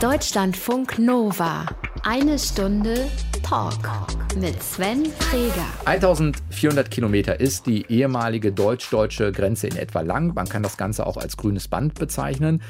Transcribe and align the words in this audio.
Deutschlandfunk 0.00 0.98
Nova. 0.98 1.66
Eine 2.02 2.38
Stunde 2.38 3.10
Talk 3.50 3.74
mit 4.36 4.62
Sven 4.62 5.06
Freger. 5.18 5.66
1400 5.84 6.88
Kilometer 6.88 7.40
ist 7.40 7.66
die 7.66 7.84
ehemalige 7.88 8.52
deutsch-deutsche 8.52 9.32
Grenze 9.32 9.66
in 9.66 9.74
etwa 9.74 10.02
lang. 10.02 10.34
Man 10.34 10.48
kann 10.48 10.62
das 10.62 10.76
Ganze 10.76 11.04
auch 11.04 11.16
als 11.16 11.36
grünes 11.36 11.66
Band 11.66 11.94
bezeichnen. 11.94 12.62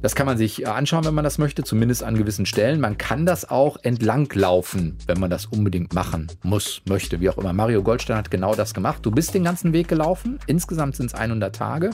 Das 0.00 0.16
kann 0.16 0.26
man 0.26 0.36
sich 0.36 0.66
anschauen, 0.66 1.04
wenn 1.04 1.14
man 1.14 1.22
das 1.22 1.38
möchte, 1.38 1.62
zumindest 1.62 2.02
an 2.02 2.16
gewissen 2.16 2.44
Stellen. 2.44 2.80
Man 2.80 2.98
kann 2.98 3.24
das 3.24 3.48
auch 3.48 3.76
entlang 3.82 4.28
laufen, 4.34 4.96
wenn 5.06 5.20
man 5.20 5.30
das 5.30 5.46
unbedingt 5.46 5.94
machen 5.94 6.26
muss, 6.42 6.82
möchte, 6.88 7.20
wie 7.20 7.28
auch 7.28 7.38
immer. 7.38 7.52
Mario 7.52 7.82
Goldstein 7.82 8.16
hat 8.16 8.30
genau 8.30 8.54
das 8.54 8.74
gemacht. 8.74 9.00
Du 9.02 9.12
bist 9.12 9.34
den 9.34 9.44
ganzen 9.44 9.72
Weg 9.72 9.86
gelaufen. 9.86 10.40
Insgesamt 10.46 10.96
sind 10.96 11.06
es 11.06 11.14
100 11.14 11.54
Tage. 11.54 11.90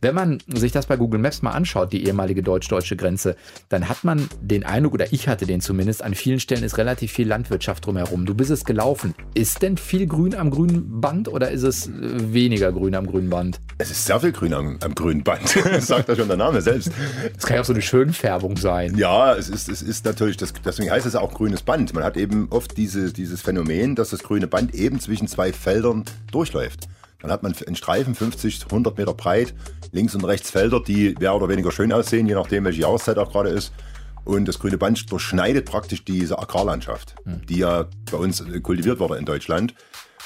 Wenn 0.00 0.14
man 0.14 0.38
sich 0.48 0.72
das 0.72 0.86
bei 0.86 0.96
Google 0.96 1.20
Maps 1.20 1.42
mal 1.42 1.52
anschaut, 1.52 1.92
die 1.92 2.04
ehemalige 2.06 2.42
deutsch-deutsche 2.42 2.96
Grenze, 2.96 3.36
dann 3.68 3.88
hat 3.88 4.02
man 4.02 4.28
den 4.40 4.64
Eindruck, 4.64 4.94
oder 4.94 5.12
ich 5.12 5.28
hatte 5.28 5.46
den 5.46 5.60
zumindest, 5.60 6.02
an 6.02 6.14
vielen 6.14 6.40
Stellen 6.40 6.64
ist 6.64 6.76
relativ 6.78 7.12
viel 7.12 7.28
Landwirtschaft 7.28 7.73
drumherum. 7.80 8.26
Du 8.26 8.34
bist 8.34 8.50
es 8.50 8.64
gelaufen. 8.64 9.14
Ist 9.34 9.62
denn 9.62 9.76
viel 9.76 10.06
Grün 10.06 10.34
am 10.34 10.50
grünen 10.50 11.00
Band 11.00 11.28
oder 11.28 11.50
ist 11.50 11.62
es 11.62 11.86
äh, 11.86 11.90
weniger 12.32 12.72
Grün 12.72 12.94
am 12.94 13.06
grünen 13.06 13.30
Band? 13.30 13.60
Es 13.78 13.90
ist 13.90 14.04
sehr 14.06 14.20
viel 14.20 14.32
Grün 14.32 14.54
am, 14.54 14.78
am 14.82 14.94
grünen 14.94 15.22
Band, 15.24 15.48
sagt 15.80 16.08
ja 16.08 16.16
schon 16.16 16.28
der 16.28 16.36
Name 16.36 16.60
selbst. 16.60 16.90
Das 17.34 17.44
kann 17.46 17.56
ja 17.56 17.60
auch 17.62 17.66
so 17.66 17.72
eine 17.72 17.82
Schönfärbung 17.82 18.56
sein. 18.56 18.96
Ja, 18.96 19.34
es 19.34 19.48
ist, 19.48 19.68
es 19.68 19.82
ist 19.82 20.04
natürlich, 20.04 20.36
das, 20.36 20.52
deswegen 20.64 20.90
heißt 20.90 21.06
es 21.06 21.16
auch 21.16 21.34
grünes 21.34 21.62
Band. 21.62 21.92
Man 21.94 22.04
hat 22.04 22.16
eben 22.16 22.48
oft 22.50 22.76
diese, 22.76 23.12
dieses 23.12 23.42
Phänomen, 23.42 23.94
dass 23.94 24.10
das 24.10 24.22
grüne 24.22 24.46
Band 24.46 24.74
eben 24.74 25.00
zwischen 25.00 25.28
zwei 25.28 25.52
Feldern 25.52 26.04
durchläuft. 26.30 26.88
Dann 27.24 27.32
hat 27.32 27.42
man 27.42 27.54
einen 27.66 27.74
Streifen 27.74 28.14
50, 28.14 28.64
100 28.66 28.98
Meter 28.98 29.14
breit, 29.14 29.54
links 29.92 30.14
und 30.14 30.24
rechts 30.24 30.50
Felder, 30.50 30.78
die 30.78 31.14
mehr 31.18 31.34
oder 31.34 31.48
weniger 31.48 31.72
schön 31.72 31.90
aussehen, 31.90 32.26
je 32.26 32.34
nachdem, 32.34 32.64
welche 32.64 32.82
Jahreszeit 32.82 33.16
auch 33.16 33.32
gerade 33.32 33.48
ist. 33.48 33.72
Und 34.24 34.46
das 34.46 34.58
grüne 34.58 34.78
Band 34.78 35.10
durchschneidet 35.10 35.66
praktisch 35.66 36.04
diese 36.04 36.38
Agrarlandschaft, 36.38 37.14
hm. 37.24 37.42
die 37.46 37.58
ja 37.58 37.86
bei 38.10 38.16
uns 38.16 38.42
kultiviert 38.62 38.98
wurde 38.98 39.16
in 39.16 39.24
Deutschland. 39.24 39.74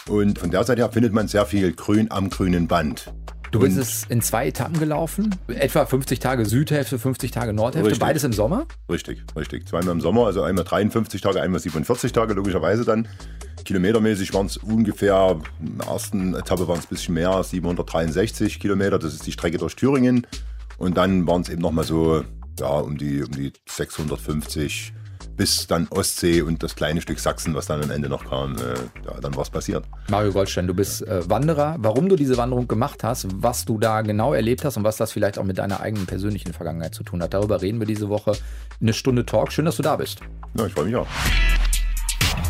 Und 0.09 0.39
von 0.39 0.51
der 0.51 0.65
Seite 0.65 0.83
her 0.83 0.91
findet 0.91 1.13
man 1.13 1.29
sehr 1.29 1.45
viel 1.47 1.73
Grün 1.73 2.11
am 2.11 2.31
grünen 2.31 2.67
Band. 2.67 3.13
Du 3.51 3.61
bist 3.61 3.79
es 3.79 4.05
in 4.09 4.21
zwei 4.21 4.49
Etappen 4.49 4.79
gelaufen, 4.79 5.35
etwa 5.49 5.87
50 5.87 6.19
Tage 6.19 6.45
Südhälfte, 6.45 6.99
50 6.99 7.31
Tage 7.31 7.53
Nordhälfte, 7.53 7.93
richtig. 7.93 8.07
beides 8.07 8.25
im 8.25 8.33
Sommer? 8.33 8.67
Richtig, 8.91 9.25
richtig. 9.37 9.67
Zweimal 9.67 9.93
im 9.93 10.01
Sommer, 10.01 10.27
also 10.27 10.43
einmal 10.43 10.65
53 10.65 11.21
Tage, 11.21 11.41
einmal 11.41 11.61
47 11.61 12.13
Tage, 12.13 12.35
logischerweise 12.35 12.85
dann. 12.85 13.09
Kilometermäßig 13.65 14.35
waren 14.35 14.47
es 14.47 14.59
ungefähr, 14.59 15.41
in 15.61 15.79
der 15.79 15.89
ersten 15.89 16.35
Etappe 16.35 16.69
waren 16.69 16.79
es 16.79 16.87
ein 16.87 16.91
bisschen 16.91 17.15
mehr, 17.15 17.43
763 17.43 18.61
Kilometer, 18.61 18.99
das 18.99 19.15
ist 19.15 19.27
die 19.27 19.33
Strecke 19.33 19.59
durch 19.59 19.77
Thüringen. 19.77 20.27
Und 20.77 20.97
dann 20.97 21.27
waren 21.27 21.43
es 21.43 21.49
eben 21.49 21.63
nochmal 21.63 21.85
so, 21.85 22.25
ja, 22.61 22.69
um 22.69 22.97
die, 22.97 23.23
um 23.23 23.31
die 23.31 23.53
650 23.67 24.93
bis 25.39 25.69
dann 25.69 25.87
Ostsee 25.91 26.43
und 26.43 26.63
das 26.63 26.75
kleine 26.75 27.01
Stück 27.01 27.21
Sachsen, 27.21 27.55
was 27.55 27.67
dann 27.67 27.83
am 27.83 27.91
Ende 27.91 28.09
noch 28.09 28.29
kam, 28.29 28.57
äh, 28.57 28.75
ja, 29.07 29.21
dann 29.21 29.35
war 29.37 29.43
es 29.43 29.51
passiert. 29.51 29.85
Mario 30.11 30.33
Goldstein, 30.33 30.67
du 30.67 30.75
bist 30.75 31.07
äh, 31.07 31.31
Wanderer. 31.31 31.77
Warum 31.79 32.09
du 32.09 32.17
diese 32.17 32.37
Wanderung 32.37 32.67
gemacht 32.67 33.05
hast, 33.05 33.29
was 33.35 33.65
du 33.65 33.79
da 33.79 34.03
genau 34.03 34.35
erlebt 34.35 34.65
hast 34.65 34.77
und 34.77 34.85
was 34.85 34.97
das 34.97 35.13
vielleicht 35.13 35.39
auch 35.39 35.45
mit 35.45 35.59
deiner 35.59 35.81
eigenen 35.81 36.07
persönlichen 36.07 36.53
Vergangenheit 36.53 36.95
zu 36.95 37.05
tun 37.05 37.23
hat, 37.23 37.35
darüber 37.35 37.63
reden 37.63 37.79
wir 37.79 37.87
diese 37.87 38.09
Woche. 38.09 38.33
Eine 38.81 38.93
Stunde 38.93 39.25
Talk. 39.25 39.53
Schön, 39.53 39.65
dass 39.65 39.77
du 39.77 39.83
da 39.83 39.97
bist. 39.97 40.21
Ja, 40.55 40.67
ich 40.67 40.73
freue 40.73 40.87
mich 40.87 40.97
auch. 40.97 41.07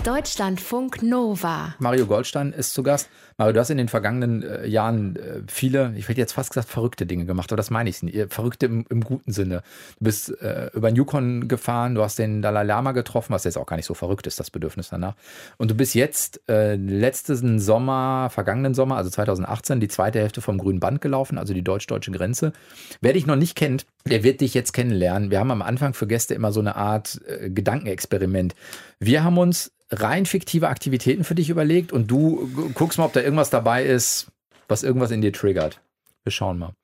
Deutschlandfunk 0.04 1.02
Nova. 1.02 1.74
Mario 1.80 2.06
Goldstein 2.06 2.52
ist 2.52 2.72
zu 2.72 2.82
Gast. 2.82 3.10
Mario, 3.40 3.52
du 3.52 3.60
hast 3.60 3.70
in 3.70 3.78
den 3.78 3.86
vergangenen 3.86 4.42
äh, 4.42 4.66
Jahren 4.66 5.14
äh, 5.14 5.42
viele, 5.46 5.92
ich 5.94 6.08
hätte 6.08 6.20
jetzt 6.20 6.32
fast 6.32 6.50
gesagt, 6.50 6.68
verrückte 6.68 7.06
Dinge 7.06 7.24
gemacht, 7.24 7.52
aber 7.52 7.56
das 7.56 7.70
meine 7.70 7.88
ich 7.88 8.02
nicht. 8.02 8.34
Verrückte 8.34 8.66
im, 8.66 8.84
im, 8.88 9.04
guten 9.04 9.30
Sinne. 9.30 9.62
Du 10.00 10.06
bist 10.06 10.42
äh, 10.42 10.70
über 10.74 10.90
den 10.90 10.96
Yukon 10.96 11.46
gefahren, 11.46 11.94
du 11.94 12.02
hast 12.02 12.18
den 12.18 12.42
Dalai 12.42 12.64
Lama 12.64 12.90
getroffen, 12.90 13.32
was 13.32 13.44
jetzt 13.44 13.56
auch 13.56 13.66
gar 13.66 13.76
nicht 13.76 13.86
so 13.86 13.94
verrückt 13.94 14.26
ist, 14.26 14.40
das 14.40 14.50
Bedürfnis 14.50 14.88
danach. 14.88 15.14
Und 15.56 15.70
du 15.70 15.76
bist 15.76 15.94
jetzt 15.94 16.40
äh, 16.48 16.74
letzten 16.74 17.60
Sommer, 17.60 18.28
vergangenen 18.28 18.74
Sommer, 18.74 18.96
also 18.96 19.08
2018, 19.08 19.78
die 19.78 19.86
zweite 19.86 20.18
Hälfte 20.18 20.40
vom 20.40 20.58
Grünen 20.58 20.80
Band 20.80 21.00
gelaufen, 21.00 21.38
also 21.38 21.54
die 21.54 21.62
deutsch-deutsche 21.62 22.10
Grenze. 22.10 22.52
Wer 23.00 23.12
dich 23.12 23.26
noch 23.26 23.36
nicht 23.36 23.54
kennt, 23.54 23.86
der 24.04 24.24
wird 24.24 24.40
dich 24.40 24.52
jetzt 24.52 24.72
kennenlernen. 24.72 25.30
Wir 25.30 25.38
haben 25.38 25.52
am 25.52 25.62
Anfang 25.62 25.94
für 25.94 26.08
Gäste 26.08 26.34
immer 26.34 26.50
so 26.50 26.58
eine 26.58 26.74
Art 26.74 27.20
äh, 27.28 27.50
Gedankenexperiment. 27.50 28.56
Wir 28.98 29.22
haben 29.22 29.38
uns 29.38 29.70
rein 29.90 30.26
fiktive 30.26 30.68
Aktivitäten 30.68 31.24
für 31.24 31.34
dich 31.34 31.50
überlegt 31.50 31.92
und 31.92 32.10
du 32.10 32.48
guckst 32.74 32.98
mal, 32.98 33.06
ob 33.06 33.12
da 33.12 33.20
irgendwas 33.20 33.50
dabei 33.50 33.84
ist, 33.84 34.30
was 34.68 34.82
irgendwas 34.82 35.10
in 35.10 35.20
dir 35.20 35.32
triggert. 35.32 35.80
Wir 36.24 36.32
schauen 36.32 36.58
mal. 36.58 36.74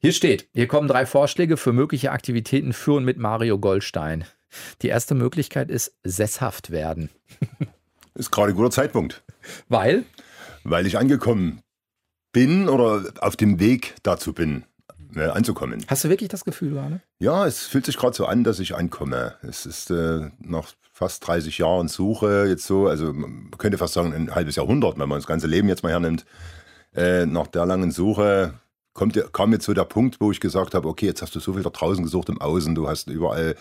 Hier 0.00 0.12
steht, 0.12 0.48
hier 0.54 0.66
kommen 0.66 0.88
drei 0.88 1.04
Vorschläge 1.04 1.56
für 1.56 1.72
mögliche 1.72 2.12
Aktivitäten 2.12 2.72
für 2.72 2.94
und 2.94 3.04
mit 3.04 3.18
Mario 3.18 3.58
Goldstein. 3.58 4.24
Die 4.82 4.88
erste 4.88 5.14
Möglichkeit 5.14 5.70
ist 5.70 5.94
sesshaft 6.04 6.70
werden. 6.70 7.10
Ist 8.16 8.30
gerade 8.30 8.52
ein 8.52 8.54
guter 8.54 8.70
Zeitpunkt. 8.70 9.24
Weil? 9.68 10.04
Weil 10.62 10.86
ich 10.86 10.98
angekommen 10.98 11.62
bin 12.32 12.68
oder 12.68 13.12
auf 13.18 13.34
dem 13.34 13.58
Weg 13.58 13.96
dazu 14.04 14.32
bin 14.32 14.64
äh, 15.16 15.26
anzukommen. 15.26 15.84
Hast 15.88 16.04
du 16.04 16.08
wirklich 16.08 16.28
das 16.28 16.44
Gefühl 16.44 16.70
gerade? 16.70 17.00
Ja, 17.18 17.46
es 17.46 17.66
fühlt 17.66 17.86
sich 17.86 17.96
gerade 17.96 18.16
so 18.16 18.26
an, 18.26 18.44
dass 18.44 18.58
ich 18.58 18.74
ankomme. 18.74 19.34
Es 19.42 19.66
ist 19.66 19.90
äh, 19.90 20.30
nach 20.38 20.72
fast 20.92 21.26
30 21.26 21.58
Jahren 21.58 21.88
Suche 21.88 22.46
jetzt 22.48 22.66
so, 22.66 22.86
also 22.86 23.12
man 23.12 23.50
könnte 23.58 23.78
fast 23.78 23.94
sagen 23.94 24.12
ein 24.12 24.34
halbes 24.34 24.56
Jahrhundert, 24.56 24.98
wenn 24.98 25.08
man 25.08 25.18
das 25.18 25.26
ganze 25.26 25.46
Leben 25.46 25.68
jetzt 25.68 25.82
mal 25.82 25.92
hernimmt. 25.92 26.24
Äh, 26.94 27.26
nach 27.26 27.48
der 27.48 27.66
langen 27.66 27.90
Suche 27.90 28.54
kommt, 28.92 29.20
kam 29.32 29.52
jetzt 29.52 29.64
so 29.64 29.74
der 29.74 29.84
Punkt, 29.84 30.20
wo 30.20 30.30
ich 30.30 30.40
gesagt 30.40 30.74
habe, 30.74 30.88
okay, 30.88 31.06
jetzt 31.06 31.22
hast 31.22 31.34
du 31.34 31.40
so 31.40 31.52
viel 31.52 31.62
da 31.62 31.70
draußen 31.70 32.04
gesucht 32.04 32.28
im 32.28 32.40
Außen, 32.40 32.74
du 32.74 32.88
hast 32.88 33.08
überall 33.08 33.56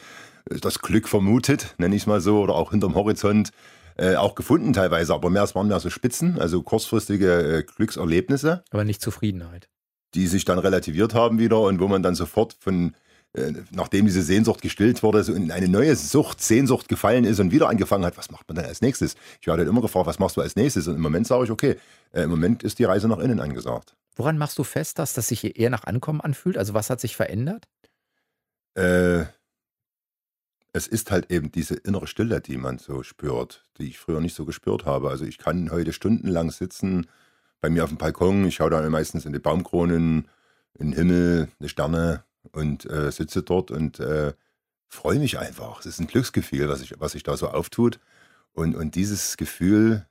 das 0.45 0.79
Glück 0.79 1.07
vermutet, 1.07 1.73
nenne 1.77 1.95
ich 1.95 2.03
es 2.03 2.07
mal 2.07 2.21
so, 2.21 2.41
oder 2.41 2.55
auch 2.55 2.71
hinterm 2.71 2.95
Horizont. 2.95 3.51
Äh, 3.95 4.15
auch 4.15 4.33
gefunden 4.33 4.73
teilweise, 4.73 5.13
aber 5.13 5.29
mehr, 5.29 5.43
es 5.43 5.53
waren 5.53 5.67
mehr 5.67 5.79
so 5.79 5.91
Spitzen, 5.91 6.39
also 6.39 6.63
kurzfristige 6.63 7.57
äh, 7.59 7.63
Glückserlebnisse. 7.63 8.63
Aber 8.71 8.85
nicht 8.85 9.01
Zufriedenheit 9.03 9.69
die 10.13 10.27
sich 10.27 10.45
dann 10.45 10.59
relativiert 10.59 11.13
haben 11.13 11.39
wieder 11.39 11.61
und 11.61 11.79
wo 11.79 11.87
man 11.87 12.03
dann 12.03 12.15
sofort 12.15 12.55
von, 12.59 12.95
äh, 13.33 13.53
nachdem 13.71 14.05
diese 14.05 14.21
Sehnsucht 14.21 14.61
gestillt 14.61 15.03
wurde, 15.03 15.23
so 15.23 15.33
in 15.33 15.51
eine 15.51 15.67
neue 15.67 15.95
Sucht, 15.95 16.41
Sehnsucht 16.41 16.87
gefallen 16.87 17.25
ist 17.25 17.39
und 17.39 17.51
wieder 17.51 17.69
angefangen 17.69 18.05
hat, 18.05 18.17
was 18.17 18.31
macht 18.31 18.47
man 18.47 18.55
dann 18.55 18.65
als 18.65 18.81
nächstes? 18.81 19.15
Ich 19.41 19.47
werde 19.47 19.63
immer 19.63 19.81
gefragt, 19.81 20.07
was 20.07 20.19
machst 20.19 20.37
du 20.37 20.41
als 20.41 20.55
nächstes? 20.55 20.87
Und 20.87 20.95
im 20.95 21.01
Moment 21.01 21.27
sage 21.27 21.45
ich, 21.45 21.51
okay, 21.51 21.77
äh, 22.11 22.23
im 22.23 22.29
Moment 22.29 22.63
ist 22.63 22.79
die 22.79 22.83
Reise 22.83 23.07
nach 23.07 23.19
innen 23.19 23.39
angesagt. 23.39 23.95
Woran 24.15 24.37
machst 24.37 24.57
du 24.59 24.63
fest, 24.63 24.99
dass 24.99 25.13
das 25.13 25.27
sich 25.27 25.59
eher 25.59 25.69
nach 25.69 25.85
Ankommen 25.85 26.21
anfühlt? 26.21 26.57
Also 26.57 26.73
was 26.73 26.89
hat 26.89 26.99
sich 26.99 27.15
verändert? 27.15 27.67
Äh, 28.75 29.25
es 30.73 30.87
ist 30.87 31.11
halt 31.11 31.31
eben 31.31 31.51
diese 31.51 31.75
innere 31.75 32.07
Stille, 32.07 32.41
die 32.41 32.57
man 32.57 32.79
so 32.79 33.03
spürt, 33.03 33.63
die 33.77 33.87
ich 33.87 33.99
früher 33.99 34.19
nicht 34.19 34.35
so 34.35 34.45
gespürt 34.45 34.85
habe. 34.85 35.09
Also 35.09 35.23
ich 35.25 35.37
kann 35.37 35.71
heute 35.71 35.93
stundenlang 35.93 36.51
sitzen, 36.51 37.07
bei 37.63 37.69
mir 37.69 37.85
auf 37.85 37.89
dem 37.89 37.97
Balkon. 37.97 38.45
Ich 38.45 38.55
schaue 38.55 38.69
da 38.69 38.87
meistens 38.89 39.25
in 39.25 39.31
die 39.31 39.39
Baumkronen, 39.39 40.27
in 40.77 40.91
den 40.91 40.93
Himmel, 40.93 41.47
die 41.59 41.69
Sterne 41.69 42.25
und 42.51 42.85
äh, 42.89 43.09
sitze 43.09 43.41
dort 43.41 43.71
und 43.71 44.01
äh, 44.01 44.33
freue 44.89 45.17
mich 45.17 45.39
einfach. 45.39 45.79
Es 45.79 45.85
ist 45.85 46.01
ein 46.01 46.07
Glücksgefühl, 46.07 46.67
was 46.67 46.81
sich 46.81 46.93
was 46.99 47.15
ich 47.15 47.23
da 47.23 47.37
so 47.37 47.47
auftut. 47.47 47.99
Und, 48.51 48.75
und 48.75 48.95
dieses 48.95 49.37
Gefühl, 49.37 50.05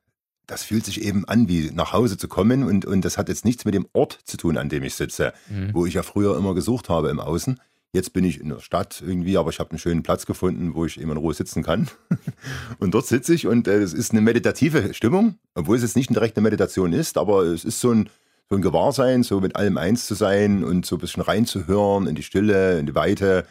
das 0.46 0.64
fühlt 0.64 0.86
sich 0.86 1.02
eben 1.02 1.26
an, 1.26 1.46
wie 1.46 1.70
nach 1.72 1.92
Hause 1.92 2.16
zu 2.16 2.26
kommen. 2.26 2.64
Und, 2.64 2.86
und 2.86 3.04
das 3.04 3.18
hat 3.18 3.28
jetzt 3.28 3.44
nichts 3.44 3.66
mit 3.66 3.74
dem 3.74 3.86
Ort 3.92 4.19
zu 4.24 4.38
tun, 4.38 4.56
an 4.56 4.70
dem 4.70 4.82
ich 4.82 4.94
sitze, 4.94 5.34
mhm. 5.50 5.74
wo 5.74 5.84
ich 5.84 5.92
ja 5.92 6.02
früher 6.02 6.38
immer 6.38 6.54
gesucht 6.54 6.88
habe 6.88 7.10
im 7.10 7.20
Außen. 7.20 7.60
Jetzt 7.94 8.14
bin 8.14 8.25
ich 8.25 8.41
in 8.41 8.48
der 8.48 8.60
Stadt 8.60 9.03
irgendwie, 9.06 9.36
aber 9.36 9.50
ich 9.50 9.58
habe 9.58 9.70
einen 9.70 9.78
schönen 9.78 10.03
Platz 10.03 10.25
gefunden, 10.25 10.75
wo 10.75 10.86
ich 10.86 10.98
immer 10.98 11.12
in 11.12 11.19
Ruhe 11.19 11.34
sitzen 11.34 11.62
kann. 11.62 11.91
und 12.78 12.94
dort 12.94 13.06
sitze 13.06 13.34
ich 13.34 13.47
und 13.47 13.69
es 13.69 13.92
äh, 13.92 13.98
ist 13.98 14.12
eine 14.12 14.22
meditative 14.22 14.94
Stimmung, 14.94 15.38
obwohl 15.54 15.76
es 15.76 15.82
jetzt 15.82 15.97
nicht 15.97 16.08
eine 16.08 16.14
direkte 16.14 16.41
Meditation 16.41 16.94
ist, 16.94 17.19
aber 17.19 17.42
es 17.42 17.66
ist 17.66 17.81
so 17.81 17.91
ein, 17.91 18.08
so 18.48 18.56
ein 18.56 18.62
Gewahrsein, 18.62 19.22
so 19.22 19.41
mit 19.41 19.56
allem 19.56 19.76
eins 19.76 20.06
zu 20.06 20.14
sein 20.14 20.64
und 20.64 20.86
so 20.86 20.97
ein 20.97 21.00
bisschen 21.00 21.22
reinzuhören 21.22 22.06
in 22.06 22.14
die 22.14 22.22
Stille, 22.22 22.78
in 22.78 22.86
die 22.86 22.94
Weite, 22.94 23.47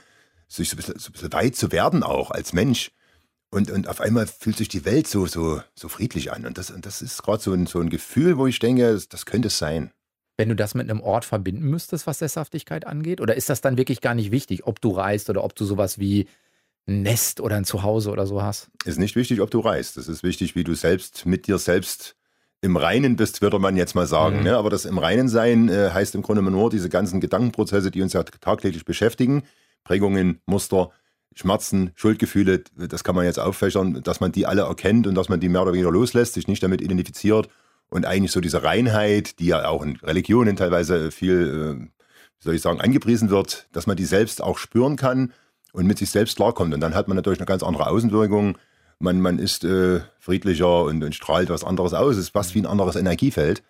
sich 0.47 0.69
so 0.69 0.73
ein 0.73 0.77
bisschen, 0.77 0.97
so 0.97 1.09
ein 1.09 1.13
bisschen 1.13 1.33
weit 1.33 1.55
zu 1.55 1.71
werden 1.71 2.01
auch 2.01 2.31
als 2.31 2.51
Mensch. 2.51 2.91
Und, 3.51 3.69
und 3.69 3.87
auf 3.87 4.01
einmal 4.01 4.25
fühlt 4.25 4.57
sich 4.57 4.69
die 4.69 4.85
Welt 4.85 5.07
so, 5.07 5.27
so, 5.27 5.61
so 5.75 5.87
friedlich 5.87 6.31
an. 6.31 6.47
Und 6.47 6.57
das, 6.57 6.71
und 6.71 6.87
das 6.87 7.03
ist 7.03 7.21
gerade 7.21 7.43
so 7.43 7.53
ein, 7.53 7.67
so 7.67 7.79
ein 7.79 7.89
Gefühl, 7.91 8.39
wo 8.39 8.47
ich 8.47 8.57
denke, 8.57 8.93
das, 8.93 9.07
das 9.07 9.27
könnte 9.27 9.49
es 9.49 9.59
sein 9.59 9.91
wenn 10.37 10.49
du 10.49 10.55
das 10.55 10.75
mit 10.75 10.89
einem 10.89 11.01
Ort 11.01 11.25
verbinden 11.25 11.69
müsstest, 11.69 12.07
was 12.07 12.19
Sesshaftigkeit 12.19 12.87
angeht? 12.87 13.21
Oder 13.21 13.35
ist 13.35 13.49
das 13.49 13.61
dann 13.61 13.77
wirklich 13.77 14.01
gar 14.01 14.15
nicht 14.15 14.31
wichtig, 14.31 14.65
ob 14.65 14.81
du 14.81 14.91
reist 14.91 15.29
oder 15.29 15.43
ob 15.43 15.55
du 15.55 15.65
sowas 15.65 15.99
wie 15.99 16.27
ein 16.87 17.03
Nest 17.03 17.41
oder 17.41 17.57
ein 17.57 17.65
Zuhause 17.65 18.11
oder 18.11 18.25
so 18.25 18.41
hast? 18.41 18.69
Ist 18.85 18.99
nicht 18.99 19.15
wichtig, 19.15 19.41
ob 19.41 19.51
du 19.51 19.59
reist. 19.59 19.97
Es 19.97 20.07
ist 20.07 20.23
wichtig, 20.23 20.55
wie 20.55 20.63
du 20.63 20.73
selbst 20.73 21.25
mit 21.25 21.47
dir 21.47 21.57
selbst 21.57 22.15
im 22.61 22.77
Reinen 22.77 23.15
bist, 23.15 23.41
würde 23.41 23.59
man 23.59 23.75
jetzt 23.75 23.95
mal 23.95 24.07
sagen. 24.07 24.37
Mhm. 24.37 24.43
Ne? 24.43 24.57
Aber 24.57 24.69
das 24.69 24.85
im 24.85 24.97
Reinen 24.97 25.29
sein 25.29 25.69
äh, 25.69 25.89
heißt 25.91 26.15
im 26.15 26.21
Grunde 26.21 26.41
nur 26.41 26.69
diese 26.69 26.89
ganzen 26.89 27.19
Gedankenprozesse, 27.19 27.91
die 27.91 28.01
uns 28.01 28.13
ja 28.13 28.23
tagtäglich 28.23 28.85
beschäftigen, 28.85 29.43
Prägungen, 29.83 30.41
Muster, 30.45 30.91
Schmerzen, 31.33 31.91
Schuldgefühle, 31.95 32.63
das 32.75 33.03
kann 33.03 33.15
man 33.15 33.25
jetzt 33.25 33.39
auffächern, 33.39 34.03
dass 34.03 34.19
man 34.19 34.31
die 34.31 34.45
alle 34.45 34.63
erkennt 34.63 35.07
und 35.07 35.15
dass 35.15 35.29
man 35.29 35.39
die 35.39 35.49
mehr 35.49 35.61
oder 35.61 35.73
weniger 35.73 35.91
loslässt, 35.91 36.33
sich 36.33 36.47
nicht 36.47 36.61
damit 36.61 36.81
identifiziert 36.81 37.47
und 37.91 38.05
eigentlich 38.05 38.31
so 38.31 38.39
diese 38.39 38.63
Reinheit, 38.63 39.37
die 39.39 39.47
ja 39.47 39.67
auch 39.67 39.83
in 39.83 39.97
Religionen 39.97 40.55
teilweise 40.55 41.11
viel, 41.11 41.77
äh, 41.77 41.83
wie 41.83 42.43
soll 42.43 42.55
ich 42.55 42.61
sagen, 42.61 42.79
angepriesen 42.79 43.29
wird, 43.29 43.67
dass 43.73 43.85
man 43.85 43.97
die 43.97 44.05
selbst 44.05 44.41
auch 44.41 44.57
spüren 44.57 44.95
kann 44.95 45.33
und 45.73 45.85
mit 45.85 45.97
sich 45.97 46.09
selbst 46.09 46.37
klarkommt. 46.37 46.73
Und 46.73 46.79
dann 46.79 46.95
hat 46.95 47.09
man 47.09 47.17
natürlich 47.17 47.39
eine 47.39 47.45
ganz 47.45 47.63
andere 47.63 47.87
Außenwirkung. 47.87 48.57
Man, 48.99 49.19
man 49.19 49.39
ist 49.39 49.65
äh, 49.65 49.99
friedlicher 50.19 50.85
und, 50.85 51.03
und, 51.03 51.13
strahlt 51.13 51.49
was 51.49 51.65
anderes 51.65 51.93
aus. 51.93 52.15
Es 52.15 52.23
ist 52.23 52.29
fast 52.29 52.55
wie 52.55 52.61
ein 52.61 52.65
anderes 52.65 52.95
Energiefeld. 52.95 53.61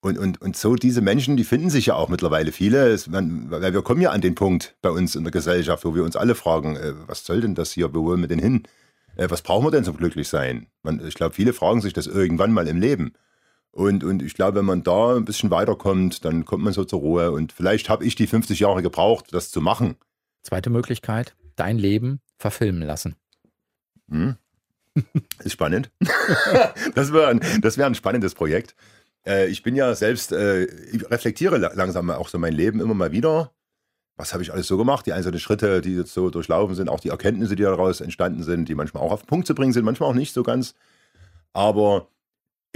Und, 0.00 0.16
und, 0.16 0.40
und 0.40 0.56
so 0.56 0.74
diese 0.74 1.02
Menschen, 1.02 1.36
die 1.36 1.44
finden 1.44 1.68
sich 1.68 1.86
ja 1.86 1.96
auch 1.96 2.08
mittlerweile 2.08 2.52
viele. 2.52 2.88
Es, 2.88 3.08
man, 3.08 3.50
weil 3.50 3.74
wir 3.74 3.82
kommen 3.82 4.00
ja 4.00 4.10
an 4.10 4.22
den 4.22 4.34
Punkt 4.34 4.74
bei 4.80 4.90
uns 4.90 5.16
in 5.16 5.24
der 5.24 5.32
Gesellschaft, 5.32 5.84
wo 5.84 5.94
wir 5.94 6.02
uns 6.02 6.16
alle 6.16 6.34
fragen, 6.34 6.76
äh, 6.76 6.94
was 7.06 7.26
soll 7.26 7.42
denn 7.42 7.54
das 7.54 7.72
hier, 7.72 7.94
wo 7.94 8.04
wollen 8.04 8.22
wir 8.22 8.28
denn 8.28 8.38
hin? 8.38 8.62
Äh, 9.16 9.28
was 9.28 9.42
brauchen 9.42 9.66
wir 9.66 9.70
denn 9.70 9.84
zum 9.84 9.98
Glücklichsein? 9.98 10.68
Man, 10.82 11.06
ich 11.06 11.14
glaube, 11.14 11.34
viele 11.34 11.52
fragen 11.52 11.82
sich 11.82 11.92
das 11.92 12.06
irgendwann 12.06 12.52
mal 12.52 12.68
im 12.68 12.80
Leben. 12.80 13.12
Und, 13.76 14.04
und 14.04 14.22
ich 14.22 14.32
glaube, 14.32 14.56
wenn 14.56 14.64
man 14.64 14.82
da 14.82 15.16
ein 15.16 15.26
bisschen 15.26 15.50
weiterkommt, 15.50 16.24
dann 16.24 16.46
kommt 16.46 16.64
man 16.64 16.72
so 16.72 16.84
zur 16.84 17.00
Ruhe. 17.00 17.30
Und 17.30 17.52
vielleicht 17.52 17.90
habe 17.90 18.06
ich 18.06 18.14
die 18.14 18.26
50 18.26 18.58
Jahre 18.58 18.80
gebraucht, 18.80 19.26
das 19.32 19.50
zu 19.50 19.60
machen. 19.60 19.96
Zweite 20.42 20.70
Möglichkeit, 20.70 21.36
dein 21.56 21.76
Leben 21.76 22.20
verfilmen 22.38 22.80
lassen. 22.80 23.16
Hm. 24.08 24.36
Ist 25.44 25.52
spannend. 25.52 25.90
das 26.94 27.12
wäre 27.12 27.28
ein, 27.28 27.42
wär 27.42 27.86
ein 27.86 27.94
spannendes 27.94 28.34
Projekt. 28.34 28.74
Äh, 29.26 29.48
ich 29.48 29.62
bin 29.62 29.76
ja 29.76 29.94
selbst, 29.94 30.32
äh, 30.32 30.64
ich 30.64 31.10
reflektiere 31.10 31.58
langsam 31.58 32.08
auch 32.08 32.28
so 32.28 32.38
mein 32.38 32.54
Leben 32.54 32.80
immer 32.80 32.94
mal 32.94 33.12
wieder. 33.12 33.52
Was 34.16 34.32
habe 34.32 34.42
ich 34.42 34.54
alles 34.54 34.68
so 34.68 34.78
gemacht? 34.78 35.04
Die 35.04 35.12
einzelnen 35.12 35.38
Schritte, 35.38 35.82
die 35.82 35.96
jetzt 35.96 36.14
so 36.14 36.30
durchlaufen 36.30 36.74
sind, 36.74 36.88
auch 36.88 37.00
die 37.00 37.10
Erkenntnisse, 37.10 37.56
die 37.56 37.64
daraus 37.64 38.00
entstanden 38.00 38.42
sind, 38.42 38.70
die 38.70 38.74
manchmal 38.74 39.02
auch 39.02 39.12
auf 39.12 39.20
den 39.24 39.26
Punkt 39.26 39.46
zu 39.46 39.54
bringen 39.54 39.74
sind, 39.74 39.84
manchmal 39.84 40.08
auch 40.08 40.14
nicht 40.14 40.32
so 40.32 40.42
ganz. 40.42 40.74
Aber 41.52 42.08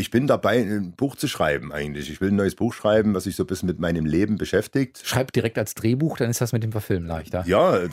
ich 0.01 0.11
bin 0.11 0.27
dabei, 0.27 0.61
ein 0.61 0.93
Buch 0.93 1.15
zu 1.15 1.29
schreiben 1.29 1.73
eigentlich. 1.73 2.11
Ich 2.11 2.21
will 2.21 2.31
ein 2.31 2.37
neues 2.37 2.55
Buch 2.55 2.73
schreiben, 2.73 3.15
was 3.15 3.25
sich 3.25 3.37
so 3.37 3.45
ein 3.45 3.47
bisschen 3.47 3.67
mit 3.67 3.79
meinem 3.79 4.07
Leben 4.07 4.39
beschäftigt. 4.39 5.03
Schreib 5.05 5.31
direkt 5.33 5.59
als 5.59 5.75
Drehbuch, 5.75 6.17
dann 6.17 6.31
ist 6.31 6.41
das 6.41 6.53
mit 6.53 6.63
dem 6.63 6.73
Verfilmen 6.73 7.07
leichter. 7.07 7.45
Ja, 7.47 7.77
äh, 7.77 7.91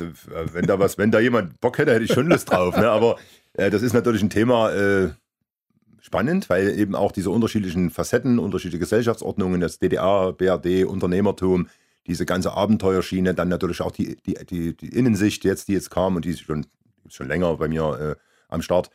wenn 0.53 0.65
da 0.65 0.79
was, 0.79 0.97
wenn 0.97 1.11
da 1.11 1.19
jemand 1.19 1.59
Bock 1.59 1.77
hätte, 1.77 1.93
hätte 1.93 2.05
ich 2.05 2.13
schon 2.13 2.27
Lust 2.27 2.49
drauf. 2.49 2.77
Ne? 2.77 2.89
Aber 2.89 3.17
äh, 3.53 3.69
das 3.69 3.81
ist 3.81 3.93
natürlich 3.93 4.23
ein 4.23 4.29
Thema 4.29 4.71
äh, 4.71 5.09
spannend, 5.99 6.49
weil 6.49 6.79
eben 6.79 6.95
auch 6.95 7.11
diese 7.11 7.29
unterschiedlichen 7.29 7.89
Facetten, 7.89 8.39
unterschiedliche 8.39 8.79
Gesellschaftsordnungen, 8.79 9.59
das 9.59 9.77
DDR, 9.77 10.31
BRD, 10.31 10.85
Unternehmertum, 10.85 11.67
diese 12.07 12.25
ganze 12.25 12.53
Abenteuerschiene, 12.53 13.33
dann 13.33 13.49
natürlich 13.49 13.81
auch 13.81 13.91
die, 13.91 14.15
die, 14.25 14.35
die, 14.45 14.77
die 14.77 14.89
Innensicht 14.89 15.43
jetzt, 15.43 15.67
die 15.67 15.73
jetzt 15.73 15.89
kam 15.89 16.15
und 16.15 16.23
die 16.23 16.29
ist 16.29 16.39
schon, 16.39 16.65
schon 17.09 17.27
länger 17.27 17.57
bei 17.57 17.67
mir 17.67 18.15
äh, 18.17 18.21
am 18.47 18.61
Start 18.61 18.89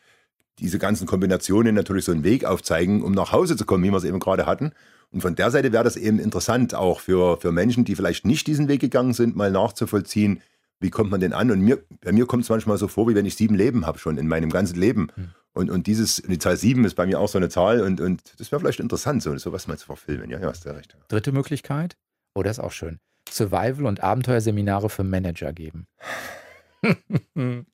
diese 0.58 0.78
ganzen 0.78 1.06
Kombinationen 1.06 1.74
natürlich 1.74 2.04
so 2.04 2.12
einen 2.12 2.24
Weg 2.24 2.44
aufzeigen, 2.44 3.02
um 3.02 3.12
nach 3.12 3.32
Hause 3.32 3.56
zu 3.56 3.64
kommen, 3.64 3.84
wie 3.84 3.90
wir 3.90 3.96
es 3.96 4.04
eben 4.04 4.20
gerade 4.20 4.46
hatten. 4.46 4.72
Und 5.10 5.20
von 5.20 5.34
der 5.34 5.50
Seite 5.50 5.72
wäre 5.72 5.84
das 5.84 5.96
eben 5.96 6.18
interessant, 6.18 6.74
auch 6.74 7.00
für, 7.00 7.38
für 7.38 7.52
Menschen, 7.52 7.84
die 7.84 7.94
vielleicht 7.94 8.24
nicht 8.24 8.46
diesen 8.46 8.68
Weg 8.68 8.80
gegangen 8.80 9.12
sind, 9.12 9.36
mal 9.36 9.50
nachzuvollziehen, 9.50 10.40
wie 10.80 10.90
kommt 10.90 11.10
man 11.10 11.20
denn 11.20 11.32
an? 11.32 11.50
Und 11.50 11.60
mir, 11.60 11.82
bei 12.00 12.12
mir 12.12 12.26
kommt 12.26 12.42
es 12.42 12.48
manchmal 12.48 12.76
so 12.76 12.88
vor, 12.88 13.08
wie 13.08 13.14
wenn 13.14 13.26
ich 13.26 13.36
sieben 13.36 13.54
Leben 13.54 13.86
habe 13.86 13.98
schon 13.98 14.18
in 14.18 14.26
meinem 14.26 14.50
ganzen 14.50 14.78
Leben. 14.78 15.08
Mhm. 15.14 15.30
Und, 15.54 15.70
und 15.70 15.86
dieses, 15.86 16.16
die 16.16 16.38
Zahl 16.38 16.56
sieben 16.56 16.84
ist 16.84 16.94
bei 16.94 17.06
mir 17.06 17.20
auch 17.20 17.28
so 17.28 17.38
eine 17.38 17.50
Zahl 17.50 17.82
und, 17.82 18.00
und 18.00 18.40
das 18.40 18.50
wäre 18.50 18.60
vielleicht 18.60 18.80
interessant, 18.80 19.22
so 19.22 19.36
sowas 19.36 19.68
mal 19.68 19.78
zu 19.78 19.86
verfilmen. 19.86 20.30
Ja, 20.30 20.40
ja, 20.40 20.48
hast 20.48 20.64
du 20.64 20.70
recht. 20.70 20.96
Dritte 21.08 21.30
Möglichkeit, 21.30 21.96
oh, 22.34 22.42
das 22.42 22.58
ist 22.58 22.64
auch 22.64 22.72
schön. 22.72 22.98
Survival- 23.30 23.86
und 23.86 24.02
Abenteuerseminare 24.02 24.88
für 24.88 25.04
Manager 25.04 25.52
geben. 25.52 25.86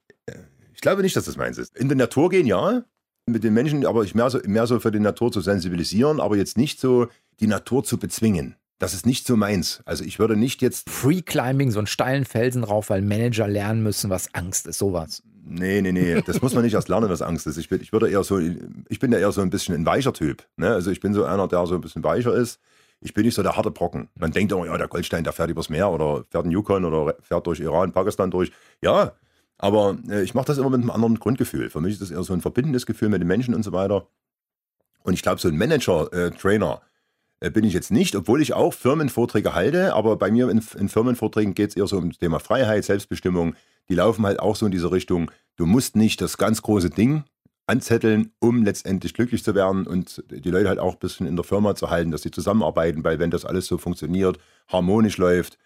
Ich 0.79 0.83
glaube 0.83 1.03
nicht, 1.03 1.17
dass 1.17 1.25
das 1.25 1.37
meins 1.37 1.59
ist. 1.59 1.77
In 1.77 1.89
die 1.89 1.97
Natur 1.97 2.29
gehen, 2.29 2.47
ja. 2.47 2.85
Mit 3.27 3.43
den 3.43 3.53
Menschen, 3.53 3.85
aber 3.85 4.05
ich 4.05 4.15
mehr 4.15 4.31
so, 4.31 4.39
mehr 4.47 4.65
so 4.69 4.79
für 4.79 4.93
die 4.93 5.01
Natur 5.01 5.33
zu 5.33 5.41
sensibilisieren, 5.41 6.21
aber 6.21 6.37
jetzt 6.37 6.57
nicht 6.57 6.79
so 6.79 7.09
die 7.41 7.49
Natur 7.49 7.83
zu 7.83 7.99
bezwingen. 7.99 8.55
Das 8.79 8.95
ist 8.95 9.05
nicht 9.05 9.27
so 9.27 9.37
meins. 9.37 9.83
Also 9.87 10.05
ich 10.05 10.21
würde 10.21 10.37
nicht 10.37 10.63
jetzt. 10.63 10.89
Free 10.89 11.21
Climbing, 11.21 11.73
so 11.73 11.81
einen 11.81 11.89
steilen 11.89 12.25
Felsen 12.25 12.63
rauf, 12.63 12.91
weil 12.91 13.03
Manager 13.03 13.49
lernen 13.49 13.83
müssen, 13.83 14.09
was 14.09 14.33
Angst 14.37 14.69
ist, 14.69 14.79
sowas. 14.79 15.21
Nee, 15.45 15.83
nee, 15.83 15.91
nee. 15.91 16.23
Das 16.25 16.41
muss 16.43 16.55
man 16.55 16.63
nicht 16.63 16.75
erst 16.75 16.89
lernen, 16.89 17.11
was 17.11 17.23
Angst 17.23 17.49
ist. 17.49 17.57
Ich 17.57 17.69
bin, 17.69 17.81
ich 17.81 17.93
würde 17.93 18.09
eher 18.09 18.23
so, 18.23 18.39
ich 18.39 19.01
bin 19.01 19.11
ja 19.11 19.19
eher 19.19 19.33
so 19.33 19.41
ein 19.41 19.51
bisschen 19.51 19.75
ein 19.75 19.85
weicher 19.85 20.13
Typ. 20.13 20.47
Ne? 20.57 20.73
Also 20.73 20.93
ich 20.93 21.01
bin 21.01 21.13
so 21.13 21.25
einer, 21.25 21.49
der 21.49 21.67
so 21.67 21.75
ein 21.75 21.81
bisschen 21.81 22.05
weicher 22.05 22.35
ist. 22.35 22.61
Ich 23.01 23.15
bin 23.15 23.25
nicht 23.25 23.35
so 23.35 23.43
der 23.43 23.57
harte 23.57 23.73
Brocken. 23.73 24.11
Man 24.15 24.31
denkt 24.31 24.53
immer, 24.53 24.67
ja, 24.67 24.79
der 24.79 24.87
Goldstein, 24.87 25.25
der 25.25 25.33
fährt 25.33 25.51
übers 25.51 25.71
Meer 25.71 25.91
oder 25.91 26.23
fährt 26.31 26.45
in 26.45 26.53
Yukon 26.53 26.85
oder 26.85 27.17
fährt 27.21 27.49
durch 27.49 27.59
Iran, 27.59 27.91
Pakistan 27.91 28.31
durch. 28.31 28.53
Ja, 28.81 29.15
aber 29.59 29.99
äh, 30.09 30.23
ich 30.23 30.35
mache 30.35 30.47
das 30.47 30.59
immer 30.59 30.71
mit 30.71 30.81
einem 30.81 30.91
anderen 30.91 31.19
Grundgefühl. 31.19 31.69
Für 31.69 31.81
mich 31.81 31.95
ist 31.95 32.03
das 32.03 32.11
eher 32.11 32.23
so 32.23 32.33
ein 32.33 32.41
verbindendes 32.41 32.87
Gefühl 32.87 33.09
mit 33.09 33.21
den 33.21 33.29
Menschen 33.29 33.55
und 33.55 33.65
so 33.65 33.73
weiter. 33.73 34.07
Und 35.03 35.15
ich 35.15 35.23
glaube, 35.23 35.41
so 35.41 35.49
ein 35.49 35.57
Manager-Trainer 35.57 36.81
äh, 37.41 37.51
bin 37.51 37.65
ich 37.65 37.73
jetzt 37.73 37.91
nicht, 37.91 38.15
obwohl 38.17 38.41
ich 38.41 38.55
auch 38.55 38.73
Firmenvorträge 38.73 39.55
halte. 39.55 39.95
Aber 39.95 40.17
bei 40.17 40.31
mir 40.31 40.49
in, 40.49 40.63
in 40.79 40.89
Firmenvorträgen 40.89 41.55
geht 41.55 41.71
es 41.71 41.77
eher 41.77 41.87
so 41.87 41.99
um 41.99 42.11
das 42.11 42.19
Thema 42.19 42.39
Freiheit, 42.39 42.85
Selbstbestimmung. 42.85 43.55
Die 43.89 43.95
laufen 43.95 44.25
halt 44.25 44.41
auch 44.41 44.57
so 44.57 44.67
in 44.67 44.73
diese 44.73 44.93
Richtung. 44.93 45.31
Du 45.57 45.67
musst 45.67 45.97
nicht 45.97 46.21
das 46.21 46.39
ganz 46.39 46.63
große 46.63 46.91
Ding 46.91 47.25
anzetteln, 47.67 48.33
um 48.39 48.65
letztendlich 48.65 49.13
glücklich 49.13 49.45
zu 49.45 49.55
werden 49.55 49.87
und 49.87 50.25
die 50.31 50.51
Leute 50.51 50.69
halt 50.69 50.79
auch 50.79 50.95
ein 50.95 50.99
bisschen 51.01 51.27
in 51.27 51.37
der 51.37 51.45
Firma 51.45 51.75
zu 51.75 51.91
halten, 51.91 52.11
dass 52.11 52.23
sie 52.23 52.31
zusammenarbeiten, 52.31 53.05
weil 53.05 53.19
wenn 53.19 53.31
das 53.31 53.45
alles 53.45 53.67
so 53.67 53.77
funktioniert, 53.77 54.39
harmonisch 54.69 55.19
läuft, 55.19 55.55
äh, 55.55 55.59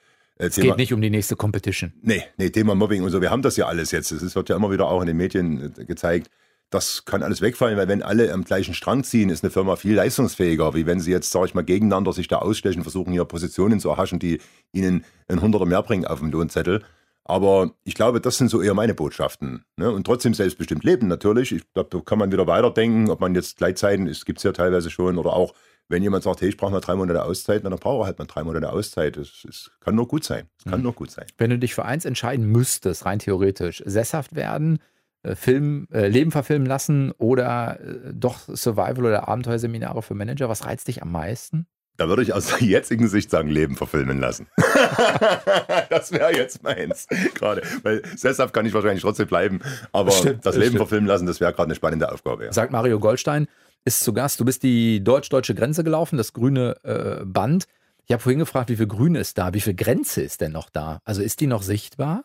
es 0.47 0.55
Thema, 0.57 0.69
geht 0.69 0.77
nicht 0.79 0.93
um 0.93 1.01
die 1.01 1.11
nächste 1.11 1.37
Competition. 1.37 1.93
Nee, 2.03 2.25
nee, 2.37 2.51
Thema 2.51 2.75
Mobbing 2.75 3.03
und 3.03 3.11
so. 3.11 3.21
Wir 3.21 3.31
haben 3.31 3.43
das 3.43 3.57
ja 3.57 3.67
alles 3.67 3.91
jetzt. 3.91 4.11
Es 4.11 4.35
wird 4.35 4.49
ja 4.49 4.57
immer 4.57 4.71
wieder 4.71 4.89
auch 4.89 5.01
in 5.01 5.07
den 5.07 5.17
Medien 5.17 5.73
äh, 5.79 5.85
gezeigt. 5.85 6.31
Das 6.71 7.05
kann 7.05 7.23
alles 7.23 7.43
wegfallen, 7.43 7.77
weil 7.77 7.87
wenn 7.87 8.03
alle 8.03 8.33
am 8.33 8.45
gleichen 8.45 8.73
Strang 8.73 9.05
ziehen, 9.05 9.29
ist 9.29 9.45
eine 9.45 9.51
Firma 9.51 9.77
viel 9.77 9.95
leistungsfähiger, 9.95 10.75
wie 10.75 10.87
wenn 10.87 11.01
sie 11.01 11.11
jetzt, 11.11 11.31
sage 11.31 11.47
ich 11.47 11.55
mal, 11.55 11.65
gegeneinander 11.65 12.15
sich 12.15 12.29
da 12.29 12.39
ausstechen, 12.39 12.83
versuchen 12.83 13.13
hier 13.13 13.27
Positionen 13.27 13.79
zu 13.79 13.91
erhaschen, 13.91 14.19
die 14.19 14.41
ihnen 14.73 15.05
ein 15.29 15.43
Hunderter 15.43 15.67
mehr 15.67 15.83
bringen 15.83 16.07
auf 16.07 16.21
dem 16.21 16.31
Lohnzettel. 16.31 16.83
Aber 17.25 17.73
ich 17.85 17.95
glaube, 17.95 18.21
das 18.21 18.39
sind 18.39 18.49
so 18.49 18.63
eher 18.63 18.75
meine 18.75 18.95
Botschaften. 18.95 19.65
Ne? 19.77 19.91
Und 19.91 20.05
trotzdem 20.05 20.35
selbstbestimmt 20.35 20.83
leben 20.83 21.09
natürlich. 21.09 21.53
Ich 21.53 21.73
glaube, 21.73 21.91
da 21.91 22.01
kann 22.01 22.19
man 22.19 22.33
wieder 22.33 22.47
weiterdenken, 22.47 23.11
ob 23.11 23.21
man 23.21 23.35
jetzt 23.35 23.59
Gleitzeiten, 23.59 24.09
es 24.09 24.25
gibt 24.25 24.39
es 24.39 24.45
ja 24.45 24.53
teilweise 24.53 24.91
schon, 24.91 25.19
oder 25.19 25.35
auch 25.35 25.55
wenn 25.89 26.03
jemand 26.03 26.25
sagt, 26.25 26.41
hey, 26.41 26.49
ich 26.49 26.57
brauche 26.57 26.73
mal 26.73 26.81
drei 26.81 26.95
Monate 26.95 27.23
Auszeit, 27.23 27.65
dann 27.65 27.75
braucht 27.77 28.03
er 28.03 28.07
halt 28.07 28.19
mal 28.19 28.27
drei 28.27 28.45
Monate 28.45 28.71
Auszeit. 28.71 29.17
Es, 29.17 29.71
kann 29.81 29.95
nur 29.95 30.09
gut 30.09 30.25
sein. 30.25 30.49
Es 30.59 30.65
kann 30.65 30.81
mhm. 30.81 30.85
nur 30.85 30.93
gut 30.95 31.11
sein. 31.11 31.27
Wenn 31.39 31.51
du 31.51 31.59
dich 31.59 31.75
für 31.75 31.85
eins 31.85 32.05
entscheiden 32.05 32.47
müsstest, 32.47 33.05
rein 33.05 33.19
theoretisch, 33.19 33.83
sesshaft 33.85 34.35
werden, 34.35 34.79
äh, 35.23 35.35
Film, 35.35 35.87
äh, 35.93 36.09
Leben 36.09 36.31
verfilmen 36.31 36.67
lassen 36.67 37.13
oder 37.13 37.79
äh, 37.81 38.13
doch 38.13 38.41
Survival- 38.49 39.05
oder 39.07 39.29
Abenteuerseminare 39.29 40.03
für 40.03 40.15
Manager, 40.15 40.49
was 40.49 40.65
reizt 40.65 40.89
dich 40.89 41.03
am 41.03 41.13
meisten? 41.13 41.67
Da 41.99 42.09
würde 42.09 42.23
ich 42.23 42.33
aus 42.33 42.47
der 42.47 42.67
jetzigen 42.67 43.07
Sicht 43.07 43.31
sagen, 43.31 43.49
Leben 43.49 43.77
verfilmen 43.77 44.19
lassen. 44.19 44.47
das 45.91 46.11
wäre 46.11 46.35
jetzt 46.35 46.63
meins. 46.63 47.07
Gerade. 47.35 47.63
Weil 47.83 48.03
sesshaft 48.17 48.55
kann 48.55 48.65
ich 48.65 48.73
wahrscheinlich 48.73 49.03
trotzdem 49.03 49.27
bleiben. 49.27 49.61
Aber 49.93 50.11
stimmt, 50.11 50.47
das 50.47 50.57
Leben 50.57 50.69
stimmt. 50.69 50.79
verfilmen 50.79 51.07
lassen, 51.07 51.27
das 51.27 51.41
wäre 51.41 51.53
gerade 51.53 51.67
eine 51.67 51.75
spannende 51.75 52.11
Aufgabe. 52.11 52.47
Ja. 52.47 52.53
Sagt 52.53 52.73
Mario 52.73 52.99
Goldstein, 52.99 53.47
ist 53.85 54.01
zu 54.01 54.13
Gast. 54.13 54.41
Du 54.41 54.45
bist 54.45 54.63
die 54.63 55.03
deutsch-deutsche 55.03 55.55
Grenze 55.55 55.85
gelaufen, 55.85 56.17
das 56.17 56.33
grüne 56.33 56.77
äh, 56.85 57.25
Band. 57.25 57.67
Ich 58.07 58.13
habe 58.13 58.23
vorhin 58.23 58.39
gefragt, 58.39 58.71
wie 58.71 58.77
viel 58.77 58.87
Grün 58.87 59.15
ist 59.15 59.39
da? 59.39 59.55
Wie 59.55 59.61
viel 59.61 59.75
Grenze 59.75 60.23
ist 60.23 60.41
denn 60.41 60.53
noch 60.53 60.71
da? 60.71 61.01
Also 61.05 61.23
ist 61.23 61.41
die 61.41 61.47
noch 61.47 61.63
sichtbar? 61.63 62.25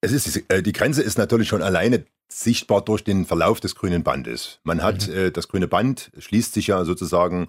Es 0.00 0.12
ist, 0.12 0.42
äh, 0.48 0.62
die 0.62 0.72
Grenze 0.72 1.02
ist 1.02 1.18
natürlich 1.18 1.48
schon 1.48 1.62
alleine 1.62 2.04
sichtbar 2.28 2.82
durch 2.82 3.04
den 3.04 3.26
Verlauf 3.26 3.60
des 3.60 3.74
grünen 3.74 4.02
Bandes. 4.02 4.60
Man 4.64 4.82
hat 4.82 5.08
mhm. 5.08 5.14
äh, 5.14 5.30
das 5.30 5.48
grüne 5.48 5.68
Band 5.68 6.10
schließt 6.18 6.54
sich 6.54 6.68
ja 6.68 6.84
sozusagen 6.84 7.48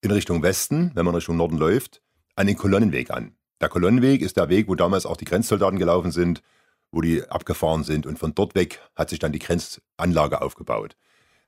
in 0.00 0.10
Richtung 0.10 0.42
Westen, 0.42 0.90
wenn 0.94 1.04
man 1.04 1.14
Richtung 1.14 1.36
Norden 1.36 1.56
läuft, 1.56 2.02
an 2.36 2.46
den 2.46 2.56
Kolonnenweg 2.56 3.10
an. 3.10 3.36
Der 3.60 3.68
Kolonnenweg 3.68 4.20
ist 4.20 4.36
der 4.36 4.48
Weg, 4.48 4.68
wo 4.68 4.74
damals 4.74 5.06
auch 5.06 5.16
die 5.16 5.24
Grenzsoldaten 5.24 5.78
gelaufen 5.78 6.10
sind, 6.10 6.42
wo 6.90 7.00
die 7.00 7.26
abgefahren 7.28 7.84
sind 7.84 8.06
und 8.06 8.18
von 8.18 8.34
dort 8.34 8.54
weg 8.54 8.80
hat 8.94 9.08
sich 9.10 9.18
dann 9.18 9.32
die 9.32 9.38
Grenzanlage 9.38 10.42
aufgebaut. 10.42 10.96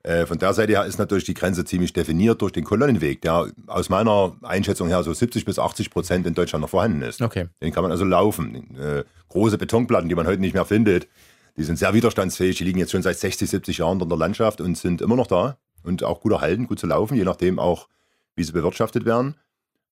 Äh, 0.07 0.25
von 0.25 0.39
der 0.39 0.55
Seite 0.55 0.73
her 0.73 0.85
ist 0.85 0.99
natürlich 0.99 1.25
die 1.25 1.35
Grenze 1.35 1.65
ziemlich 1.65 1.93
definiert 1.93 2.41
durch 2.41 2.53
den 2.53 2.63
Kolonnenweg, 2.63 3.23
der 3.23 3.51
aus 3.67 3.89
meiner 3.89 4.37
Einschätzung 4.43 4.87
her 4.87 5.03
so 5.03 5.13
70 5.13 5.45
bis 5.45 5.59
80 5.59 5.91
Prozent 5.91 6.27
in 6.29 6.35
Deutschland 6.35 6.63
noch 6.63 6.71
vorhanden 6.71 7.03
ist. 7.03 7.21
Okay. 7.21 7.49
Den 7.61 7.73
kann 7.73 7.83
man 7.83 7.91
also 7.91 8.05
laufen. 8.05 8.77
Äh, 8.79 9.03
große 9.29 9.59
Betonplatten, 9.59 10.09
die 10.09 10.15
man 10.15 10.29
heute 10.29 10.41
nicht 10.41 10.55
mehr 10.55 10.65
findet, 10.65 11.09
die 11.57 11.65
sind 11.65 11.77
sehr 11.77 11.93
widerstandsfähig. 11.93 12.57
Die 12.57 12.63
liegen 12.63 12.79
jetzt 12.79 12.93
schon 12.93 13.03
seit 13.03 13.19
60, 13.19 13.51
70 13.51 13.79
Jahren 13.79 14.01
in 14.01 14.09
der 14.09 14.17
Landschaft 14.17 14.61
und 14.61 14.79
sind 14.79 15.01
immer 15.01 15.17
noch 15.17 15.27
da 15.27 15.59
und 15.83 16.05
auch 16.05 16.21
gut 16.21 16.31
erhalten, 16.31 16.69
gut 16.69 16.79
zu 16.79 16.87
laufen, 16.87 17.17
je 17.17 17.25
nachdem 17.25 17.59
auch, 17.59 17.89
wie 18.37 18.45
sie 18.45 18.53
bewirtschaftet 18.53 19.07
werden. 19.07 19.35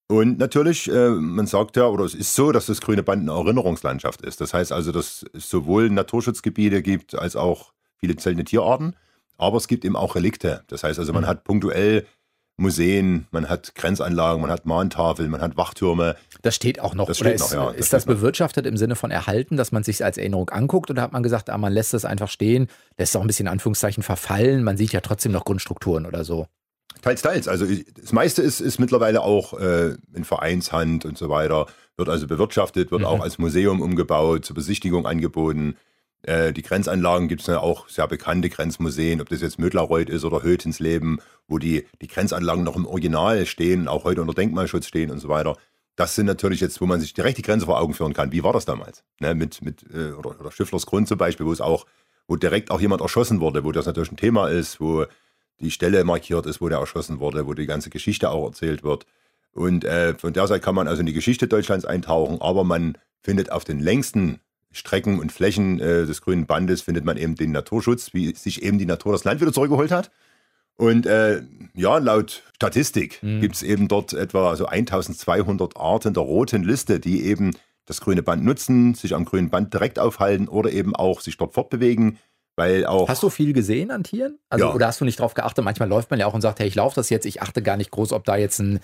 Und 0.06 0.38
natürlich, 0.38 0.88
äh, 0.88 1.08
man 1.08 1.48
sagt 1.48 1.76
ja, 1.76 1.88
oder 1.88 2.04
es 2.04 2.14
ist 2.14 2.36
so, 2.36 2.52
dass 2.52 2.66
das 2.66 2.80
grüne 2.80 3.02
Band 3.02 3.28
eine 3.28 3.36
Erinnerungslandschaft 3.36 4.22
ist. 4.22 4.40
Das 4.40 4.54
heißt 4.54 4.70
also, 4.70 4.92
dass 4.92 5.26
es 5.32 5.50
sowohl 5.50 5.90
Naturschutzgebiete 5.90 6.82
gibt 6.82 7.16
als 7.16 7.34
auch 7.34 7.72
viele 7.96 8.14
seltene 8.20 8.44
Tierarten. 8.44 8.94
Aber 9.36 9.56
es 9.56 9.68
gibt 9.68 9.84
eben 9.84 9.96
auch 9.96 10.14
Relikte. 10.14 10.62
Das 10.68 10.84
heißt 10.84 10.98
also, 10.98 11.12
man 11.12 11.22
mhm. 11.22 11.28
hat 11.28 11.44
punktuell 11.44 12.06
Museen, 12.56 13.26
man 13.32 13.48
hat 13.48 13.74
Grenzanlagen, 13.74 14.40
man 14.40 14.50
hat 14.50 14.64
Mahntafeln, 14.64 15.28
man 15.28 15.40
hat 15.40 15.56
Wachtürme. 15.56 16.14
Das 16.42 16.54
steht 16.54 16.80
auch 16.80 16.94
noch. 16.94 17.06
Das 17.06 17.16
steht 17.18 17.34
ist, 17.34 17.52
noch, 17.52 17.52
ja. 17.52 17.70
ist 17.70 17.92
das, 17.92 18.04
das 18.04 18.06
bewirtschaftet 18.06 18.64
im 18.64 18.76
Sinne 18.76 18.94
von 18.94 19.10
erhalten, 19.10 19.56
dass 19.56 19.72
man 19.72 19.82
sich 19.82 20.04
als 20.04 20.18
Erinnerung 20.18 20.50
anguckt 20.50 20.90
oder 20.90 21.02
hat 21.02 21.12
man 21.12 21.24
gesagt, 21.24 21.50
ah, 21.50 21.58
man 21.58 21.72
lässt 21.72 21.94
das 21.94 22.04
einfach 22.04 22.28
stehen, 22.28 22.68
lässt 22.96 23.16
auch 23.16 23.22
ein 23.22 23.26
bisschen 23.26 23.48
Anführungszeichen 23.48 24.04
verfallen, 24.04 24.62
man 24.62 24.76
sieht 24.76 24.92
ja 24.92 25.00
trotzdem 25.00 25.32
noch 25.32 25.44
Grundstrukturen 25.44 26.06
oder 26.06 26.24
so? 26.24 26.46
Teils, 27.02 27.22
teils. 27.22 27.48
Also 27.48 27.66
das 28.00 28.12
meiste 28.12 28.40
ist, 28.40 28.60
ist 28.60 28.78
mittlerweile 28.78 29.22
auch 29.22 29.58
äh, 29.58 29.96
in 30.14 30.24
Vereinshand 30.24 31.04
und 31.04 31.18
so 31.18 31.28
weiter, 31.28 31.66
wird 31.96 32.08
also 32.08 32.28
bewirtschaftet, 32.28 32.92
wird 32.92 33.00
mhm. 33.00 33.06
auch 33.06 33.20
als 33.20 33.38
Museum 33.38 33.82
umgebaut, 33.82 34.44
zur 34.44 34.54
Besichtigung 34.54 35.06
angeboten. 35.06 35.76
Äh, 36.24 36.52
die 36.52 36.62
Grenzanlagen 36.62 37.28
gibt 37.28 37.42
es 37.42 37.46
ja 37.48 37.60
auch 37.60 37.88
sehr 37.88 38.08
bekannte 38.08 38.48
Grenzmuseen, 38.48 39.20
ob 39.20 39.28
das 39.28 39.42
jetzt 39.42 39.58
Mödlareuth 39.58 40.08
ist 40.08 40.24
oder 40.24 40.42
Hötensleben, 40.42 41.20
wo 41.48 41.58
die, 41.58 41.86
die 42.00 42.08
Grenzanlagen 42.08 42.64
noch 42.64 42.76
im 42.76 42.86
Original 42.86 43.44
stehen, 43.44 43.88
auch 43.88 44.04
heute 44.04 44.22
unter 44.22 44.34
Denkmalschutz 44.34 44.86
stehen 44.86 45.10
und 45.10 45.18
so 45.18 45.28
weiter. 45.28 45.56
Das 45.96 46.14
sind 46.14 46.26
natürlich 46.26 46.60
jetzt, 46.60 46.80
wo 46.80 46.86
man 46.86 47.00
sich 47.00 47.12
direkt 47.12 47.38
die 47.38 47.42
Grenze 47.42 47.66
vor 47.66 47.78
Augen 47.78 47.94
führen 47.94 48.14
kann. 48.14 48.32
Wie 48.32 48.42
war 48.42 48.52
das 48.52 48.64
damals? 48.64 49.04
Ne, 49.20 49.34
mit, 49.34 49.62
mit, 49.62 49.84
äh, 49.94 50.12
oder, 50.12 50.40
oder 50.40 50.50
Schifflers 50.50 50.86
Grund 50.86 51.08
zum 51.08 51.18
Beispiel, 51.18 51.46
wo 51.46 51.52
es 51.52 51.60
auch, 51.60 51.86
wo 52.26 52.36
direkt 52.36 52.70
auch 52.70 52.80
jemand 52.80 53.02
erschossen 53.02 53.40
wurde, 53.40 53.64
wo 53.64 53.70
das 53.70 53.86
natürlich 53.86 54.10
ein 54.10 54.16
Thema 54.16 54.48
ist, 54.48 54.80
wo 54.80 55.04
die 55.60 55.70
Stelle 55.70 56.02
markiert 56.04 56.46
ist, 56.46 56.60
wo 56.60 56.68
der 56.68 56.78
erschossen 56.78 57.20
wurde, 57.20 57.46
wo 57.46 57.52
die 57.52 57.66
ganze 57.66 57.90
Geschichte 57.90 58.30
auch 58.30 58.46
erzählt 58.46 58.82
wird. 58.82 59.06
Und 59.52 59.84
äh, 59.84 60.14
von 60.14 60.32
der 60.32 60.46
Seite 60.46 60.60
kann 60.60 60.74
man 60.74 60.88
also 60.88 61.00
in 61.00 61.06
die 61.06 61.12
Geschichte 61.12 61.46
Deutschlands 61.46 61.84
eintauchen, 61.84 62.40
aber 62.40 62.64
man 62.64 62.98
findet 63.22 63.52
auf 63.52 63.64
den 63.64 63.78
längsten 63.78 64.40
Strecken 64.74 65.18
und 65.18 65.32
Flächen 65.32 65.80
äh, 65.80 66.04
des 66.04 66.20
grünen 66.20 66.46
Bandes 66.46 66.82
findet 66.82 67.04
man 67.04 67.16
eben 67.16 67.34
den 67.36 67.52
Naturschutz, 67.52 68.12
wie 68.12 68.34
sich 68.34 68.62
eben 68.62 68.78
die 68.78 68.86
Natur 68.86 69.12
das 69.12 69.24
Land 69.24 69.40
wieder 69.40 69.52
zurückgeholt 69.52 69.90
hat. 69.90 70.10
Und 70.76 71.06
äh, 71.06 71.42
ja, 71.74 71.98
laut 71.98 72.42
Statistik 72.56 73.22
mhm. 73.22 73.40
gibt 73.40 73.54
es 73.54 73.62
eben 73.62 73.86
dort 73.86 74.12
etwa 74.12 74.50
also 74.50 74.66
1200 74.66 75.76
Arten 75.76 76.14
der 76.14 76.22
roten 76.22 76.64
Liste, 76.64 76.98
die 76.98 77.24
eben 77.24 77.52
das 77.86 78.00
grüne 78.00 78.22
Band 78.22 78.44
nutzen, 78.44 78.94
sich 78.94 79.14
am 79.14 79.24
grünen 79.24 79.50
Band 79.50 79.72
direkt 79.72 79.98
aufhalten 79.98 80.48
oder 80.48 80.72
eben 80.72 80.96
auch 80.96 81.20
sich 81.20 81.36
dort 81.36 81.54
fortbewegen. 81.54 82.18
Weil 82.56 82.86
auch 82.86 83.08
hast 83.08 83.22
du 83.22 83.30
viel 83.30 83.52
gesehen 83.52 83.90
an 83.90 84.04
Tieren? 84.04 84.38
Also, 84.48 84.66
ja. 84.66 84.74
Oder 84.74 84.86
hast 84.86 85.00
du 85.00 85.04
nicht 85.04 85.18
drauf 85.18 85.34
geachtet? 85.34 85.64
Manchmal 85.64 85.88
läuft 85.88 86.10
man 86.10 86.20
ja 86.20 86.26
auch 86.26 86.34
und 86.34 86.40
sagt, 86.40 86.60
hey, 86.60 86.68
ich 86.68 86.76
laufe 86.76 86.94
das 86.94 87.10
jetzt, 87.10 87.26
ich 87.26 87.42
achte 87.42 87.62
gar 87.62 87.76
nicht 87.76 87.90
groß, 87.90 88.12
ob 88.12 88.24
da 88.24 88.36
jetzt 88.36 88.60
ein 88.60 88.80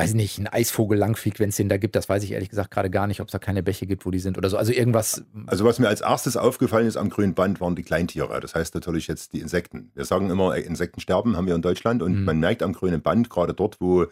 weiß 0.00 0.14
nicht, 0.14 0.38
ein 0.38 0.46
Eisvogel 0.46 0.98
langfliegt, 0.98 1.40
wenn 1.40 1.50
es 1.50 1.56
den 1.56 1.68
da 1.68 1.76
gibt. 1.76 1.96
Das 1.96 2.08
weiß 2.08 2.22
ich 2.24 2.32
ehrlich 2.32 2.48
gesagt 2.48 2.70
gerade 2.70 2.90
gar 2.90 3.06
nicht, 3.06 3.20
ob 3.20 3.28
es 3.28 3.32
da 3.32 3.38
keine 3.38 3.62
Bäche 3.62 3.86
gibt, 3.86 4.04
wo 4.06 4.10
die 4.10 4.18
sind 4.18 4.38
oder 4.38 4.50
so. 4.50 4.56
Also 4.56 4.72
irgendwas. 4.72 5.24
Also 5.46 5.64
was 5.64 5.78
mir 5.78 5.88
als 5.88 6.00
erstes 6.00 6.36
aufgefallen 6.36 6.86
ist 6.86 6.96
am 6.96 7.10
grünen 7.10 7.34
Band, 7.34 7.60
waren 7.60 7.76
die 7.76 7.82
Kleintiere. 7.82 8.40
Das 8.40 8.54
heißt 8.54 8.74
natürlich 8.74 9.06
jetzt 9.06 9.32
die 9.32 9.40
Insekten. 9.40 9.90
Wir 9.94 10.04
sagen 10.04 10.30
immer, 10.30 10.56
Insekten 10.56 11.00
sterben 11.00 11.36
haben 11.36 11.46
wir 11.46 11.54
in 11.54 11.62
Deutschland 11.62 12.02
und 12.02 12.20
mhm. 12.20 12.24
man 12.24 12.40
merkt 12.40 12.62
am 12.62 12.72
grünen 12.72 13.02
Band, 13.02 13.30
gerade 13.30 13.54
dort, 13.54 13.80
wo, 13.80 14.06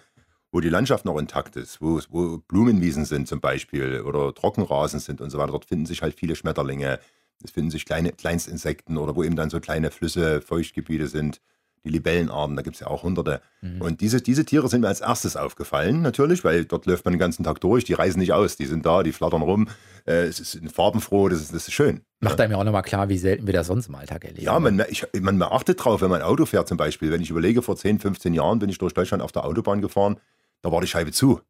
wo 0.53 0.61
die 0.61 0.69
Landschaft 0.69 1.05
noch 1.05 1.19
intakt 1.19 1.57
ist, 1.57 1.81
wo, 1.81 2.01
wo 2.11 2.39
Blumenwiesen 2.39 3.05
sind 3.05 3.29
zum 3.29 3.41
Beispiel 3.41 4.03
oder 4.03 4.35
Trockenrasen 4.35 5.01
sind 5.01 5.21
und 5.21 5.31
so 5.31 5.39
weiter, 5.39 5.53
dort 5.53 5.67
finden 5.67 5.87
sich 5.87 6.03
halt 6.03 6.15
viele 6.15 6.37
Schmetterlinge. 6.37 6.99
Es 7.43 7.53
finden 7.53 7.71
sich 7.71 7.85
kleine 7.85 8.13
Kleinstinsekten 8.13 8.97
oder 8.97 9.15
wo 9.15 9.23
eben 9.23 9.37
dann 9.37 9.51
so 9.51 9.61
kleine 9.61 9.91
Flüsse, 9.91 10.41
Feuchtgebiete 10.41 11.07
sind 11.07 11.41
die 11.85 11.91
Libellenarten, 11.91 12.57
da 12.57 12.63
gibt 12.63 12.77
es 12.77 12.81
ja 12.81 12.87
auch 12.89 13.03
hunderte. 13.03 13.41
Mhm. 13.61 13.81
Und 13.81 14.01
diese, 14.01 14.21
diese 14.21 14.45
Tiere 14.45 14.69
sind 14.69 14.83
mir 14.83 14.89
als 14.89 15.01
erstes 15.01 15.37
aufgefallen, 15.37 16.03
natürlich, 16.03 16.45
weil 16.45 16.65
dort 16.65 16.87
läuft 16.87 17.05
man 17.05 17.13
den 17.13 17.19
ganzen 17.19 17.45
Tag 17.45 17.61
durch, 17.61 17.85
die 17.85 17.95
reisen 17.95 18.19
nicht 18.19 18.33
aus, 18.33 18.57
die 18.57 18.67
sind 18.67 18.85
da, 18.87 19.03
die 19.03 19.13
flattern 19.13 19.43
rum. 19.43 19.69
Äh, 20.07 20.25
es 20.25 20.41
ist 20.41 20.61
farbenfroh, 20.73 21.29
das 21.29 21.41
ist, 21.41 21.55
das 21.55 21.69
ist 21.69 21.75
schön. 21.75 22.03
Macht 22.21 22.41
einem 22.41 22.53
ja 22.53 22.59
auch 22.59 22.65
nochmal 22.65 22.83
klar, 22.83 23.09
wie 23.09 23.19
selten 23.19 23.47
wir 23.47 23.55
das 23.55 23.69
sonst 23.69 23.89
im 23.89 23.95
Alltag 23.95 24.25
erleben. 24.25 24.45
Ja, 24.45 24.59
man, 24.59 24.83
ich, 24.89 25.07
man 25.21 25.41
achtet 25.43 25.85
drauf, 25.85 26.03
wenn 26.03 26.11
man 26.11 26.23
Auto 26.23 26.47
fährt 26.47 26.69
zum 26.69 26.77
Beispiel. 26.77 27.11
Wenn 27.11 27.23
ich 27.23 27.31
überlege, 27.31 27.63
vor 27.63 27.77
10, 27.77 28.01
15 28.01 28.35
Jahren 28.35 28.59
bin 28.59 28.71
ich 28.71 28.79
durch 28.79 28.95
Deutschland 28.95 29.23
auf 29.23 29.33
der 29.33 29.45
Autobahn 29.45 29.81
gefahren, 29.81 30.19
da 30.63 30.73
war 30.73 30.81
die 30.81 30.87
Scheibe 30.87 31.13
zu 31.13 31.41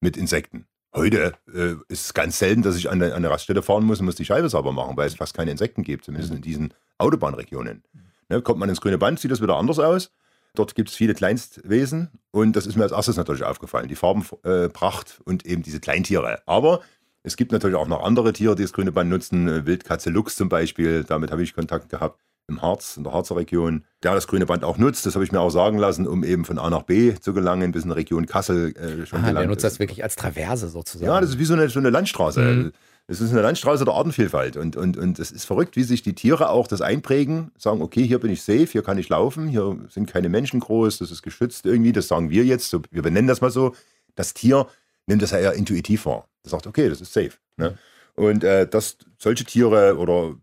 mit 0.00 0.16
Insekten. 0.16 0.66
Heute 0.94 1.34
äh, 1.54 1.74
ist 1.88 2.06
es 2.06 2.14
ganz 2.14 2.38
selten, 2.38 2.62
dass 2.62 2.76
ich 2.76 2.90
an 2.90 3.02
eine, 3.02 3.12
an 3.12 3.18
eine 3.18 3.30
Raststätte 3.30 3.62
fahren 3.62 3.84
muss 3.84 4.00
und 4.00 4.06
muss 4.06 4.16
die 4.16 4.24
Scheibe 4.24 4.48
sauber 4.48 4.72
machen, 4.72 4.96
weil 4.96 5.06
es 5.06 5.14
fast 5.14 5.34
keine 5.34 5.50
Insekten 5.50 5.82
gibt, 5.82 6.04
zumindest 6.04 6.32
mhm. 6.32 6.36
in 6.36 6.42
diesen 6.42 6.74
Autobahnregionen. 6.96 7.84
Ne, 8.28 8.42
kommt 8.42 8.60
man 8.60 8.68
ins 8.68 8.80
grüne 8.80 8.98
Band, 8.98 9.20
sieht 9.20 9.30
das 9.30 9.40
wieder 9.40 9.56
anders 9.56 9.78
aus. 9.78 10.10
Dort 10.54 10.74
gibt 10.74 10.88
es 10.88 10.96
viele 10.96 11.14
Kleinstwesen 11.14 12.08
und 12.30 12.56
das 12.56 12.66
ist 12.66 12.76
mir 12.76 12.82
als 12.82 12.92
erstes 12.92 13.16
natürlich 13.16 13.44
aufgefallen. 13.44 13.88
Die 13.88 13.94
Farbenpracht 13.94 15.20
äh, 15.20 15.22
und 15.24 15.46
eben 15.46 15.62
diese 15.62 15.80
Kleintiere. 15.80 16.40
Aber 16.46 16.80
es 17.22 17.36
gibt 17.36 17.52
natürlich 17.52 17.76
auch 17.76 17.88
noch 17.88 18.02
andere 18.02 18.32
Tiere, 18.32 18.56
die 18.56 18.62
das 18.62 18.72
grüne 18.72 18.92
Band 18.92 19.10
nutzen. 19.10 19.48
Äh, 19.48 19.66
Wildkatze 19.66 20.10
Lux 20.10 20.36
zum 20.36 20.48
Beispiel, 20.48 21.04
damit 21.04 21.30
habe 21.30 21.42
ich 21.42 21.54
Kontakt 21.54 21.88
gehabt 21.90 22.20
im 22.48 22.62
Harz, 22.62 22.96
in 22.96 23.04
der 23.04 23.12
Harzer 23.12 23.36
Region, 23.36 23.84
der 24.02 24.14
das 24.14 24.26
grüne 24.26 24.46
Band 24.46 24.64
auch 24.64 24.78
nutzt. 24.78 25.04
Das 25.04 25.14
habe 25.14 25.24
ich 25.24 25.32
mir 25.32 25.40
auch 25.40 25.50
sagen 25.50 25.78
lassen, 25.78 26.06
um 26.06 26.24
eben 26.24 26.46
von 26.46 26.58
A 26.58 26.70
nach 26.70 26.82
B 26.82 27.14
zu 27.14 27.34
gelangen, 27.34 27.72
bis 27.72 27.84
in 27.84 27.90
die 27.90 27.94
Region 27.94 28.26
Kassel 28.26 28.74
äh, 28.76 29.06
schon 29.06 29.22
ah, 29.22 29.32
Der 29.32 29.46
nutzt 29.46 29.64
das 29.64 29.78
wirklich 29.78 30.02
als 30.02 30.16
Traverse 30.16 30.68
sozusagen. 30.68 31.06
Ja, 31.12 31.20
das 31.20 31.30
ist 31.30 31.38
wie 31.38 31.44
so 31.44 31.54
eine, 31.54 31.68
so 31.68 31.78
eine 31.78 31.90
Landstraße. 31.90 32.40
Mhm. 32.40 32.72
Es 33.10 33.22
ist 33.22 33.30
eine 33.30 33.40
Landstraße 33.40 33.86
der 33.86 33.94
Artenvielfalt 33.94 34.58
und, 34.58 34.76
und, 34.76 34.98
und 34.98 35.18
es 35.18 35.30
ist 35.30 35.46
verrückt, 35.46 35.76
wie 35.76 35.82
sich 35.82 36.02
die 36.02 36.14
Tiere 36.14 36.50
auch 36.50 36.66
das 36.66 36.82
einprägen, 36.82 37.50
sagen, 37.56 37.80
okay, 37.80 38.06
hier 38.06 38.20
bin 38.20 38.30
ich 38.30 38.42
safe, 38.42 38.66
hier 38.66 38.82
kann 38.82 38.98
ich 38.98 39.08
laufen, 39.08 39.48
hier 39.48 39.78
sind 39.88 40.10
keine 40.10 40.28
Menschen 40.28 40.60
groß, 40.60 40.98
das 40.98 41.10
ist 41.10 41.22
geschützt 41.22 41.64
irgendwie, 41.64 41.92
das 41.92 42.06
sagen 42.06 42.28
wir 42.28 42.44
jetzt, 42.44 42.68
so, 42.68 42.82
wir 42.90 43.00
benennen 43.00 43.26
das 43.26 43.40
mal 43.40 43.50
so. 43.50 43.74
Das 44.14 44.34
Tier 44.34 44.66
nimmt 45.06 45.22
das 45.22 45.30
ja 45.30 45.38
eher 45.38 45.54
intuitiv 45.54 46.04
wahr. 46.04 46.28
Das 46.42 46.50
sagt, 46.50 46.66
okay, 46.66 46.90
das 46.90 47.00
ist 47.00 47.14
safe. 47.14 47.32
Ne? 47.56 47.78
Und 48.14 48.44
äh, 48.44 48.68
dass 48.68 48.98
solche 49.16 49.46
Tiere 49.46 49.96
oder 49.96 50.34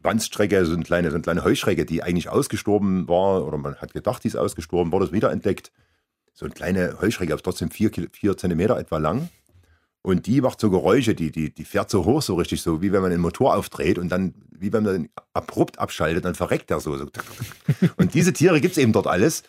Bandstrecke, 0.00 0.64
so 0.66 0.74
eine 0.74 0.84
kleine, 0.84 1.10
so 1.10 1.16
eine 1.16 1.22
kleine 1.22 1.42
Heuschrecke, 1.42 1.84
die 1.84 2.04
eigentlich 2.04 2.28
ausgestorben 2.28 3.08
war, 3.08 3.44
oder 3.44 3.58
man 3.58 3.74
hat 3.74 3.92
gedacht, 3.92 4.22
die 4.22 4.28
ist 4.28 4.36
ausgestorben, 4.36 4.92
wurde 4.92 5.06
es 5.06 5.12
wiederentdeckt. 5.12 5.72
So 6.32 6.44
eine 6.44 6.54
kleine 6.54 7.00
Heuschrecke, 7.00 7.32
aber 7.32 7.42
trotzdem 7.42 7.72
vier, 7.72 7.90
vier 8.12 8.36
Zentimeter 8.36 8.78
etwa 8.78 8.98
lang 8.98 9.30
und 10.08 10.26
die 10.26 10.40
macht 10.40 10.58
so 10.58 10.70
Geräusche, 10.70 11.14
die, 11.14 11.30
die, 11.30 11.50
die 11.54 11.64
fährt 11.64 11.90
so 11.90 12.06
hoch, 12.06 12.22
so 12.22 12.34
richtig 12.36 12.62
so, 12.62 12.80
wie 12.80 12.92
wenn 12.92 13.02
man 13.02 13.10
den 13.10 13.20
Motor 13.20 13.54
aufdreht 13.54 13.98
und 13.98 14.08
dann, 14.08 14.32
wie 14.50 14.72
wenn 14.72 14.82
man 14.82 14.92
den 14.94 15.08
abrupt 15.34 15.78
abschaltet, 15.78 16.24
dann 16.24 16.34
verreckt 16.34 16.70
er 16.70 16.80
so. 16.80 16.96
so. 16.96 17.06
Und 17.98 18.14
diese 18.14 18.32
Tiere 18.32 18.60
gibt 18.62 18.72
es 18.72 18.78
eben 18.78 18.92
dort 18.92 19.06
alles. 19.06 19.42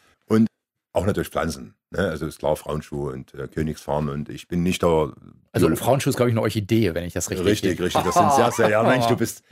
Auch 0.99 1.05
natürlich 1.05 1.29
Pflanzen. 1.29 1.75
Ne? 1.91 1.99
Also 1.99 2.25
ist 2.25 2.39
klar, 2.39 2.55
Frauenschuh 2.57 3.09
und 3.09 3.33
äh, 3.33 3.47
Königsfarm 3.47 4.09
und 4.09 4.27
ich 4.27 4.49
bin 4.49 4.63
nicht 4.63 4.83
der. 4.83 5.13
Also 5.53 5.73
Frauenschuh 5.75 6.09
ist, 6.09 6.17
glaube 6.17 6.29
ich, 6.29 6.33
eine 6.33 6.41
Orchidee, 6.41 6.93
wenn 6.93 7.05
ich 7.05 7.13
das 7.13 7.29
richtig 7.29 7.45
Richtig, 7.45 7.79
richtig. 7.79 8.03
Das 8.03 8.13
sind 8.13 8.31
sehr, 8.33 8.51
sehr, 8.51 8.69
ja 8.69 8.83
Mensch, 8.83 9.05
du 9.07 9.15
bist, 9.15 9.43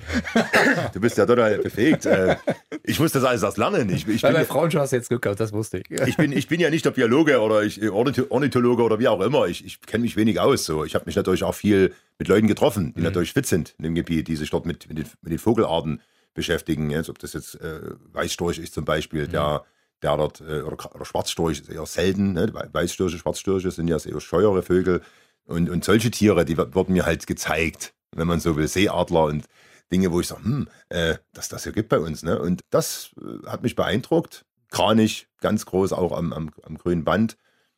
du 0.93 0.99
bist 0.99 1.17
ja 1.17 1.25
total 1.25 1.57
befähigt. 1.59 2.05
Äh, 2.05 2.35
ich 2.83 2.99
muss 2.99 3.13
das 3.13 3.23
alles 3.23 3.43
erst 3.43 3.57
lernen. 3.57 3.89
Ich, 3.89 4.07
ich 4.07 4.21
Weil 4.23 4.33
bei 4.33 4.45
Frauenschuh 4.45 4.79
hast 4.79 4.91
du 4.91 4.97
jetzt 4.97 5.07
Glück 5.07 5.21
gehabt, 5.21 5.39
das 5.39 5.53
wusste 5.53 5.79
ich. 5.79 5.89
ich, 5.89 6.17
bin, 6.17 6.33
ich 6.33 6.47
bin 6.47 6.59
ja 6.59 6.69
nicht 6.69 6.85
der 6.85 6.91
Biologe 6.91 7.39
oder 7.39 7.63
ich, 7.63 7.81
Ornithologe 7.89 8.83
oder 8.83 8.99
wie 8.99 9.07
auch 9.07 9.21
immer. 9.21 9.47
Ich, 9.47 9.65
ich 9.65 9.81
kenne 9.81 10.01
mich 10.01 10.17
wenig 10.17 10.39
aus. 10.39 10.65
So. 10.65 10.83
Ich 10.83 10.95
habe 10.95 11.05
mich 11.05 11.15
natürlich 11.15 11.43
auch 11.43 11.55
viel 11.55 11.93
mit 12.19 12.27
Leuten 12.27 12.47
getroffen, 12.47 12.93
die 12.93 12.99
mhm. 12.99 13.05
natürlich 13.05 13.31
fit 13.31 13.45
sind 13.45 13.73
in 13.77 13.83
dem 13.85 13.95
Gebiet, 13.95 14.27
die 14.27 14.35
sich 14.35 14.49
dort 14.49 14.65
mit, 14.65 14.87
mit, 14.89 14.97
den, 14.97 15.05
mit 15.21 15.31
den 15.31 15.39
Vogelarten 15.39 16.01
beschäftigen. 16.33 16.91
Jetzt, 16.91 17.09
ob 17.09 17.17
das 17.17 17.33
jetzt 17.33 17.55
äh, 17.55 17.79
Weißstorch 18.13 18.59
ist 18.59 18.73
zum 18.73 18.85
Beispiel, 18.85 19.27
mhm. 19.27 19.31
der 19.31 19.65
der 20.01 20.17
dort, 20.17 20.41
äh, 20.41 20.61
oder, 20.61 21.05
Schwarzstorch 21.05 21.59
ist 21.59 21.69
eher 21.69 21.85
selten, 21.85 22.33
ne? 22.33 22.51
Weißstörche, 22.71 23.17
Schwarzstörche 23.17 23.71
sind 23.71 23.87
ja 23.87 23.97
eher 23.97 24.21
scheuere 24.21 24.61
Vögel. 24.63 25.01
Und, 25.45 25.69
und 25.69 25.83
solche 25.83 26.11
Tiere, 26.11 26.45
die 26.45 26.57
wurden 26.57 26.93
mir 26.93 27.05
halt 27.05 27.25
gezeigt, 27.25 27.93
wenn 28.15 28.27
man 28.27 28.39
so 28.39 28.55
will, 28.55 28.67
Seeadler 28.67 29.25
und 29.25 29.45
Dinge, 29.91 30.11
wo 30.11 30.19
ich 30.19 30.27
sage, 30.27 30.43
hm, 30.43 30.67
äh, 30.89 31.15
dass 31.33 31.49
das 31.49 31.63
hier 31.63 31.71
gibt 31.71 31.89
bei 31.89 31.99
uns. 31.99 32.23
Ne? 32.23 32.39
Und 32.39 32.61
das 32.69 33.11
äh, 33.21 33.47
hat 33.47 33.63
mich 33.63 33.75
beeindruckt. 33.75 34.45
Kranich, 34.69 35.27
ganz 35.39 35.65
groß, 35.65 35.93
auch 35.93 36.11
am, 36.11 36.33
am, 36.33 36.51
am, 36.63 36.77
grünen 36.77 37.05
Band, 37.05 37.37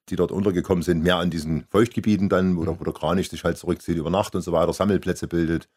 die 0.10 0.16
dort 0.16 0.32
untergekommen 0.32 0.82
sind, 0.82 1.04
mehr 1.04 1.18
an 1.18 1.30
diesen 1.30 1.66
Feuchtgebieten 1.66 2.28
dann, 2.28 2.58
wo, 2.58 2.66
der, 2.66 2.80
wo 2.80 2.84
der 2.84 2.94
Kranich 2.94 3.30
sich 3.30 3.44
halt 3.44 3.60
zurückzieht 3.60 3.98
über 3.98 4.10
Nacht 4.10 4.34
und 4.34 4.42
so 4.42 4.52
weiter, 4.52 4.74
Sammelplätze 4.74 5.28
bildet. 5.28 5.70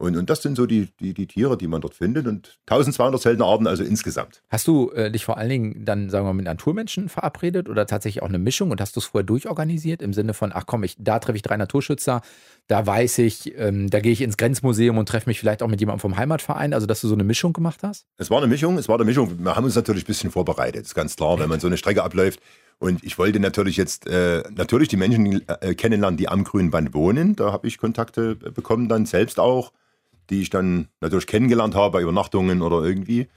Und, 0.00 0.16
und 0.16 0.30
das 0.30 0.42
sind 0.42 0.56
so 0.56 0.66
die, 0.66 0.88
die, 1.00 1.12
die 1.12 1.26
Tiere, 1.26 1.58
die 1.58 1.66
man 1.66 1.80
dort 1.80 1.94
findet. 1.94 2.28
Und 2.28 2.56
1200 2.68 3.20
seltene 3.20 3.44
Arten 3.44 3.66
also 3.66 3.82
insgesamt. 3.82 4.42
Hast 4.48 4.68
du 4.68 4.92
äh, 4.92 5.10
dich 5.10 5.24
vor 5.24 5.38
allen 5.38 5.48
Dingen 5.48 5.84
dann, 5.84 6.08
sagen 6.08 6.24
wir 6.24 6.32
mal, 6.32 6.36
mit 6.36 6.44
Naturmenschen 6.44 7.08
verabredet 7.08 7.68
oder 7.68 7.84
tatsächlich 7.84 8.22
auch 8.22 8.28
eine 8.28 8.38
Mischung 8.38 8.70
und 8.70 8.80
hast 8.80 8.94
du 8.94 9.00
es 9.00 9.06
vorher 9.06 9.26
durchorganisiert 9.26 10.00
im 10.00 10.12
Sinne 10.12 10.34
von, 10.34 10.52
ach 10.54 10.66
komm, 10.66 10.84
ich, 10.84 10.94
da 11.00 11.18
treffe 11.18 11.36
ich 11.36 11.42
drei 11.42 11.56
Naturschützer, 11.56 12.22
da 12.68 12.86
weiß 12.86 13.18
ich, 13.18 13.58
ähm, 13.58 13.90
da 13.90 13.98
gehe 13.98 14.12
ich 14.12 14.20
ins 14.20 14.36
Grenzmuseum 14.36 14.98
und 14.98 15.08
treffe 15.08 15.28
mich 15.28 15.40
vielleicht 15.40 15.64
auch 15.64 15.68
mit 15.68 15.80
jemandem 15.80 16.00
vom 16.00 16.16
Heimatverein, 16.16 16.74
also 16.74 16.86
dass 16.86 17.00
du 17.00 17.08
so 17.08 17.14
eine 17.14 17.24
Mischung 17.24 17.52
gemacht 17.52 17.80
hast? 17.82 18.06
Es 18.18 18.30
war 18.30 18.38
eine 18.38 18.46
Mischung, 18.46 18.78
es 18.78 18.88
war 18.88 18.94
eine 18.94 19.04
Mischung. 19.04 19.42
Wir 19.42 19.56
haben 19.56 19.64
uns 19.64 19.74
natürlich 19.74 20.04
ein 20.04 20.06
bisschen 20.06 20.30
vorbereitet, 20.30 20.84
ist 20.84 20.94
ganz 20.94 21.16
klar, 21.16 21.40
wenn 21.40 21.48
man 21.48 21.58
so 21.58 21.66
eine 21.66 21.76
Strecke 21.76 22.04
abläuft. 22.04 22.40
Und 22.78 23.02
ich 23.02 23.18
wollte 23.18 23.40
natürlich 23.40 23.76
jetzt 23.76 24.06
äh, 24.06 24.44
natürlich 24.54 24.86
die 24.86 24.96
Menschen 24.96 25.42
äh, 25.48 25.74
kennenlernen, 25.74 26.16
die 26.16 26.28
am 26.28 26.44
grünen 26.44 26.70
Band 26.70 26.94
wohnen. 26.94 27.34
Da 27.34 27.50
habe 27.50 27.66
ich 27.66 27.78
Kontakte 27.78 28.36
bekommen, 28.36 28.88
dann 28.88 29.04
selbst 29.04 29.40
auch 29.40 29.72
die 30.30 30.42
ich 30.42 30.50
dann 30.50 30.88
natürlich 31.00 31.26
kennengelernt 31.26 31.74
habe 31.74 31.92
bei 31.92 32.02
Übernachtungen 32.02 32.62
oder 32.62 32.82
irgendwie. 32.82 33.28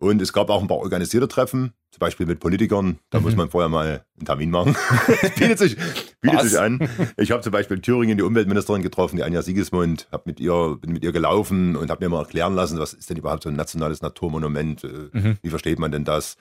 Und 0.00 0.22
es 0.22 0.32
gab 0.32 0.48
auch 0.48 0.62
ein 0.62 0.66
paar 0.66 0.78
organisierte 0.78 1.28
Treffen, 1.28 1.74
zum 1.90 1.98
Beispiel 2.00 2.24
mit 2.24 2.40
Politikern. 2.40 2.98
Da 3.10 3.18
mhm. 3.18 3.24
muss 3.24 3.36
man 3.36 3.50
vorher 3.50 3.68
mal 3.68 4.02
einen 4.16 4.24
Termin 4.24 4.50
machen. 4.50 4.74
das 5.06 5.34
bietet 5.34 5.58
sich, 5.58 5.76
bietet 6.22 6.40
sich 6.42 6.58
an. 6.58 6.88
Ich 7.18 7.30
habe 7.30 7.42
zum 7.42 7.52
Beispiel 7.52 7.76
in 7.76 7.82
Thüringen 7.82 8.16
die 8.16 8.22
Umweltministerin 8.22 8.80
getroffen, 8.82 9.16
die 9.16 9.24
Anja 9.24 9.42
Siegesmund, 9.42 10.08
hab 10.10 10.26
mit 10.26 10.40
ihr, 10.40 10.78
bin 10.80 10.92
mit 10.92 11.04
ihr 11.04 11.12
gelaufen 11.12 11.76
und 11.76 11.90
habe 11.90 12.02
mir 12.02 12.08
mal 12.08 12.20
erklären 12.20 12.54
lassen, 12.54 12.78
was 12.78 12.94
ist 12.94 13.10
denn 13.10 13.18
überhaupt 13.18 13.42
so 13.42 13.50
ein 13.50 13.56
nationales 13.56 14.00
Naturmonument? 14.00 14.84
Äh, 14.84 15.10
mhm. 15.12 15.36
Wie 15.42 15.50
versteht 15.50 15.78
man 15.78 15.92
denn 15.92 16.06
das? 16.06 16.38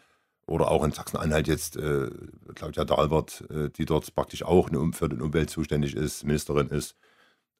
Oder 0.48 0.72
auch 0.72 0.86
in 0.86 0.94
Sachsen-Anhalt 0.94 1.50
jetzt 1.50 1.76
äh, 1.76 2.10
Claudia 2.56 2.86
Dahlbert, 2.86 3.44
äh, 3.50 3.70
die 3.70 3.86
dort 3.86 4.16
praktisch 4.16 4.44
auch 4.44 4.70
für 4.94 5.10
den 5.10 5.22
Umwelt 5.22 5.50
zuständig 5.50 5.98
ist, 5.98 6.24
Ministerin 6.24 6.70
ist. 6.70 6.96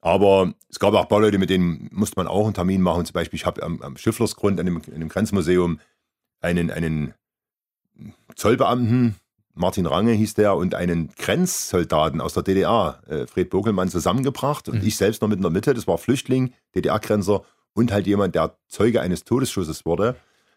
Aber 0.00 0.54
es 0.68 0.78
gab 0.78 0.94
auch 0.94 1.02
ein 1.02 1.08
paar 1.08 1.20
Leute, 1.20 1.38
mit 1.38 1.50
denen 1.50 1.88
musste 1.92 2.18
man 2.18 2.26
auch 2.26 2.44
einen 2.44 2.54
Termin 2.54 2.80
machen. 2.80 3.04
Zum 3.04 3.12
Beispiel, 3.12 3.36
ich 3.36 3.46
habe 3.46 3.62
am, 3.62 3.82
am 3.82 3.96
Schifflersgrund, 3.96 4.58
an 4.58 4.66
dem, 4.66 4.80
in 4.92 5.00
dem 5.00 5.08
Grenzmuseum, 5.08 5.80
einen, 6.40 6.70
einen 6.70 7.14
Zollbeamten, 8.34 9.16
Martin 9.54 9.86
Range 9.86 10.12
hieß 10.12 10.34
der, 10.34 10.56
und 10.56 10.74
einen 10.74 11.10
Grenzsoldaten 11.16 12.20
aus 12.20 12.32
der 12.32 12.42
DDR, 12.42 13.02
äh, 13.08 13.26
Fred 13.26 13.50
Bogelmann, 13.50 13.88
zusammengebracht. 13.88 14.68
Und 14.68 14.80
mhm. 14.80 14.86
ich 14.86 14.96
selbst 14.96 15.20
noch 15.20 15.28
mit 15.28 15.36
in 15.36 15.42
der 15.42 15.50
Mitte, 15.50 15.74
das 15.74 15.86
war 15.86 15.98
Flüchtling, 15.98 16.54
DDR-Grenzer 16.74 17.44
und 17.74 17.92
halt 17.92 18.06
jemand, 18.06 18.34
der 18.34 18.56
Zeuge 18.68 19.00
eines 19.00 19.24
Todesschusses 19.24 19.84
wurde, 19.84 20.16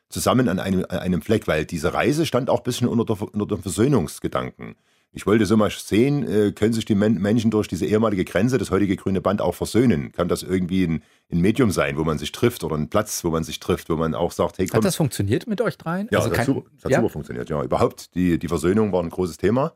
zusammen 0.09 0.47
an 0.47 0.59
einem, 0.59 0.85
an 0.87 0.99
einem 0.99 1.21
Fleck, 1.21 1.47
weil 1.47 1.65
diese 1.65 1.93
Reise 1.93 2.25
stand 2.25 2.49
auch 2.49 2.59
ein 2.59 2.63
bisschen 2.63 2.87
unter, 2.87 3.03
der, 3.03 3.33
unter 3.33 3.45
dem 3.45 3.61
Versöhnungsgedanken. 3.61 4.75
Ich 5.15 5.27
wollte 5.27 5.45
so 5.45 5.55
mal 5.55 5.69
sehen, 5.69 6.27
äh, 6.27 6.51
können 6.51 6.73
sich 6.73 6.85
die 6.85 6.95
Men 6.95 7.21
Menschen 7.21 7.51
durch 7.51 7.67
diese 7.67 7.85
ehemalige 7.85 8.25
Grenze, 8.25 8.57
das 8.57 8.71
heutige 8.71 8.95
grüne 8.95 9.21
Band, 9.21 9.41
auch 9.41 9.53
versöhnen? 9.53 10.11
Kann 10.11 10.27
das 10.27 10.41
irgendwie 10.41 10.85
ein, 10.85 11.03
ein, 11.31 11.39
Medium 11.39 11.69
sein, 11.69 11.97
wo 11.97 12.03
man 12.03 12.17
sich 12.17 12.31
trifft 12.31 12.63
oder 12.63 12.75
ein 12.75 12.89
Platz, 12.89 13.23
wo 13.23 13.29
man 13.29 13.43
sich 13.43 13.59
trifft, 13.59 13.91
wo 13.91 13.95
man 13.95 14.15
auch 14.15 14.31
sagt, 14.31 14.57
hey, 14.57 14.65
komm. 14.65 14.77
Hat 14.77 14.85
das 14.85 14.95
funktioniert 14.95 15.45
mit 15.45 15.61
euch 15.61 15.77
dreien? 15.77 16.07
Ja, 16.11 16.17
also 16.17 16.29
das, 16.29 16.37
kein, 16.37 16.47
hat, 16.47 16.55
super, 16.55 16.69
das 16.73 16.85
hat 16.85 16.91
ja? 16.91 16.97
super 16.97 17.09
funktioniert, 17.11 17.49
ja. 17.49 17.63
Überhaupt, 17.63 18.15
die, 18.15 18.39
die 18.39 18.47
Versöhnung 18.47 18.91
war 18.91 19.03
ein 19.03 19.09
großes 19.11 19.37
Thema. 19.37 19.75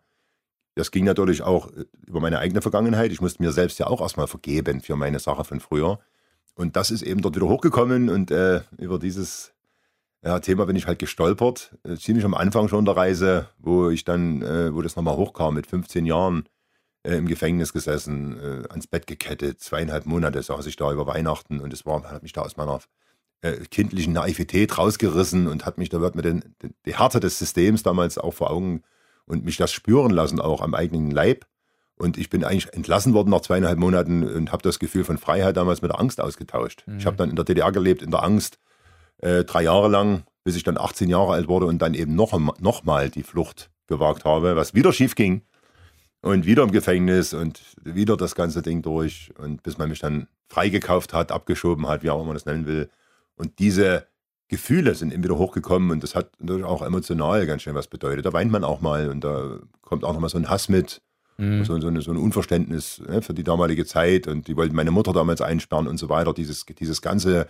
Das 0.74 0.90
ging 0.90 1.06
natürlich 1.06 1.44
auch 1.44 1.72
äh, 1.72 1.86
über 2.08 2.20
meine 2.20 2.40
eigene 2.40 2.64
Vergangenheit. 2.64 3.12
Ich 3.12 3.22
musste 3.22 3.44
mir 3.44 3.52
selbst 3.52 3.78
ja 3.78 3.86
auch 3.88 4.02
erstmal 4.02 4.28
vergeben 4.28 4.82
für 4.82 4.96
meine 4.96 5.20
Sache 5.20 5.44
von 5.44 5.60
früher. 5.60 6.00
Und 6.56 6.76
das 6.76 6.90
ist 6.90 7.04
eben 7.04 7.22
dort 7.22 7.36
wieder 7.36 7.48
hochgekommen 7.48 8.10
und 8.10 8.32
äh, 8.32 8.62
über 8.80 8.98
dieses 8.98 9.54
ja, 10.24 10.40
Thema 10.40 10.66
bin 10.66 10.76
ich 10.76 10.88
halt 10.88 11.00
gestolpert, 11.00 11.78
äh, 11.84 11.96
ziemlich 11.96 12.26
am 12.26 12.34
Anfang 12.34 12.68
schon 12.68 12.86
der 12.86 12.98
Reise, 12.98 13.50
wo 13.60 13.90
ich 13.90 14.04
dann, 14.04 14.42
äh, 14.42 14.74
wo 14.74 14.82
das 14.82 14.96
nochmal 14.96 15.16
hochkam, 15.16 15.54
mit 15.54 15.68
15 15.68 16.06
Jahren 16.06 16.48
äh, 17.04 17.16
im 17.16 17.28
Gefängnis 17.28 17.74
gesessen, 17.74 18.38
äh, 18.40 18.68
ans 18.70 18.88
Bett 18.88 19.08
gekettet, 19.08 19.60
zweieinhalb 19.60 20.06
Monate 20.06 20.42
saß 20.42 20.66
ich 20.66 20.76
da 20.76 20.92
über 20.92 21.08
Weihnachten 21.08 21.60
und 21.60 21.72
es 21.74 21.86
war, 21.86 22.04
hat 22.12 22.24
mich 22.24 22.34
da 22.34 22.42
aus 22.42 22.58
meiner 22.58 22.80
äh, 23.42 23.54
kindlichen 23.70 24.14
Naivität 24.14 24.78
rausgerissen 24.78 25.48
und 25.48 25.66
hat 25.66 25.78
mich 25.78 25.90
da 25.90 26.02
wird 26.02 26.16
mir 26.16 26.24
den, 26.24 26.56
den, 26.62 26.74
die 26.86 26.98
Härte 26.98 27.20
des 27.20 27.38
Systems 27.38 27.84
damals 27.84 28.18
auch 28.18 28.34
vor 28.34 28.50
Augen 28.50 28.82
und 29.26 29.46
mich 29.46 29.58
das 29.58 29.72
spüren 29.72 30.12
lassen, 30.12 30.40
auch 30.40 30.62
am 30.62 30.74
eigenen 30.74 31.12
Leib. 31.12 31.46
Und 31.96 32.18
ich 32.18 32.30
bin 32.30 32.44
eigentlich 32.44 32.74
entlassen 32.74 33.14
worden 33.14 33.30
nach 33.30 33.42
zweieinhalb 33.42 33.80
Monaten 33.80 34.24
und 34.24 34.52
habe 34.52 34.62
das 34.62 34.80
Gefühl 34.80 35.04
von 35.04 35.18
Freiheit 35.18 35.58
damals 35.58 35.82
mit 35.82 35.92
der 35.92 36.00
Angst 36.00 36.22
ausgetauscht. 36.22 36.84
Mhm. 36.86 36.98
Ich 37.00 37.06
habe 37.06 37.18
dann 37.18 37.30
in 37.30 37.36
der 37.36 37.46
DDR 37.46 37.72
gelebt, 37.72 38.02
in 38.02 38.12
der 38.12 38.24
Angst, 38.24 38.60
äh, 39.20 39.44
drei 39.44 39.64
Jahre 39.64 39.88
lang, 39.88 40.24
bis 40.44 40.56
ich 40.56 40.64
dann 40.64 40.78
18 40.78 41.10
Jahre 41.10 41.34
alt 41.34 41.48
wurde 41.48 41.66
und 41.66 41.80
dann 41.82 41.94
eben 41.94 42.16
noch, 42.16 42.38
noch 42.60 42.84
mal 42.84 43.10
die 43.10 43.24
Flucht 43.24 43.70
gewagt 43.88 44.26
habe, 44.26 44.56
was 44.56 44.74
wieder 44.74 44.94
schief 44.94 45.16
ging. 45.16 45.42
Und 46.22 46.46
wieder 46.46 46.64
im 46.64 46.72
Gefängnis 46.72 47.34
und 47.34 47.62
wieder 47.84 48.18
das 48.18 48.34
ganze 48.34 48.62
Ding 48.62 48.82
durch. 48.82 49.32
Und 49.38 49.64
bis 49.64 49.78
man 49.78 49.90
mich 49.90 50.00
dann 50.00 50.28
freigekauft 50.48 51.14
hat, 51.14 51.32
abgeschoben 51.32 51.88
hat, 51.88 52.04
wie 52.04 52.10
auch 52.10 52.18
immer 52.18 52.28
man 52.28 52.34
das 52.34 52.46
nennen 52.46 52.66
will. 52.66 52.90
Und 53.36 53.60
diese 53.60 54.08
Gefühle 54.48 54.96
sind 54.96 55.14
eben 55.14 55.24
wieder 55.24 55.38
hochgekommen 55.38 55.92
und 55.92 56.04
das 56.04 56.16
hat 56.16 56.32
natürlich 56.40 56.64
auch 56.64 56.82
emotional 56.82 57.46
ganz 57.46 57.64
schön 57.64 57.76
was 57.76 57.88
bedeutet. 57.88 58.26
Da 58.26 58.34
weint 58.34 58.52
man 58.52 58.64
auch 58.64 58.82
mal 58.82 59.10
und 59.10 59.24
da 59.24 59.60
kommt 59.82 60.04
auch 60.04 60.14
nochmal 60.14 60.30
so 60.30 60.38
ein 60.38 60.50
Hass 60.50 60.70
mit, 60.70 61.02
mhm. 61.38 61.66
so, 61.66 61.80
so, 61.80 62.00
so, 62.00 62.12
ein 62.12 62.18
Unverständnis 62.18 63.02
ne, 63.06 63.22
für 63.22 63.34
die 63.34 63.44
damalige 63.44 63.86
Zeit 63.86 64.28
und 64.28 64.48
die 64.48 64.56
wollten 64.56 64.76
meine 64.76 64.92
Mutter 64.92 65.12
damals 65.12 65.42
einsperren 65.42 65.88
und 65.88 65.98
so 65.98 66.08
weiter. 66.08 66.34
Dieses, 66.34 66.66
dieses 66.66 67.02
ganze 67.02 67.48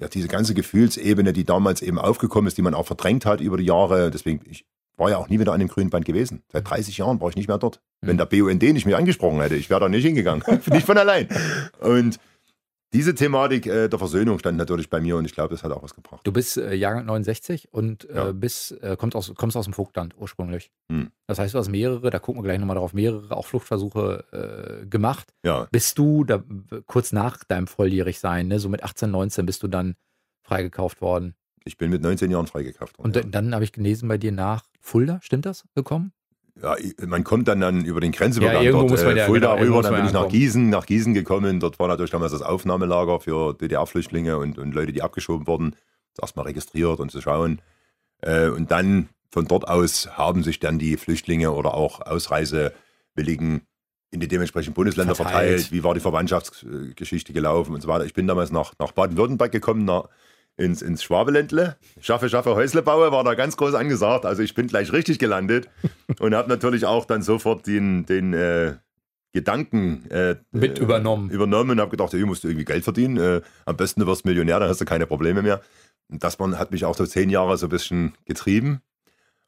ja, 0.00 0.08
diese 0.08 0.28
ganze 0.28 0.54
Gefühlsebene, 0.54 1.32
die 1.32 1.44
damals 1.44 1.82
eben 1.82 1.98
aufgekommen 1.98 2.48
ist, 2.48 2.56
die 2.56 2.62
man 2.62 2.74
auch 2.74 2.86
verdrängt 2.86 3.26
hat 3.26 3.40
über 3.40 3.58
die 3.58 3.64
Jahre. 3.64 4.10
Deswegen, 4.10 4.40
ich 4.48 4.64
war 4.96 5.10
ja 5.10 5.18
auch 5.18 5.28
nie 5.28 5.38
wieder 5.38 5.52
an 5.52 5.60
dem 5.60 5.68
grünen 5.68 5.90
Band 5.90 6.06
gewesen. 6.06 6.42
Seit 6.50 6.68
30 6.68 6.96
Jahren 6.98 7.20
war 7.20 7.28
ich 7.28 7.36
nicht 7.36 7.48
mehr 7.48 7.58
dort. 7.58 7.80
Wenn 8.00 8.16
der 8.16 8.26
BUND 8.26 8.62
nicht 8.62 8.86
mehr 8.86 8.96
angesprochen 8.96 9.40
hätte, 9.40 9.56
ich 9.56 9.68
wäre 9.68 9.80
da 9.80 9.88
nicht 9.88 10.04
hingegangen. 10.04 10.42
nicht 10.66 10.86
von 10.86 10.96
allein. 10.96 11.28
Und 11.80 12.18
diese 12.92 13.14
Thematik 13.14 13.66
äh, 13.66 13.88
der 13.88 13.98
Versöhnung 13.98 14.38
stand 14.38 14.58
natürlich 14.58 14.90
bei 14.90 15.00
mir 15.00 15.16
und 15.16 15.24
ich 15.24 15.32
glaube, 15.32 15.54
das 15.54 15.62
hat 15.62 15.70
auch 15.70 15.82
was 15.82 15.94
gebracht. 15.94 16.20
Du 16.24 16.32
bist 16.32 16.56
äh, 16.56 16.74
Jahrgang 16.74 17.06
69 17.06 17.72
und 17.72 18.08
äh, 18.10 18.14
ja. 18.14 18.32
bist, 18.32 18.72
äh, 18.82 18.96
kommst, 18.98 19.16
aus, 19.16 19.32
kommst 19.36 19.56
aus 19.56 19.64
dem 19.64 19.74
Vogtland 19.74 20.14
ursprünglich. 20.18 20.72
Hm. 20.90 21.10
Das 21.26 21.38
heißt, 21.38 21.54
du 21.54 21.58
hast 21.58 21.68
mehrere, 21.68 22.10
da 22.10 22.18
gucken 22.18 22.42
wir 22.42 22.46
gleich 22.46 22.58
nochmal 22.58 22.76
drauf, 22.76 22.92
mehrere 22.92 23.36
auch 23.36 23.46
Fluchtversuche 23.46 24.82
äh, 24.82 24.86
gemacht. 24.86 25.32
Ja. 25.44 25.68
Bist 25.70 25.98
du 25.98 26.24
da, 26.24 26.42
kurz 26.86 27.12
nach 27.12 27.44
deinem 27.44 27.68
Volljährigsein, 27.68 28.48
ne, 28.48 28.58
so 28.58 28.68
mit 28.68 28.82
18, 28.82 29.10
19, 29.10 29.46
bist 29.46 29.62
du 29.62 29.68
dann 29.68 29.94
freigekauft 30.42 31.00
worden? 31.00 31.34
Ich 31.64 31.76
bin 31.76 31.90
mit 31.90 32.02
19 32.02 32.30
Jahren 32.30 32.46
freigekauft 32.46 32.98
worden. 32.98 33.06
Und 33.06 33.16
ja. 33.16 33.22
dann 33.22 33.54
habe 33.54 33.64
ich 33.64 33.72
gelesen 33.72 34.08
bei 34.08 34.18
dir 34.18 34.32
nach 34.32 34.64
Fulda, 34.80 35.20
stimmt 35.22 35.46
das, 35.46 35.64
gekommen? 35.74 36.12
Ja, 36.62 36.76
man 37.06 37.24
kommt 37.24 37.48
dann, 37.48 37.60
dann 37.60 37.84
über 37.84 38.00
den 38.00 38.12
Grenzübergang 38.12 38.62
ja, 38.62 38.70
dort, 38.72 38.90
äh, 38.90 39.16
ja, 39.16 39.26
Fulda 39.26 39.54
genau, 39.54 39.66
rüber, 39.66 39.82
dann 39.82 39.94
bin 39.94 40.06
ich 40.06 40.12
nach 40.12 40.28
Gießen, 40.28 40.68
nach 40.68 40.86
Gießen 40.86 41.14
gekommen. 41.14 41.60
Dort 41.60 41.78
war 41.78 41.88
natürlich 41.88 42.10
damals 42.10 42.32
das 42.32 42.42
Aufnahmelager 42.42 43.20
für 43.20 43.54
DDR-Flüchtlinge 43.54 44.38
und, 44.38 44.58
und 44.58 44.74
Leute, 44.74 44.92
die 44.92 45.02
abgeschoben 45.02 45.46
wurden. 45.46 45.76
Erstmal 46.20 46.46
registriert 46.46 47.00
und 47.00 47.10
zu 47.10 47.20
schauen. 47.20 47.62
Äh, 48.20 48.48
und 48.48 48.70
dann 48.70 49.08
von 49.30 49.46
dort 49.46 49.68
aus 49.68 50.18
haben 50.18 50.42
sich 50.42 50.60
dann 50.60 50.78
die 50.78 50.96
Flüchtlinge 50.96 51.52
oder 51.52 51.74
auch 51.74 52.00
Ausreisewilligen 52.00 53.62
in 54.10 54.20
die 54.20 54.28
dementsprechenden 54.28 54.74
Bundesländer 54.74 55.14
verteilt. 55.14 55.60
verteilt. 55.60 55.72
Wie 55.72 55.84
war 55.84 55.94
die 55.94 56.00
Verwandtschaftsgeschichte 56.00 57.32
gelaufen 57.32 57.74
und 57.74 57.80
so 57.80 57.88
weiter. 57.88 58.04
Ich 58.04 58.14
bin 58.14 58.26
damals 58.26 58.50
nach, 58.50 58.74
nach 58.78 58.92
Baden-Württemberg 58.92 59.52
gekommen, 59.52 59.84
nach, 59.84 60.08
ins, 60.60 60.82
ins 60.82 61.02
Schwabeländle. 61.02 61.76
Schaffe, 62.00 62.28
schaffe, 62.28 62.54
Häusle 62.54 62.82
baue, 62.82 63.10
war 63.10 63.24
da 63.24 63.34
ganz 63.34 63.56
groß 63.56 63.74
angesagt. 63.74 64.26
Also 64.26 64.42
ich 64.42 64.54
bin 64.54 64.66
gleich 64.66 64.92
richtig 64.92 65.18
gelandet 65.18 65.68
und 66.20 66.34
habe 66.34 66.48
natürlich 66.48 66.84
auch 66.86 67.04
dann 67.04 67.22
sofort 67.22 67.66
den, 67.66 68.06
den 68.06 68.34
äh, 68.34 68.74
Gedanken 69.32 70.10
äh, 70.10 70.36
mit 70.50 70.78
übernommen. 70.78 71.30
Äh, 71.30 71.34
übernommen 71.34 71.70
und 71.70 71.80
habe 71.80 71.90
gedacht, 71.90 72.10
hier 72.10 72.26
musst 72.26 72.44
du 72.44 72.48
irgendwie 72.48 72.64
Geld 72.64 72.84
verdienen. 72.84 73.16
Äh, 73.16 73.40
am 73.64 73.76
besten 73.76 74.00
du 74.00 74.06
wirst 74.06 74.24
Millionär, 74.24 74.60
dann 74.60 74.68
hast 74.68 74.80
du 74.80 74.84
keine 74.84 75.06
Probleme 75.06 75.42
mehr. 75.42 75.60
Und 76.08 76.22
das 76.22 76.38
hat 76.38 76.72
mich 76.72 76.84
auch 76.84 76.96
so 76.96 77.06
zehn 77.06 77.30
Jahre 77.30 77.56
so 77.56 77.66
ein 77.66 77.70
bisschen 77.70 78.14
getrieben. 78.26 78.82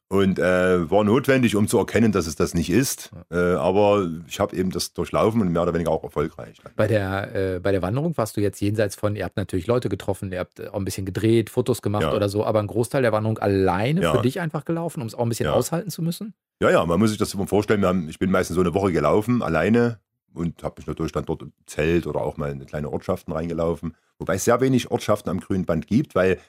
Und 0.09 0.37
äh, 0.37 0.91
war 0.91 1.03
notwendig, 1.03 1.55
um 1.55 1.67
zu 1.67 1.79
erkennen, 1.79 2.11
dass 2.11 2.27
es 2.27 2.35
das 2.35 2.53
nicht 2.53 2.69
ist. 2.69 3.11
Äh, 3.31 3.35
aber 3.35 4.07
ich 4.27 4.39
habe 4.39 4.55
eben 4.55 4.69
das 4.69 4.93
durchlaufen 4.93 5.41
und 5.41 5.51
mehr 5.51 5.63
oder 5.63 5.73
weniger 5.73 5.89
auch 5.89 6.03
erfolgreich. 6.03 6.61
Bei 6.75 6.87
der, 6.87 7.55
äh, 7.55 7.59
bei 7.59 7.71
der 7.71 7.81
Wanderung 7.81 8.15
warst 8.15 8.37
du 8.37 8.41
jetzt 8.41 8.61
jenseits 8.61 8.95
von, 8.95 9.15
ihr 9.15 9.25
habt 9.25 9.37
natürlich 9.37 9.65
Leute 9.65 9.89
getroffen, 9.89 10.31
ihr 10.31 10.39
habt 10.39 10.69
auch 10.69 10.75
ein 10.75 10.85
bisschen 10.85 11.05
gedreht, 11.05 11.49
Fotos 11.49 11.81
gemacht 11.81 12.03
ja. 12.03 12.13
oder 12.13 12.29
so, 12.29 12.45
aber 12.45 12.59
ein 12.59 12.67
Großteil 12.67 13.01
der 13.01 13.11
Wanderung 13.11 13.39
alleine 13.39 14.01
ja. 14.01 14.13
für 14.13 14.21
dich 14.21 14.39
einfach 14.39 14.65
gelaufen, 14.65 15.01
um 15.01 15.07
es 15.07 15.15
auch 15.15 15.23
ein 15.23 15.29
bisschen 15.29 15.47
ja. 15.47 15.53
aushalten 15.53 15.89
zu 15.89 16.03
müssen? 16.03 16.35
Ja, 16.59 16.69
ja, 16.69 16.85
man 16.85 16.99
muss 16.99 17.09
sich 17.09 17.17
das 17.17 17.35
vorstellen. 17.47 17.83
Haben, 17.83 18.07
ich 18.07 18.19
bin 18.19 18.29
meistens 18.29 18.55
so 18.55 18.61
eine 18.61 18.73
Woche 18.75 18.91
gelaufen, 18.91 19.41
alleine 19.41 19.99
und 20.33 20.63
habe 20.63 20.75
mich 20.77 20.87
natürlich 20.87 21.11
dann 21.11 21.25
dort 21.25 21.41
im 21.41 21.53
Zelt 21.65 22.07
oder 22.07 22.21
auch 22.21 22.37
mal 22.37 22.51
in 22.51 22.65
kleine 22.65 22.91
Ortschaften 22.91 23.31
reingelaufen. 23.31 23.95
Wobei 24.19 24.35
es 24.35 24.45
sehr 24.45 24.61
wenig 24.61 24.91
Ortschaften 24.91 25.29
am 25.29 25.39
grünen 25.39 25.65
Band 25.65 25.87
gibt, 25.87 26.15
weil 26.15 26.39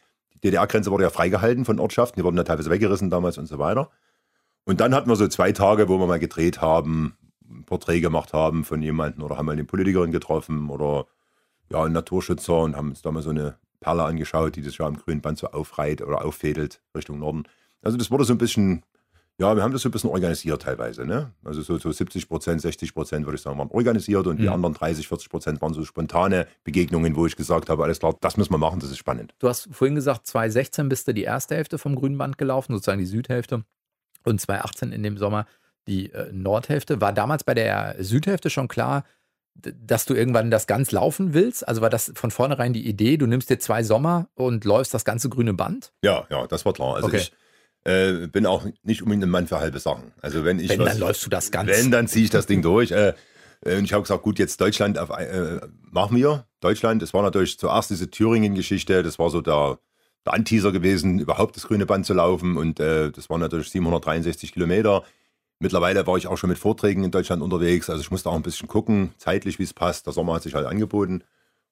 DDR-Grenze 0.44 0.90
wurde 0.90 1.04
ja 1.04 1.10
freigehalten 1.10 1.64
von 1.64 1.80
Ortschaften, 1.80 2.20
die 2.20 2.24
wurden 2.24 2.36
ja 2.36 2.44
teilweise 2.44 2.70
weggerissen 2.70 3.10
damals 3.10 3.38
und 3.38 3.46
so 3.46 3.58
weiter. 3.58 3.90
Und 4.64 4.80
dann 4.80 4.94
hatten 4.94 5.08
wir 5.08 5.16
so 5.16 5.28
zwei 5.28 5.52
Tage, 5.52 5.88
wo 5.88 5.98
wir 5.98 6.06
mal 6.06 6.18
gedreht 6.18 6.60
haben, 6.60 7.16
ein 7.48 7.64
Porträt 7.64 8.00
gemacht 8.00 8.32
haben 8.32 8.64
von 8.64 8.80
jemandem 8.82 9.22
oder 9.22 9.36
haben 9.36 9.46
mal 9.46 9.52
eine 9.52 9.64
Politikerin 9.64 10.10
getroffen 10.10 10.70
oder 10.70 11.06
ja, 11.70 11.82
einen 11.82 11.94
Naturschützer 11.94 12.60
und 12.60 12.76
haben 12.76 12.90
uns 12.90 13.02
da 13.02 13.10
mal 13.10 13.22
so 13.22 13.30
eine 13.30 13.56
Perle 13.80 14.04
angeschaut, 14.04 14.56
die 14.56 14.62
das 14.62 14.78
ja 14.78 14.86
am 14.86 14.96
grünen 14.96 15.20
Band 15.20 15.38
so 15.38 15.48
aufreiht 15.48 16.02
oder 16.02 16.24
auffädelt 16.24 16.80
Richtung 16.96 17.18
Norden. 17.18 17.44
Also 17.82 17.98
das 17.98 18.10
wurde 18.10 18.24
so 18.24 18.32
ein 18.32 18.38
bisschen 18.38 18.84
ja, 19.38 19.56
wir 19.56 19.62
haben 19.64 19.72
das 19.72 19.82
so 19.82 19.88
ein 19.88 19.92
bisschen 19.92 20.10
organisiert 20.10 20.62
teilweise. 20.62 21.04
Ne? 21.04 21.32
Also 21.44 21.62
so, 21.62 21.76
so 21.78 21.90
70 21.90 22.28
Prozent, 22.28 22.60
60 22.60 22.94
Prozent 22.94 23.26
würde 23.26 23.36
ich 23.36 23.42
sagen, 23.42 23.58
waren 23.58 23.70
organisiert 23.70 24.26
und 24.26 24.38
mhm. 24.38 24.42
die 24.42 24.48
anderen 24.48 24.74
30, 24.74 25.08
40 25.08 25.28
Prozent 25.28 25.60
waren 25.60 25.74
so 25.74 25.84
spontane 25.84 26.46
Begegnungen, 26.62 27.16
wo 27.16 27.26
ich 27.26 27.34
gesagt 27.34 27.68
habe, 27.68 27.82
alles 27.82 27.98
klar, 27.98 28.14
das 28.20 28.36
müssen 28.36 28.52
wir 28.52 28.58
machen, 28.58 28.78
das 28.78 28.90
ist 28.90 28.98
spannend. 28.98 29.34
Du 29.40 29.48
hast 29.48 29.68
vorhin 29.72 29.96
gesagt, 29.96 30.26
2016 30.28 30.88
bist 30.88 31.08
du 31.08 31.14
die 31.14 31.24
erste 31.24 31.56
Hälfte 31.56 31.78
vom 31.78 31.96
Grünen 31.96 32.16
Band 32.16 32.38
gelaufen, 32.38 32.74
sozusagen 32.74 33.00
die 33.00 33.06
Südhälfte. 33.06 33.64
Und 34.24 34.40
2018 34.40 34.92
in 34.92 35.02
dem 35.02 35.18
Sommer 35.18 35.46
die 35.86 36.12
äh, 36.12 36.32
Nordhälfte. 36.32 37.00
War 37.00 37.12
damals 37.12 37.44
bei 37.44 37.54
der 37.54 37.96
Südhälfte 37.98 38.50
schon 38.50 38.68
klar, 38.68 39.04
dass 39.54 40.04
du 40.04 40.14
irgendwann 40.14 40.50
das 40.50 40.66
ganz 40.66 40.92
laufen 40.92 41.34
willst? 41.34 41.66
Also 41.66 41.80
war 41.80 41.90
das 41.90 42.12
von 42.14 42.30
vornherein 42.30 42.72
die 42.72 42.86
Idee, 42.86 43.16
du 43.16 43.26
nimmst 43.26 43.50
dir 43.50 43.58
zwei 43.58 43.82
Sommer 43.82 44.28
und 44.34 44.64
läufst 44.64 44.94
das 44.94 45.04
ganze 45.04 45.28
grüne 45.28 45.54
Band? 45.54 45.92
Ja, 46.02 46.26
ja, 46.30 46.46
das 46.46 46.64
war 46.64 46.72
klar. 46.72 46.96
Also 46.96 47.08
okay. 47.08 47.18
ich 47.18 47.32
äh, 47.84 48.26
bin 48.28 48.46
auch 48.46 48.66
nicht 48.82 49.02
unbedingt 49.02 49.24
ein 49.24 49.30
Mann 49.30 49.46
für 49.46 49.60
halbe 49.60 49.78
Sachen. 49.78 50.12
Also 50.20 50.44
wenn 50.44 50.58
ich 50.58 50.70
wenn, 50.70 50.80
was, 50.80 50.88
dann 50.90 50.98
läufst 50.98 51.24
du 51.24 51.30
das 51.30 51.50
ganz. 51.50 51.70
Wenn, 51.70 51.90
dann 51.90 52.08
ziehe 52.08 52.24
ich 52.24 52.30
das 52.30 52.46
Ding 52.46 52.62
durch. 52.62 52.90
Äh, 52.90 53.14
äh 53.64 53.78
und 53.78 53.84
ich 53.84 53.92
habe 53.92 54.02
gesagt, 54.02 54.22
gut, 54.22 54.38
jetzt 54.38 54.60
Deutschland 54.60 54.98
auf, 54.98 55.10
äh, 55.10 55.60
machen 55.90 56.16
wir. 56.16 56.46
Deutschland, 56.60 57.02
das 57.02 57.12
war 57.12 57.22
natürlich 57.22 57.58
zuerst 57.58 57.90
diese 57.90 58.10
Thüringen-Geschichte, 58.10 59.02
das 59.02 59.18
war 59.18 59.28
so 59.28 59.42
der, 59.42 59.78
der 60.24 60.32
Anteaser 60.32 60.72
gewesen, 60.72 61.18
überhaupt 61.18 61.56
das 61.56 61.66
grüne 61.66 61.84
Band 61.84 62.06
zu 62.06 62.14
laufen. 62.14 62.56
Und 62.56 62.80
äh, 62.80 63.10
das 63.10 63.28
waren 63.28 63.40
natürlich 63.40 63.70
763 63.70 64.52
Kilometer. 64.52 65.04
Mittlerweile 65.58 66.06
war 66.06 66.16
ich 66.16 66.26
auch 66.26 66.38
schon 66.38 66.50
mit 66.50 66.58
Vorträgen 66.58 67.04
in 67.04 67.10
Deutschland 67.10 67.42
unterwegs. 67.42 67.90
Also 67.90 68.00
ich 68.00 68.10
musste 68.10 68.30
auch 68.30 68.34
ein 68.34 68.42
bisschen 68.42 68.66
gucken, 68.66 69.12
zeitlich, 69.18 69.58
wie 69.58 69.62
es 69.62 69.74
passt. 69.74 70.06
Der 70.06 70.12
Sommer 70.12 70.34
hat 70.34 70.42
sich 70.42 70.54
halt 70.54 70.66
angeboten. 70.66 71.22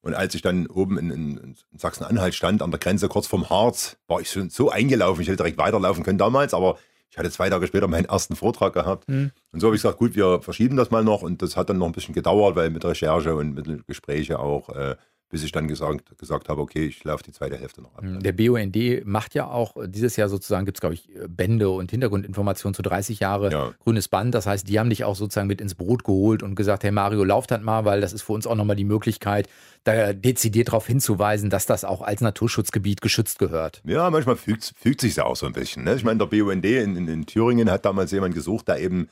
Und 0.02 0.14
als 0.14 0.34
ich 0.34 0.42
dann 0.42 0.66
oben 0.66 0.98
in, 0.98 1.10
in, 1.10 1.36
in 1.38 1.78
Sachsen-Anhalt 1.78 2.34
stand, 2.34 2.60
an 2.60 2.70
der 2.70 2.80
Grenze 2.80 3.08
kurz 3.08 3.26
vorm 3.28 3.48
Harz, 3.48 3.96
war 4.08 4.20
ich 4.20 4.30
schon 4.30 4.50
so 4.50 4.68
eingelaufen. 4.70 5.22
Ich 5.22 5.28
hätte 5.28 5.36
direkt 5.38 5.58
weiterlaufen 5.58 6.02
können 6.02 6.18
damals, 6.18 6.54
aber 6.54 6.76
ich 7.08 7.18
hatte 7.18 7.30
zwei 7.30 7.50
Tage 7.50 7.66
später 7.66 7.88
meinen 7.88 8.06
ersten 8.06 8.34
Vortrag 8.34 8.72
gehabt. 8.72 9.08
Mhm. 9.08 9.30
Und 9.52 9.60
so 9.60 9.66
habe 9.66 9.76
ich 9.76 9.82
gesagt, 9.82 9.98
gut, 9.98 10.16
wir 10.16 10.40
verschieben 10.40 10.76
das 10.76 10.90
mal 10.90 11.04
noch. 11.04 11.22
Und 11.22 11.42
das 11.42 11.56
hat 11.56 11.70
dann 11.70 11.78
noch 11.78 11.86
ein 11.86 11.92
bisschen 11.92 12.14
gedauert, 12.14 12.56
weil 12.56 12.70
mit 12.70 12.84
Recherche 12.84 13.36
und 13.36 13.54
mit 13.54 13.86
Gespräche 13.86 14.38
auch, 14.38 14.70
äh, 14.70 14.96
bis 15.32 15.42
ich 15.42 15.50
dann 15.50 15.66
gesagt, 15.66 16.16
gesagt 16.18 16.50
habe, 16.50 16.60
okay, 16.60 16.84
ich 16.84 17.02
laufe 17.04 17.24
die 17.24 17.32
zweite 17.32 17.56
Hälfte 17.56 17.80
noch 17.80 17.94
ab. 17.96 18.02
Hm, 18.02 18.22
der 18.22 18.32
BUND 18.32 18.76
macht 19.06 19.34
ja 19.34 19.46
auch, 19.46 19.78
äh, 19.78 19.88
dieses 19.88 20.14
Jahr 20.16 20.28
sozusagen 20.28 20.66
gibt 20.66 20.76
es, 20.76 20.80
glaube 20.82 20.94
ich, 20.94 21.08
äh, 21.08 21.26
Bände 21.26 21.70
und 21.70 21.90
Hintergrundinformationen 21.90 22.74
zu 22.74 22.82
30 22.82 23.18
Jahre 23.18 23.50
Ja. 23.50 23.72
grünes 23.82 24.08
Band. 24.08 24.34
Das 24.34 24.46
heißt, 24.46 24.68
die 24.68 24.78
haben 24.78 24.90
dich 24.90 25.04
auch 25.04 25.16
sozusagen 25.16 25.48
mit 25.48 25.62
ins 25.62 25.74
Boot 25.74 26.04
geholt 26.04 26.42
und 26.42 26.54
gesagt, 26.54 26.84
hey 26.84 26.90
Mario, 26.90 27.24
lauft 27.24 27.50
halt 27.50 27.62
mal, 27.62 27.86
weil 27.86 28.02
das 28.02 28.12
ist 28.12 28.20
für 28.20 28.34
uns 28.34 28.46
auch 28.46 28.54
nochmal 28.54 28.76
die 28.76 28.84
Möglichkeit, 28.84 29.48
da 29.84 30.12
dezidiert 30.12 30.68
darauf 30.68 30.86
hinzuweisen, 30.86 31.48
dass 31.48 31.64
das 31.64 31.84
auch 31.86 32.02
als 32.02 32.20
Naturschutzgebiet 32.20 33.00
geschützt 33.00 33.38
gehört. 33.38 33.80
Ja, 33.86 34.10
manchmal 34.10 34.36
fügt, 34.36 34.74
fügt 34.78 35.00
sich 35.00 35.16
ja 35.16 35.24
auch 35.24 35.36
so 35.36 35.46
ein 35.46 35.54
bisschen. 35.54 35.84
Ne? 35.84 35.94
Ich 35.94 36.04
meine, 36.04 36.18
der 36.18 36.26
BUND 36.26 36.64
in, 36.66 36.94
in, 36.94 37.08
in 37.08 37.24
Thüringen 37.24 37.70
hat 37.70 37.86
damals 37.86 38.10
jemand 38.12 38.34
gesucht, 38.34 38.68
der 38.68 38.80
eben 38.80 39.08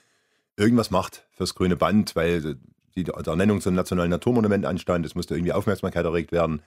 irgendwas 0.58 0.90
macht 0.90 1.24
fürs 1.32 1.54
grüne 1.54 1.76
Band, 1.76 2.14
weil 2.14 2.56
die 2.96 3.04
der 3.04 3.14
Ernennung 3.14 3.60
zum 3.60 3.74
nationalen 3.74 4.10
Naturmonument 4.10 4.66
anstand. 4.66 5.06
Es 5.06 5.14
musste 5.14 5.34
irgendwie 5.34 5.52
Aufmerksamkeit 5.52 6.04
erregt 6.04 6.32
werden. 6.32 6.62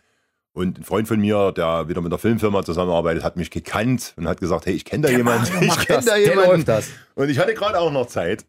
Und 0.54 0.80
ein 0.80 0.84
Freund 0.84 1.08
von 1.08 1.20
mir, 1.20 1.52
der 1.52 1.88
wieder 1.90 2.02
mit 2.02 2.12
der 2.12 2.20
Filmfirma 2.20 2.64
zusammenarbeitet, 2.64 3.24
hat 3.24 3.38
mich 3.38 3.50
gekannt 3.50 4.14
und 4.18 4.28
hat 4.28 4.40
gesagt, 4.40 4.68
hey, 4.68 4.74
ich 4.74 4.86
kenne 4.86 5.08
da 5.08 5.10
jemanden. 5.10 5.52
Mario 5.52 5.74
Ich 5.74 5.88
kenne 5.88 6.06
da 6.06 6.16
der 6.16 6.20
jemanden. 6.20 6.84
Und 7.16 7.30
ich 7.30 7.40
hatte 7.40 7.56
gerade 7.56 7.80
auch 7.80 7.92
noch 7.92 8.06
Zeit. 8.06 8.46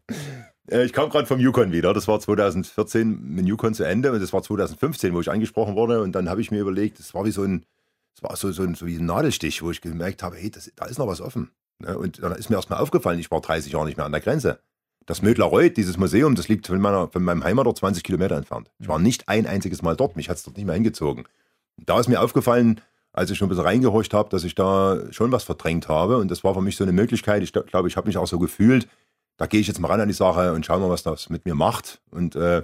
Äh, 0.69 0.85
Ich 0.85 0.93
kam 0.93 1.09
gerade 1.09 1.25
vom 1.25 1.39
Yukon 1.39 1.71
wieder. 1.71 1.93
Das 1.95 2.07
war 2.07 2.19
2014 2.19 3.19
mit 3.21 3.47
Yukon 3.47 3.73
zu 3.73 3.83
Ende 3.83 4.11
und 4.11 4.21
das 4.21 4.33
war 4.33 4.43
2015, 4.43 5.13
wo 5.13 5.21
ich 5.21 5.31
angesprochen 5.31 5.75
wurde. 5.75 6.01
Und 6.01 6.13
dann 6.13 6.29
habe 6.29 6.41
ich 6.41 6.51
mir 6.51 6.61
überlegt, 6.61 6.99
das 6.99 7.13
war 7.15 7.25
wie 7.25 7.31
so 7.31 7.41
ein, 7.43 7.65
das 8.13 8.23
war 8.23 8.35
so, 8.35 8.51
so, 8.51 8.61
ein, 8.63 8.75
so 8.75 8.85
wie 8.85 8.97
ein 8.97 9.05
Nadelstich, 9.05 9.63
wo 9.63 9.71
ich 9.71 9.81
gemerkt 9.81 10.21
habe, 10.21 10.35
hey, 10.37 10.51
das, 10.51 10.71
da 10.75 10.85
ist 10.85 10.99
noch 10.99 11.07
was 11.07 11.21
offen. 11.21 11.49
Ne? 11.79 11.97
Und 11.97 12.21
dann 12.21 12.33
ist 12.33 12.49
mir 12.49 12.55
erstmal 12.55 12.79
aufgefallen, 12.79 13.19
ich 13.19 13.31
war 13.31 13.41
30 13.41 13.73
Jahre 13.73 13.85
nicht 13.85 13.97
mehr 13.97 14.05
an 14.05 14.11
der 14.11 14.21
Grenze. 14.21 14.59
Das 15.05 15.21
Mödlarreuth, 15.21 15.77
dieses 15.77 15.97
Museum, 15.97 16.35
das 16.35 16.47
liegt 16.47 16.67
von, 16.67 16.81
meiner, 16.81 17.09
von 17.09 17.23
meinem 17.23 17.43
Heimatort 17.43 17.77
20 17.77 18.03
Kilometer 18.03 18.35
entfernt. 18.35 18.71
Ich 18.79 18.87
war 18.87 18.99
nicht 18.99 19.29
ein 19.29 19.45
einziges 19.45 19.81
Mal 19.81 19.95
dort, 19.95 20.15
mich 20.15 20.29
hat 20.29 20.37
es 20.37 20.43
dort 20.43 20.57
nicht 20.57 20.65
mehr 20.65 20.73
hingezogen. 20.73 21.25
Da 21.77 21.99
ist 21.99 22.07
mir 22.07 22.21
aufgefallen, 22.21 22.81
als 23.13 23.29
ich 23.29 23.37
schon 23.37 23.47
ein 23.47 23.49
bisschen 23.49 23.65
reingehorcht 23.65 24.13
habe, 24.13 24.29
dass 24.29 24.43
ich 24.43 24.55
da 24.55 25.01
schon 25.11 25.31
was 25.31 25.43
verdrängt 25.43 25.87
habe. 25.87 26.17
Und 26.17 26.31
das 26.31 26.43
war 26.43 26.53
für 26.53 26.61
mich 26.61 26.75
so 26.75 26.83
eine 26.83 26.91
Möglichkeit. 26.91 27.43
Ich 27.43 27.53
glaube, 27.53 27.87
ich 27.87 27.97
habe 27.97 28.07
mich 28.07 28.17
auch 28.17 28.27
so 28.27 28.39
gefühlt, 28.39 28.87
da 29.37 29.45
gehe 29.45 29.59
ich 29.59 29.67
jetzt 29.67 29.79
mal 29.79 29.89
ran 29.89 30.01
an 30.01 30.07
die 30.07 30.13
Sache 30.13 30.53
und 30.53 30.65
schau 30.65 30.79
mal, 30.79 30.89
was 30.89 31.03
das 31.03 31.29
mit 31.29 31.45
mir 31.45 31.55
macht. 31.55 32.01
Und 32.11 32.35
äh, 32.35 32.63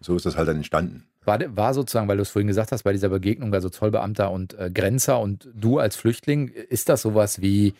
so 0.00 0.14
ist 0.14 0.26
das 0.26 0.36
halt 0.36 0.48
dann 0.48 0.56
entstanden. 0.56 1.06
War, 1.24 1.40
war 1.56 1.74
sozusagen, 1.74 2.06
weil 2.06 2.16
du 2.16 2.22
es 2.22 2.30
vorhin 2.30 2.46
gesagt 2.46 2.70
hast, 2.70 2.84
bei 2.84 2.92
dieser 2.92 3.08
Begegnung, 3.08 3.52
also 3.52 3.68
Zollbeamter 3.68 4.30
und 4.30 4.56
äh, 4.58 4.70
Grenzer 4.72 5.18
und 5.18 5.48
du 5.54 5.78
als 5.78 5.96
Flüchtling, 5.96 6.48
ist 6.48 6.88
das 6.88 7.02
sowas 7.02 7.40
wie 7.40 7.74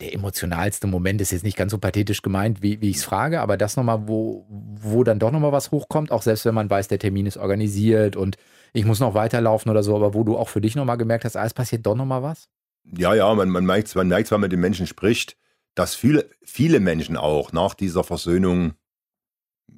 der 0.00 0.12
emotionalste 0.12 0.86
Moment, 0.86 1.20
ist 1.20 1.32
jetzt 1.32 1.44
nicht 1.44 1.56
ganz 1.56 1.72
so 1.72 1.78
pathetisch 1.78 2.20
gemeint, 2.22 2.62
wie, 2.62 2.80
wie 2.80 2.90
ich 2.90 2.96
es 2.96 3.04
frage, 3.04 3.40
aber 3.40 3.56
das 3.56 3.76
nochmal, 3.76 4.06
wo, 4.08 4.46
wo 4.48 5.04
dann 5.04 5.18
doch 5.18 5.30
nochmal 5.30 5.52
was 5.52 5.70
hochkommt, 5.70 6.10
auch 6.10 6.22
selbst 6.22 6.44
wenn 6.44 6.54
man 6.54 6.68
weiß, 6.68 6.88
der 6.88 6.98
Termin 6.98 7.26
ist 7.26 7.38
organisiert 7.38 8.16
und 8.16 8.36
ich 8.72 8.84
muss 8.84 9.00
noch 9.00 9.14
weiterlaufen 9.14 9.70
oder 9.70 9.82
so, 9.82 9.96
aber 9.96 10.12
wo 10.12 10.22
du 10.22 10.36
auch 10.36 10.50
für 10.50 10.60
dich 10.60 10.76
nochmal 10.76 10.98
gemerkt 10.98 11.24
hast, 11.24 11.36
ah, 11.36 11.46
es 11.46 11.54
passiert 11.54 11.86
doch 11.86 11.94
nochmal 11.94 12.22
was? 12.22 12.48
Ja, 12.96 13.14
ja, 13.14 13.32
man, 13.34 13.48
man 13.48 13.64
merkt 13.64 13.94
man 13.94 14.08
merkt, 14.08 14.30
wenn 14.30 14.40
man 14.40 14.48
mit 14.48 14.52
den 14.52 14.60
Menschen 14.60 14.86
spricht, 14.86 15.36
dass 15.74 15.94
viele, 15.94 16.28
viele 16.42 16.78
Menschen 16.78 17.16
auch 17.16 17.52
nach 17.52 17.74
dieser 17.74 18.04
Versöhnung 18.04 18.74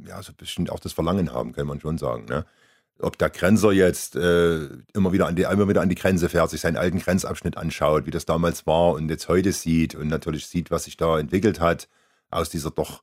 ja 0.04 0.22
so 0.22 0.32
ein 0.32 0.36
bisschen 0.36 0.68
auch 0.68 0.80
das 0.80 0.92
Verlangen 0.92 1.32
haben, 1.32 1.52
kann 1.52 1.66
man 1.66 1.80
schon 1.80 1.98
sagen. 1.98 2.26
Ne? 2.26 2.44
Ob 3.00 3.16
der 3.16 3.30
Grenzer 3.30 3.72
jetzt 3.72 4.16
äh, 4.16 4.68
immer, 4.92 5.12
wieder 5.12 5.26
an 5.26 5.36
die, 5.36 5.42
immer 5.42 5.68
wieder 5.68 5.82
an 5.82 5.88
die 5.88 5.94
Grenze 5.94 6.28
fährt, 6.28 6.50
sich 6.50 6.60
seinen 6.60 6.76
alten 6.76 6.98
Grenzabschnitt 6.98 7.56
anschaut, 7.56 8.06
wie 8.06 8.10
das 8.10 8.26
damals 8.26 8.66
war 8.66 8.92
und 8.94 9.08
jetzt 9.08 9.28
heute 9.28 9.52
sieht 9.52 9.94
und 9.94 10.08
natürlich 10.08 10.46
sieht, 10.46 10.70
was 10.70 10.84
sich 10.84 10.96
da 10.96 11.18
entwickelt 11.18 11.60
hat 11.60 11.88
aus 12.30 12.50
dieser 12.50 12.70
doch 12.70 13.02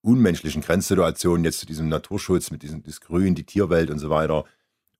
unmenschlichen 0.00 0.62
Grenzsituation 0.62 1.44
jetzt 1.44 1.58
zu 1.58 1.66
diesem 1.66 1.88
Naturschutz 1.88 2.52
mit 2.52 2.62
diesem 2.62 2.84
das 2.84 3.00
Grün, 3.00 3.34
die 3.34 3.44
Tierwelt 3.44 3.90
und 3.90 3.98
so 3.98 4.10
weiter. 4.10 4.44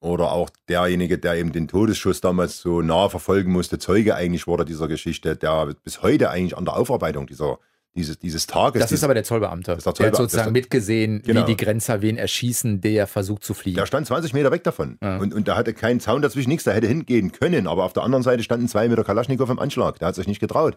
Oder 0.00 0.32
auch 0.32 0.50
derjenige, 0.68 1.18
der 1.18 1.36
eben 1.36 1.52
den 1.52 1.68
Todesschuss 1.68 2.20
damals 2.20 2.60
so 2.60 2.82
nah 2.82 3.08
verfolgen 3.08 3.52
musste, 3.52 3.78
Zeuge 3.78 4.14
eigentlich 4.14 4.46
wurde 4.46 4.64
dieser 4.64 4.88
Geschichte, 4.88 5.36
der 5.36 5.74
bis 5.84 6.02
heute 6.02 6.30
eigentlich 6.30 6.56
an 6.56 6.64
der 6.64 6.76
Aufarbeitung 6.76 7.26
dieser, 7.26 7.58
dieses, 7.96 8.18
dieses 8.18 8.46
Tages. 8.46 8.80
Das 8.80 8.92
ist 8.92 9.02
aber 9.02 9.14
der 9.14 9.24
Zollbeamte. 9.24 9.72
ist 9.72 9.84
der 9.86 9.92
Der 9.92 10.06
hat 10.06 10.14
Zollbeamte. 10.14 10.22
sozusagen 10.22 10.52
mitgesehen, 10.52 11.22
Genau. 11.24 11.42
wie 11.42 11.46
die 11.46 11.56
Grenzer 11.56 12.02
wen 12.02 12.16
erschießen, 12.16 12.80
der 12.80 13.06
versucht 13.06 13.42
zu 13.42 13.54
fliehen. 13.54 13.74
der 13.76 13.86
stand 13.86 14.06
20 14.06 14.32
Meter 14.34 14.50
weg 14.52 14.62
davon. 14.62 14.98
Ja. 15.02 15.16
Und, 15.18 15.34
und 15.34 15.48
da 15.48 15.56
hatte 15.56 15.74
keinen 15.74 15.98
Zaun 16.00 16.22
dazwischen, 16.22 16.50
nichts. 16.50 16.64
Der 16.64 16.74
hätte 16.74 16.86
hingehen 16.86 17.32
können. 17.32 17.66
Aber 17.66 17.84
auf 17.84 17.92
der 17.92 18.04
anderen 18.04 18.22
Seite 18.22 18.42
standen 18.42 18.68
zwei 18.68 18.88
Meter 18.88 19.02
Kalaschnikow 19.02 19.48
im 19.50 19.58
Anschlag. 19.58 19.98
Der 19.98 20.08
hat 20.08 20.14
sich 20.14 20.26
nicht 20.28 20.40
getraut. 20.40 20.76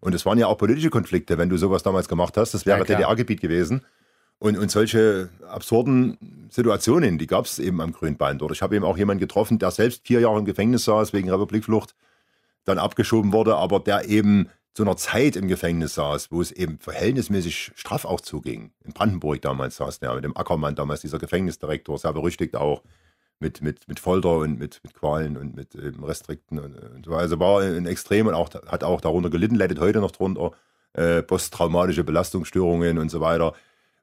Und 0.00 0.14
es 0.14 0.26
waren 0.26 0.38
ja 0.38 0.46
auch 0.48 0.58
politische 0.58 0.90
Konflikte, 0.90 1.38
wenn 1.38 1.48
du 1.48 1.56
sowas 1.56 1.82
damals 1.82 2.08
gemacht 2.08 2.36
hast. 2.36 2.52
Das 2.52 2.66
wäre. 2.66 2.78
Ja. 2.78 2.84
DDR-Gebiet 2.84 3.40
gewesen. 3.40 3.82
Und, 4.40 4.56
und 4.56 4.70
solche 4.70 5.30
absurden 5.48 6.46
Situationen, 6.50 7.18
die 7.18 7.26
gab 7.26 7.44
es 7.46 7.58
eben 7.58 7.80
am 7.80 7.92
Grünband. 7.92 8.42
Oder 8.42 8.52
ich 8.52 8.62
habe 8.62 8.76
eben 8.76 8.84
auch 8.84 8.96
jemanden 8.96 9.20
getroffen, 9.20 9.58
der 9.58 9.70
selbst 9.72 10.06
vier 10.06 10.20
Jahre 10.20 10.38
im 10.38 10.44
Gefängnis 10.44 10.84
saß 10.84 11.12
wegen 11.12 11.28
Republikflucht, 11.30 11.94
dann 12.64 12.78
abgeschoben 12.78 13.32
wurde, 13.32 13.56
aber 13.56 13.80
der 13.80 14.08
eben 14.08 14.48
zu 14.74 14.82
einer 14.84 14.96
Zeit 14.96 15.36
im 15.36 15.48
Gefängnis 15.48 15.94
saß, 15.94 16.30
wo 16.30 16.40
es 16.40 16.52
eben 16.52 16.78
verhältnismäßig 16.78 17.72
straff 17.74 18.04
auch 18.04 18.20
zuging. 18.20 18.72
In 18.84 18.92
Brandenburg 18.92 19.42
damals 19.42 19.76
saß 19.76 19.98
der 20.00 20.14
mit 20.14 20.24
dem 20.24 20.36
Ackermann, 20.36 20.76
damals 20.76 21.00
dieser 21.00 21.18
Gefängnisdirektor, 21.18 21.98
sehr 21.98 22.12
berüchtigt 22.12 22.54
auch 22.54 22.82
mit, 23.40 23.60
mit, 23.62 23.88
mit 23.88 24.00
Folter 24.00 24.38
und 24.38 24.58
mit, 24.58 24.80
mit 24.82 24.94
Qualen 24.94 25.36
und 25.36 25.54
mit 25.54 25.74
ähm, 25.74 26.02
Restrikten 26.02 26.58
und, 26.58 26.76
und 26.76 27.06
so. 27.06 27.14
Also 27.14 27.38
war 27.38 27.62
ein 27.62 27.86
Extrem 27.86 28.26
und 28.26 28.34
auch, 28.34 28.50
hat 28.66 28.84
auch 28.84 29.00
darunter 29.00 29.30
gelitten, 29.30 29.54
leidet 29.54 29.80
heute 29.80 30.00
noch 30.00 30.10
drunter. 30.10 30.52
Äh, 30.94 31.22
posttraumatische 31.22 32.02
Belastungsstörungen 32.02 32.98
und 32.98 33.10
so 33.10 33.20
weiter. 33.20 33.54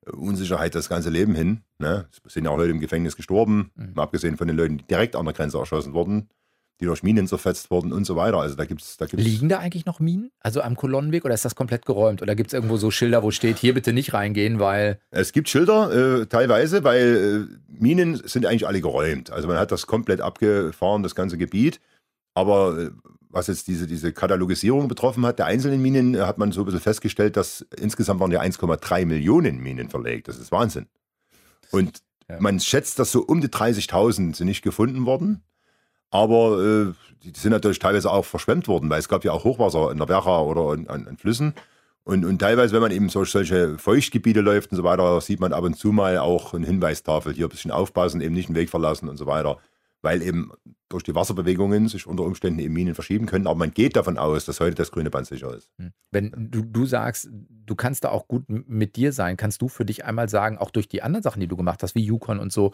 Unsicherheit 0.05 0.75
das 0.75 0.87
ganze 0.87 1.09
Leben 1.09 1.35
hin. 1.35 1.61
Ne? 1.79 2.07
Es 2.25 2.33
sind 2.33 2.45
ja 2.45 2.51
auch 2.51 2.57
Leute 2.57 2.71
im 2.71 2.79
Gefängnis 2.79 3.15
gestorben, 3.15 3.71
mal 3.75 4.03
abgesehen 4.03 4.37
von 4.37 4.47
den 4.47 4.55
Leuten, 4.55 4.77
die 4.77 4.85
direkt 4.85 5.15
an 5.15 5.25
der 5.25 5.33
Grenze 5.33 5.57
erschossen 5.57 5.93
wurden, 5.93 6.29
die 6.79 6.85
durch 6.85 7.03
Minen 7.03 7.27
zerfetzt 7.27 7.71
wurden 7.71 7.93
und 7.93 8.05
so 8.05 8.15
weiter. 8.15 8.37
Also 8.37 8.55
da 8.55 8.65
gibt 8.65 8.81
es 8.81 8.97
da 8.97 9.05
gibt's, 9.05 9.25
Liegen 9.25 9.47
da 9.49 9.59
eigentlich 9.59 9.85
noch 9.85 9.99
Minen? 9.99 10.31
Also 10.41 10.61
am 10.61 10.75
Kolonnenweg 10.75 11.23
oder 11.23 11.33
ist 11.33 11.45
das 11.45 11.55
komplett 11.55 11.85
geräumt? 11.85 12.21
Oder 12.21 12.35
gibt 12.35 12.47
es 12.47 12.53
irgendwo 12.53 12.77
so 12.77 12.91
Schilder, 12.91 13.23
wo 13.23 13.31
steht, 13.31 13.57
hier 13.57 13.73
bitte 13.73 13.93
nicht 13.93 14.13
reingehen, 14.13 14.59
weil. 14.59 14.99
Es 15.11 15.31
gibt 15.31 15.47
Schilder 15.49 16.21
äh, 16.21 16.25
teilweise, 16.25 16.83
weil 16.83 17.47
äh, 17.49 17.55
Minen 17.67 18.21
sind 18.25 18.45
eigentlich 18.45 18.67
alle 18.67 18.81
geräumt. 18.81 19.31
Also 19.31 19.47
man 19.47 19.57
hat 19.57 19.71
das 19.71 19.87
komplett 19.87 20.21
abgefahren, 20.21 21.03
das 21.03 21.15
ganze 21.15 21.37
Gebiet. 21.37 21.79
Aber 22.33 22.77
äh, 22.77 22.89
was 23.29 23.47
jetzt 23.47 23.67
diese, 23.67 23.87
diese 23.87 24.11
Katalogisierung 24.13 24.87
betroffen 24.87 25.25
hat, 25.25 25.39
der 25.39 25.45
einzelnen 25.45 25.81
Minen, 25.81 26.15
äh, 26.15 26.19
hat 26.21 26.37
man 26.37 26.51
so 26.51 26.61
ein 26.61 26.65
bisschen 26.65 26.81
festgestellt, 26.81 27.37
dass 27.37 27.65
insgesamt 27.79 28.19
waren 28.19 28.31
ja 28.31 28.41
1,3 28.41 29.05
Millionen 29.05 29.59
Minen 29.59 29.89
verlegt. 29.89 30.27
Das 30.27 30.37
ist 30.37 30.51
Wahnsinn. 30.51 30.87
Und 31.71 31.99
Ja. 32.29 32.39
man 32.39 32.59
schätzt, 32.59 32.99
dass 32.99 33.11
so 33.11 33.21
um 33.21 33.39
die 33.39 33.47
30.000 33.49 34.35
sind 34.35 34.47
nicht 34.47 34.61
gefunden 34.61 35.05
worden. 35.05 35.43
Aber 36.15 36.63
äh, 36.63 36.93
die 37.23 37.37
sind 37.37 37.51
natürlich 37.51 37.79
teilweise 37.79 38.09
auch 38.09 38.25
verschwemmt 38.25 38.67
worden, 38.67 38.89
weil 38.89 38.99
es 38.99 39.09
gab 39.09 39.25
ja 39.25 39.31
auch 39.31 39.43
Hochwasser 39.43 39.91
in 39.91 39.97
der 39.97 40.07
Werra 40.07 40.41
oder 40.41 40.71
an, 40.71 40.87
an, 40.87 41.07
an 41.07 41.17
Flüssen. 41.17 41.53
Und, 42.03 42.23
und 42.23 42.39
teilweise, 42.39 42.73
wenn 42.73 42.81
man 42.81 42.91
eben 42.91 43.09
durch 43.09 43.31
solche 43.31 43.77
Feuchtgebiete 43.79 44.41
läuft 44.41 44.71
und 44.71 44.77
so 44.77 44.83
weiter, 44.83 45.19
sieht 45.21 45.39
man 45.39 45.53
ab 45.53 45.63
und 45.63 45.75
zu 45.75 45.91
mal 45.91 46.19
auch 46.19 46.53
eine 46.53 46.65
Hinweistafel, 46.65 47.33
hier 47.33 47.47
ein 47.47 47.49
bisschen 47.49 47.71
aufpassen, 47.71 48.21
eben 48.21 48.35
nicht 48.35 48.47
den 48.47 48.55
Weg 48.55 48.69
verlassen 48.69 49.09
und 49.09 49.17
so 49.17 49.25
weiter. 49.25 49.57
Weil 50.03 50.21
eben 50.21 50.51
durch 50.87 51.01
die 51.01 51.15
Wasserbewegungen 51.15 51.87
sich 51.87 52.05
unter 52.05 52.23
Umständen 52.23 52.59
eben 52.59 52.75
Minen 52.75 52.93
verschieben 52.93 53.25
können. 53.25 53.47
Aber 53.47 53.57
man 53.57 53.71
geht 53.71 53.95
davon 53.95 54.19
aus, 54.19 54.45
dass 54.45 54.59
heute 54.59 54.75
das 54.75 54.91
grüne 54.91 55.09
Band 55.09 55.25
sicher 55.25 55.53
ist. 55.55 55.67
Hm. 55.79 55.91
Wenn 56.11 56.31
du, 56.51 56.61
du 56.61 56.85
sagst, 56.85 57.27
du 57.31 57.75
kannst 57.75 58.03
da 58.03 58.09
auch 58.09 58.27
gut 58.27 58.43
mit 58.47 58.95
dir 58.95 59.11
sein, 59.11 59.35
kannst 59.35 59.63
du 59.63 59.67
für 59.67 59.83
dich 59.83 60.05
einmal 60.05 60.29
sagen, 60.29 60.59
auch 60.59 60.69
durch 60.69 60.87
die 60.87 61.01
anderen 61.01 61.23
Sachen, 61.23 61.39
die 61.39 61.47
du 61.47 61.57
gemacht 61.57 61.81
hast, 61.81 61.95
wie 61.95 62.05
Yukon 62.05 62.39
und 62.39 62.53
so, 62.53 62.71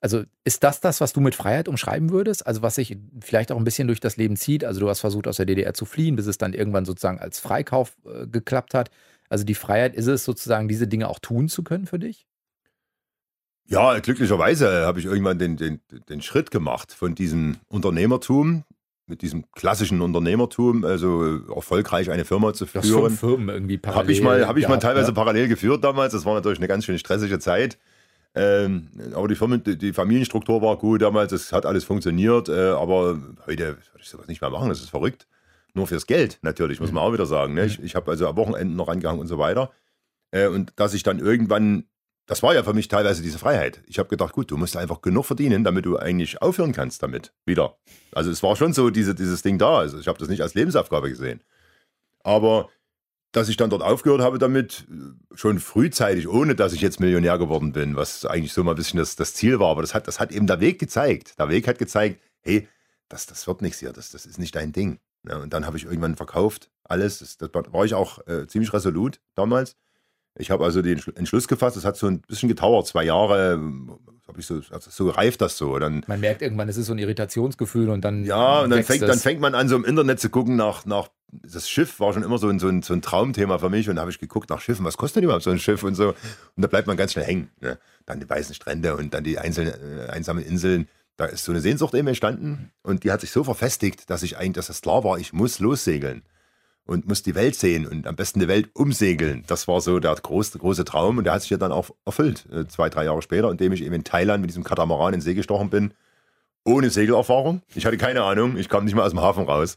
also 0.00 0.22
ist 0.44 0.62
das 0.62 0.80
das, 0.80 1.00
was 1.00 1.12
du 1.12 1.20
mit 1.20 1.34
Freiheit 1.34 1.68
umschreiben 1.68 2.10
würdest? 2.10 2.46
Also 2.46 2.62
was 2.62 2.76
sich 2.76 2.96
vielleicht 3.20 3.50
auch 3.50 3.56
ein 3.56 3.64
bisschen 3.64 3.88
durch 3.88 4.00
das 4.00 4.16
Leben 4.16 4.36
zieht? 4.36 4.64
Also 4.64 4.80
du 4.80 4.88
hast 4.88 5.00
versucht, 5.00 5.26
aus 5.26 5.38
der 5.38 5.46
DDR 5.46 5.74
zu 5.74 5.84
fliehen, 5.84 6.16
bis 6.16 6.26
es 6.26 6.38
dann 6.38 6.52
irgendwann 6.52 6.84
sozusagen 6.84 7.18
als 7.18 7.40
Freikauf 7.40 7.96
äh, 8.06 8.26
geklappt 8.26 8.74
hat. 8.74 8.90
Also 9.28 9.44
die 9.44 9.54
Freiheit 9.54 9.94
ist 9.94 10.06
es 10.06 10.24
sozusagen, 10.24 10.68
diese 10.68 10.86
Dinge 10.86 11.08
auch 11.08 11.18
tun 11.18 11.48
zu 11.48 11.64
können 11.64 11.86
für 11.86 11.98
dich? 11.98 12.26
Ja, 13.66 13.98
glücklicherweise 13.98 14.86
habe 14.86 14.98
ich 14.98 15.04
irgendwann 15.04 15.38
den, 15.38 15.56
den, 15.56 15.80
den 16.08 16.22
Schritt 16.22 16.50
gemacht 16.50 16.92
von 16.92 17.14
diesem 17.14 17.58
Unternehmertum, 17.68 18.64
mit 19.06 19.20
diesem 19.20 19.50
klassischen 19.52 20.00
Unternehmertum, 20.00 20.84
also 20.84 21.40
erfolgreich 21.54 22.10
eine 22.10 22.24
Firma 22.24 22.54
zu 22.54 22.66
führen. 22.66 23.10
Firmen 23.10 23.48
irgendwie 23.48 23.76
parallel 23.76 24.02
Habe 24.02 24.12
ich 24.12 24.22
mal, 24.22 24.46
hab 24.46 24.56
ich 24.56 24.68
mal 24.68 24.78
teilweise 24.78 25.08
ne? 25.08 25.14
parallel 25.14 25.48
geführt 25.48 25.84
damals. 25.84 26.12
Das 26.12 26.24
war 26.24 26.34
natürlich 26.34 26.58
eine 26.58 26.68
ganz 26.68 26.84
schön 26.84 26.98
stressige 26.98 27.38
Zeit. 27.38 27.78
Ähm, 28.40 28.88
aber 29.14 29.26
die, 29.26 29.34
Firmen, 29.34 29.64
die, 29.64 29.92
Familienstruktur 29.92 30.62
war 30.62 30.76
gut 30.76 31.02
damals, 31.02 31.32
es 31.32 31.52
hat 31.52 31.66
alles 31.66 31.82
funktioniert. 31.82 32.48
Äh, 32.48 32.68
aber 32.68 33.18
heute 33.46 33.66
würde 33.66 33.82
ich 33.98 34.08
sowas 34.08 34.28
nicht 34.28 34.40
mehr 34.40 34.50
machen, 34.50 34.68
das 34.68 34.78
ist 34.78 34.90
verrückt. 34.90 35.26
Nur 35.74 35.88
fürs 35.88 36.06
Geld, 36.06 36.38
natürlich, 36.42 36.78
muss 36.78 36.92
man 36.92 37.02
auch 37.02 37.12
wieder 37.12 37.26
sagen. 37.26 37.54
Ne? 37.54 37.66
Ich, 37.66 37.82
ich 37.82 37.96
habe 37.96 38.08
also 38.12 38.28
am 38.28 38.36
Wochenenden 38.36 38.76
noch 38.76 38.88
angehangen 38.88 39.20
und 39.20 39.26
so 39.26 39.38
weiter. 39.38 39.72
Äh, 40.30 40.46
und 40.46 40.72
dass 40.76 40.94
ich 40.94 41.02
dann 41.02 41.18
irgendwann, 41.18 41.84
das 42.26 42.44
war 42.44 42.54
ja 42.54 42.62
für 42.62 42.74
mich 42.74 42.86
teilweise 42.86 43.22
diese 43.22 43.40
Freiheit. 43.40 43.82
Ich 43.86 43.98
habe 43.98 44.08
gedacht, 44.08 44.34
gut, 44.34 44.52
du 44.52 44.56
musst 44.56 44.76
einfach 44.76 45.02
genug 45.02 45.26
verdienen, 45.26 45.64
damit 45.64 45.84
du 45.84 45.96
eigentlich 45.96 46.40
aufhören 46.40 46.72
kannst 46.72 47.02
damit 47.02 47.32
wieder. 47.44 47.76
Also 48.12 48.30
es 48.30 48.40
war 48.44 48.54
schon 48.54 48.72
so 48.72 48.90
diese, 48.90 49.16
dieses 49.16 49.42
Ding 49.42 49.58
da. 49.58 49.78
Also 49.78 49.98
ich 49.98 50.06
habe 50.06 50.18
das 50.18 50.28
nicht 50.28 50.42
als 50.42 50.54
Lebensaufgabe 50.54 51.08
gesehen. 51.08 51.42
Aber 52.22 52.68
dass 53.32 53.48
ich 53.48 53.56
dann 53.56 53.70
dort 53.70 53.82
aufgehört 53.82 54.22
habe 54.22 54.38
damit, 54.38 54.86
schon 55.34 55.58
frühzeitig, 55.58 56.28
ohne 56.28 56.54
dass 56.54 56.72
ich 56.72 56.80
jetzt 56.80 57.00
Millionär 57.00 57.38
geworden 57.38 57.72
bin, 57.72 57.96
was 57.96 58.24
eigentlich 58.24 58.52
so 58.52 58.64
mal 58.64 58.72
ein 58.72 58.76
bisschen 58.76 58.98
das, 58.98 59.16
das 59.16 59.34
Ziel 59.34 59.58
war. 59.60 59.70
Aber 59.70 59.82
das 59.82 59.94
hat, 59.94 60.08
das 60.08 60.18
hat 60.18 60.32
eben 60.32 60.46
der 60.46 60.60
Weg 60.60 60.78
gezeigt. 60.78 61.38
Der 61.38 61.48
Weg 61.48 61.68
hat 61.68 61.78
gezeigt, 61.78 62.20
hey, 62.40 62.68
das, 63.08 63.26
das 63.26 63.46
wird 63.46 63.62
nichts 63.62 63.78
hier, 63.80 63.92
das, 63.92 64.10
das 64.10 64.26
ist 64.26 64.38
nicht 64.38 64.54
dein 64.54 64.72
Ding. 64.72 64.98
Ja, 65.28 65.36
und 65.38 65.52
dann 65.52 65.66
habe 65.66 65.76
ich 65.76 65.84
irgendwann 65.84 66.16
verkauft, 66.16 66.70
alles. 66.84 67.18
Das, 67.18 67.36
das 67.36 67.50
war 67.52 67.84
ich 67.84 67.94
auch 67.94 68.26
äh, 68.26 68.46
ziemlich 68.46 68.72
resolut 68.72 69.20
damals. 69.34 69.76
Ich 70.38 70.50
habe 70.50 70.64
also 70.64 70.82
den 70.82 71.00
Entschluss 71.16 71.48
gefasst, 71.48 71.76
das 71.76 71.84
hat 71.84 71.96
so 71.96 72.06
ein 72.06 72.20
bisschen 72.20 72.48
gedauert, 72.48 72.86
zwei 72.86 73.04
Jahre, 73.04 73.60
habe 74.28 74.40
ich 74.40 74.46
so, 74.46 74.60
so 74.60 75.10
reift 75.10 75.40
das 75.40 75.56
so. 75.56 75.78
Dann, 75.78 76.04
man 76.06 76.20
merkt 76.20 76.42
irgendwann, 76.42 76.68
es 76.68 76.76
ist 76.76 76.86
so 76.86 76.92
ein 76.92 76.98
Irritationsgefühl 76.98 77.88
und 77.88 78.04
dann. 78.04 78.24
Ja, 78.24 78.60
und 78.60 78.70
dann 78.70 78.84
fängt, 78.84 79.02
dann 79.02 79.18
fängt 79.18 79.40
man 79.40 79.54
an, 79.54 79.68
so 79.68 79.76
im 79.76 79.84
Internet 79.84 80.20
zu 80.20 80.30
gucken 80.30 80.56
nach, 80.56 80.84
nach 80.84 81.08
das 81.30 81.68
Schiff 81.68 82.00
war 82.00 82.12
schon 82.12 82.22
immer 82.22 82.38
so 82.38 82.48
ein, 82.48 82.58
so 82.58 82.68
ein, 82.68 82.82
so 82.82 82.94
ein 82.94 83.02
Traumthema 83.02 83.58
für 83.58 83.68
mich 83.68 83.88
und 83.88 83.96
da 83.96 84.02
habe 84.02 84.10
ich 84.10 84.18
geguckt 84.18 84.48
nach 84.50 84.60
Schiffen, 84.60 84.84
was 84.84 84.96
kostet 84.96 85.24
überhaupt 85.24 85.42
so 85.42 85.50
ein 85.50 85.58
Schiff 85.58 85.82
und 85.82 85.94
so. 85.94 86.08
Und 86.08 86.62
da 86.62 86.68
bleibt 86.68 86.86
man 86.86 86.96
ganz 86.96 87.12
schnell 87.12 87.24
hängen. 87.24 87.50
Ne? 87.60 87.78
Dann 88.06 88.20
die 88.20 88.28
weißen 88.28 88.54
Strände 88.54 88.96
und 88.96 89.12
dann 89.12 89.24
die 89.24 89.38
einzelnen 89.38 89.74
äh, 89.74 90.10
einsamen 90.10 90.42
Inseln. 90.42 90.88
Da 91.16 91.26
ist 91.26 91.44
so 91.44 91.52
eine 91.52 91.60
Sehnsucht 91.60 91.94
eben 91.94 92.06
entstanden 92.06 92.70
und 92.82 93.02
die 93.04 93.10
hat 93.10 93.20
sich 93.20 93.32
so 93.32 93.44
verfestigt, 93.44 94.08
dass 94.08 94.22
ich 94.22 94.38
eigentlich, 94.38 94.52
dass 94.52 94.68
es 94.68 94.80
klar 94.80 95.02
war, 95.04 95.18
ich 95.18 95.32
muss 95.32 95.58
lossegeln 95.58 96.22
und 96.88 97.06
muss 97.06 97.22
die 97.22 97.34
Welt 97.34 97.54
sehen 97.54 97.86
und 97.86 98.06
am 98.06 98.16
besten 98.16 98.40
die 98.40 98.48
Welt 98.48 98.70
umsegeln. 98.72 99.44
Das 99.46 99.68
war 99.68 99.82
so 99.82 100.00
der 100.00 100.14
große, 100.14 100.58
große 100.58 100.86
Traum 100.86 101.18
und 101.18 101.24
der 101.24 101.34
hat 101.34 101.42
sich 101.42 101.50
ja 101.50 101.58
dann 101.58 101.70
auch 101.70 101.90
erfüllt, 102.06 102.46
äh, 102.50 102.66
zwei, 102.66 102.88
drei 102.88 103.04
Jahre 103.04 103.20
später, 103.20 103.50
indem 103.50 103.72
ich 103.72 103.84
eben 103.84 103.94
in 103.94 104.04
Thailand 104.04 104.40
mit 104.40 104.48
diesem 104.48 104.64
Katamaran 104.64 105.12
in 105.12 105.20
See 105.20 105.34
gestochen 105.34 105.68
bin, 105.68 105.92
ohne 106.64 106.88
Segelerfahrung. 106.88 107.60
Ich 107.74 107.84
hatte 107.84 107.98
keine 107.98 108.22
Ahnung, 108.22 108.56
ich 108.56 108.70
kam 108.70 108.86
nicht 108.86 108.94
mal 108.94 109.04
aus 109.04 109.10
dem 109.10 109.20
Hafen 109.20 109.44
raus. 109.44 109.76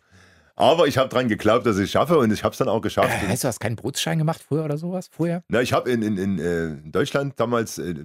Aber 0.55 0.87
ich 0.87 0.97
habe 0.97 1.09
dran 1.09 1.27
geglaubt, 1.27 1.65
dass 1.65 1.77
ich 1.77 1.85
es 1.85 1.91
schaffe 1.91 2.17
und 2.17 2.31
ich 2.31 2.45
habe 2.45 2.53
es 2.53 2.59
dann 2.59 2.69
auch 2.69 2.81
geschafft. 2.81 3.09
Äh, 3.09 3.27
heißt 3.27 3.43
du, 3.43 3.49
hast 3.49 3.59
keinen 3.59 3.75
Bootsschein 3.75 4.17
gemacht 4.17 4.41
früher 4.47 4.63
oder 4.63 4.77
sowas? 4.77 5.09
Vorher? 5.11 5.43
Na, 5.49 5.61
ich 5.61 5.73
habe 5.73 5.91
in, 5.91 6.01
in, 6.01 6.17
in, 6.17 6.39
äh, 6.39 6.77
Deutschland 6.89 7.37
damals, 7.41 7.77
äh, 7.77 7.95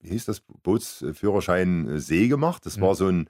wie 0.00 0.08
hieß 0.08 0.24
das, 0.24 0.40
Bootsführerschein 0.62 1.98
See 1.98 2.28
gemacht. 2.28 2.64
Das 2.64 2.78
mhm. 2.78 2.80
war 2.80 2.94
so 2.94 3.08
ein 3.08 3.28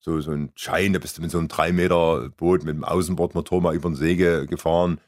so, 0.00 0.20
so 0.20 0.30
ein 0.30 0.52
Schein, 0.54 0.92
da 0.92 0.98
bist 0.98 1.18
du 1.18 1.22
mit 1.22 1.30
so 1.30 1.38
einem 1.38 1.48
3 1.48 1.72
Meter 1.72 2.30
Boot 2.36 2.64
mit 2.64 2.74
einem 2.74 2.84
Außenbordmotor 2.84 3.60
mal 3.60 3.74
über 3.74 3.88
den 3.88 3.96
See 3.96 4.14
gefahren 4.14 5.00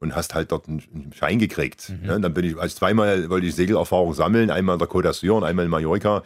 und 0.00 0.14
hast 0.14 0.34
halt 0.34 0.52
dort 0.52 0.68
einen, 0.68 1.12
Schein 1.14 1.38
gekriegt. 1.38 1.90
Mhm. 1.90 2.08
Ja, 2.08 2.18
dann 2.18 2.34
bin 2.34 2.44
ich, 2.44 2.58
also 2.58 2.76
zweimal 2.76 3.28
wollte 3.30 3.46
ich 3.46 3.54
Segelerfahrung 3.54 4.14
sammeln, 4.14 4.50
einmal 4.50 4.74
in 4.74 4.78
der 4.78 4.88
Côte 4.88 5.08
d'Azur 5.08 5.32
und 5.32 5.44
einmal 5.44 5.64
in 5.64 5.70
Mallorca. 5.70 6.22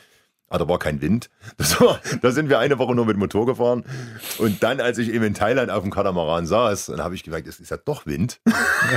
Aber 0.52 0.62
ah, 0.62 0.66
da 0.66 0.68
war 0.68 0.78
kein 0.80 1.00
Wind. 1.00 1.30
War, 1.78 2.00
da 2.22 2.32
sind 2.32 2.48
wir 2.48 2.58
eine 2.58 2.76
Woche 2.80 2.92
nur 2.92 3.06
mit 3.06 3.16
Motor 3.16 3.46
gefahren. 3.46 3.84
Und 4.38 4.64
dann, 4.64 4.80
als 4.80 4.98
ich 4.98 5.10
eben 5.10 5.22
in 5.22 5.34
Thailand 5.34 5.70
auf 5.70 5.84
dem 5.84 5.92
Katamaran 5.92 6.44
saß, 6.44 6.86
dann 6.86 7.00
habe 7.00 7.14
ich 7.14 7.22
gemerkt, 7.22 7.46
es 7.46 7.60
ist 7.60 7.70
ja 7.70 7.76
doch 7.76 8.04
Wind. 8.04 8.40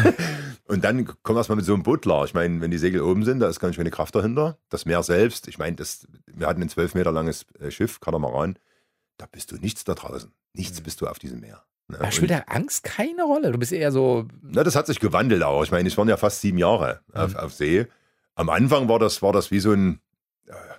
und 0.65 0.83
dann 0.83 1.05
kommt 1.21 1.38
erstmal 1.38 1.57
mit 1.57 1.65
so 1.65 1.75
einem 1.75 1.83
Boot 1.83 2.01
klar. 2.01 2.25
Ich 2.25 2.33
meine, 2.33 2.59
wenn 2.59 2.71
die 2.71 2.79
Segel 2.79 3.01
oben 3.01 3.23
sind, 3.23 3.39
da 3.39 3.47
ist 3.49 3.59
ganz 3.59 3.75
schön 3.75 3.83
eine 3.83 3.91
Kraft 3.91 4.15
dahinter. 4.15 4.57
Das 4.69 4.86
Meer 4.86 5.03
selbst, 5.03 5.47
ich 5.47 5.59
meine, 5.59 5.75
das, 5.75 6.07
wir 6.25 6.47
hatten 6.47 6.59
ein 6.59 6.69
zwölf 6.69 6.95
Meter 6.95 7.12
langes 7.12 7.45
äh, 7.59 7.69
Schiff, 7.69 7.99
Katamaran 7.99 8.57
da 9.17 9.26
bist 9.32 9.52
du 9.52 9.58
nichts 9.58 9.84
da 9.84 9.93
draußen. 9.93 10.32
Nichts 10.54 10.80
mhm. 10.80 10.84
bist 10.84 11.02
du 11.02 11.08
auf 11.08 11.19
diesem 11.19 11.39
Meer. 11.39 11.63
Ne? 11.88 11.97
Da 11.99 12.12
spielt 12.12 12.32
der 12.32 12.52
Angst 12.52 12.84
keine 12.84 13.23
Rolle. 13.23 13.52
Du 13.52 13.58
bist 13.58 13.71
eher 13.71 13.91
so. 13.91 14.28
Na, 14.41 14.63
das 14.63 14.76
hat 14.76 14.88
sich 14.88 14.99
gewandelt 14.99 15.43
auch. 15.43 15.63
Ich 15.63 15.71
meine, 15.71 15.88
es 15.88 15.97
waren 15.97 16.10
ja 16.10 16.17
fast 16.17 16.41
sieben 16.41 16.58
Jahre 16.58 17.02
mhm. 17.08 17.19
auf, 17.19 17.36
auf, 17.36 17.54
See. 17.54 17.88
Am 18.36 18.49
Anfang 18.49 18.89
war 18.89 18.99
das, 18.99 19.21
war 19.21 19.34
das 19.34 19.52
wie 19.52 19.60
so 19.60 19.71
ein, 19.71 19.99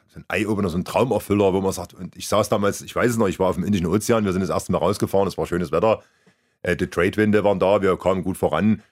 so 0.09 0.21
ein 0.21 0.25
Eye-Opener, 0.29 0.69
so 0.69 0.79
ein 0.79 0.85
Traumerfüller, 0.85 1.53
wo 1.53 1.61
man 1.61 1.73
sagt, 1.73 1.95
und 1.95 2.17
ich 2.17 2.29
saß 2.29 2.49
damals, 2.49 2.81
ich 2.83 2.95
weiß 2.95 3.13
es 3.13 3.17
noch, 3.17 3.29
ich 3.29 3.39
war 3.39 3.49
auf 3.49 3.57
dem 3.57 3.65
Indischen 3.65 3.87
Ozean, 3.87 4.25
wir 4.25 4.33
sind 4.33 4.41
das 4.41 4.51
erste 4.51 4.73
Mal 4.73 4.79
rausgefahren, 4.79 5.29
es 5.29 5.39
war 5.39 5.47
schönes 5.47 5.73
Wetter. 5.73 6.03
Äh, 6.63 6.77
die 6.77 6.89
Tradewinde 6.89 7.45
waren 7.45 7.59
da, 7.59 7.83
wir 7.83 7.97
kamen 7.97 8.23
gut 8.23 8.37
voran. 8.37 8.83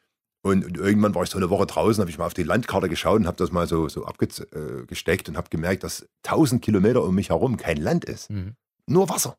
Und, 0.43 0.65
und, 0.65 0.77
irgendwann 0.77 1.15
war 1.15 1.23
ich 1.23 1.31
so 1.31 1.39
eine 1.39 1.51
Woche 1.51 1.67
draußen, 1.67 2.01
habe 2.01 2.11
ich 2.11 2.19
mal 2.19 2.27
auf 2.27 2.35
die 2.35 2.43
Landkarte 2.43 2.89
geschaut 2.89 3.21
und 3.21 3.27
habe 3.29 3.37
das 3.37 3.53
mal 3.53 3.69
so, 3.69 3.89
so 3.89 4.05
abgesteckt 4.05 5.29
äh, 5.29 5.31
und 5.31 5.37
habe 5.37 5.49
gemerkt, 5.51 5.85
dass 5.85 6.09
1000 6.25 6.61
Kilometer 6.61 7.05
um 7.05 7.15
mich 7.15 7.31
herum 7.31 7.57
kein 7.57 7.77
Land 7.77 8.05
ist. 8.05 8.31
Mhm. 8.31 8.57
Nur 8.87 9.09
Wasser. 9.09 9.37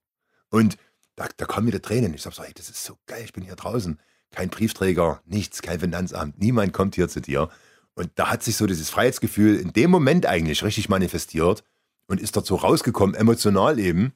Und 0.49 0.77
da, 1.15 1.27
da 1.37 1.45
kommen 1.45 1.67
wieder 1.67 1.81
Tränen. 1.81 2.13
Ich 2.13 2.21
sage 2.21 2.35
so, 2.35 2.43
hey, 2.43 2.53
das 2.55 2.69
ist 2.69 2.83
so 2.83 2.97
geil, 3.07 3.21
ich 3.23 3.33
bin 3.33 3.43
hier 3.43 3.55
draußen. 3.55 3.99
Kein 4.31 4.49
Briefträger, 4.49 5.21
nichts, 5.25 5.61
kein 5.61 5.79
Finanzamt, 5.79 6.39
niemand 6.39 6.73
kommt 6.73 6.95
hier 6.95 7.07
zu 7.07 7.21
dir. 7.21 7.49
Und 7.95 8.09
da 8.15 8.31
hat 8.31 8.43
sich 8.43 8.57
so 8.57 8.65
dieses 8.65 8.89
Freiheitsgefühl 8.89 9.59
in 9.59 9.73
dem 9.73 9.91
Moment 9.91 10.25
eigentlich 10.25 10.63
richtig 10.63 10.89
manifestiert 10.89 11.63
und 12.07 12.19
ist 12.19 12.33
so 12.33 12.55
rausgekommen, 12.55 13.15
emotional 13.15 13.77
eben. 13.77 14.13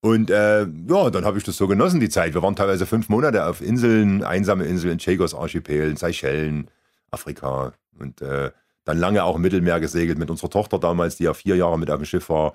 Und 0.00 0.30
äh, 0.30 0.62
ja, 0.62 1.10
dann 1.10 1.24
habe 1.24 1.38
ich 1.38 1.44
das 1.44 1.56
so 1.56 1.68
genossen, 1.68 2.00
die 2.00 2.08
Zeit. 2.08 2.34
Wir 2.34 2.42
waren 2.42 2.56
teilweise 2.56 2.86
fünf 2.86 3.08
Monate 3.08 3.46
auf 3.46 3.60
Inseln, 3.60 4.24
einsame 4.24 4.64
Inseln, 4.64 4.98
Chagos 4.98 5.32
Archipel, 5.32 5.96
Seychellen, 5.96 6.68
Afrika. 7.12 7.72
Und 7.96 8.20
äh, 8.20 8.50
dann 8.84 8.98
lange 8.98 9.22
auch 9.22 9.36
im 9.36 9.42
Mittelmeer 9.42 9.78
gesegelt 9.78 10.18
mit 10.18 10.28
unserer 10.28 10.50
Tochter 10.50 10.80
damals, 10.80 11.16
die 11.16 11.24
ja 11.24 11.34
vier 11.34 11.54
Jahre 11.54 11.78
mit 11.78 11.88
auf 11.88 11.98
dem 11.98 12.04
Schiff 12.04 12.28
war. 12.30 12.54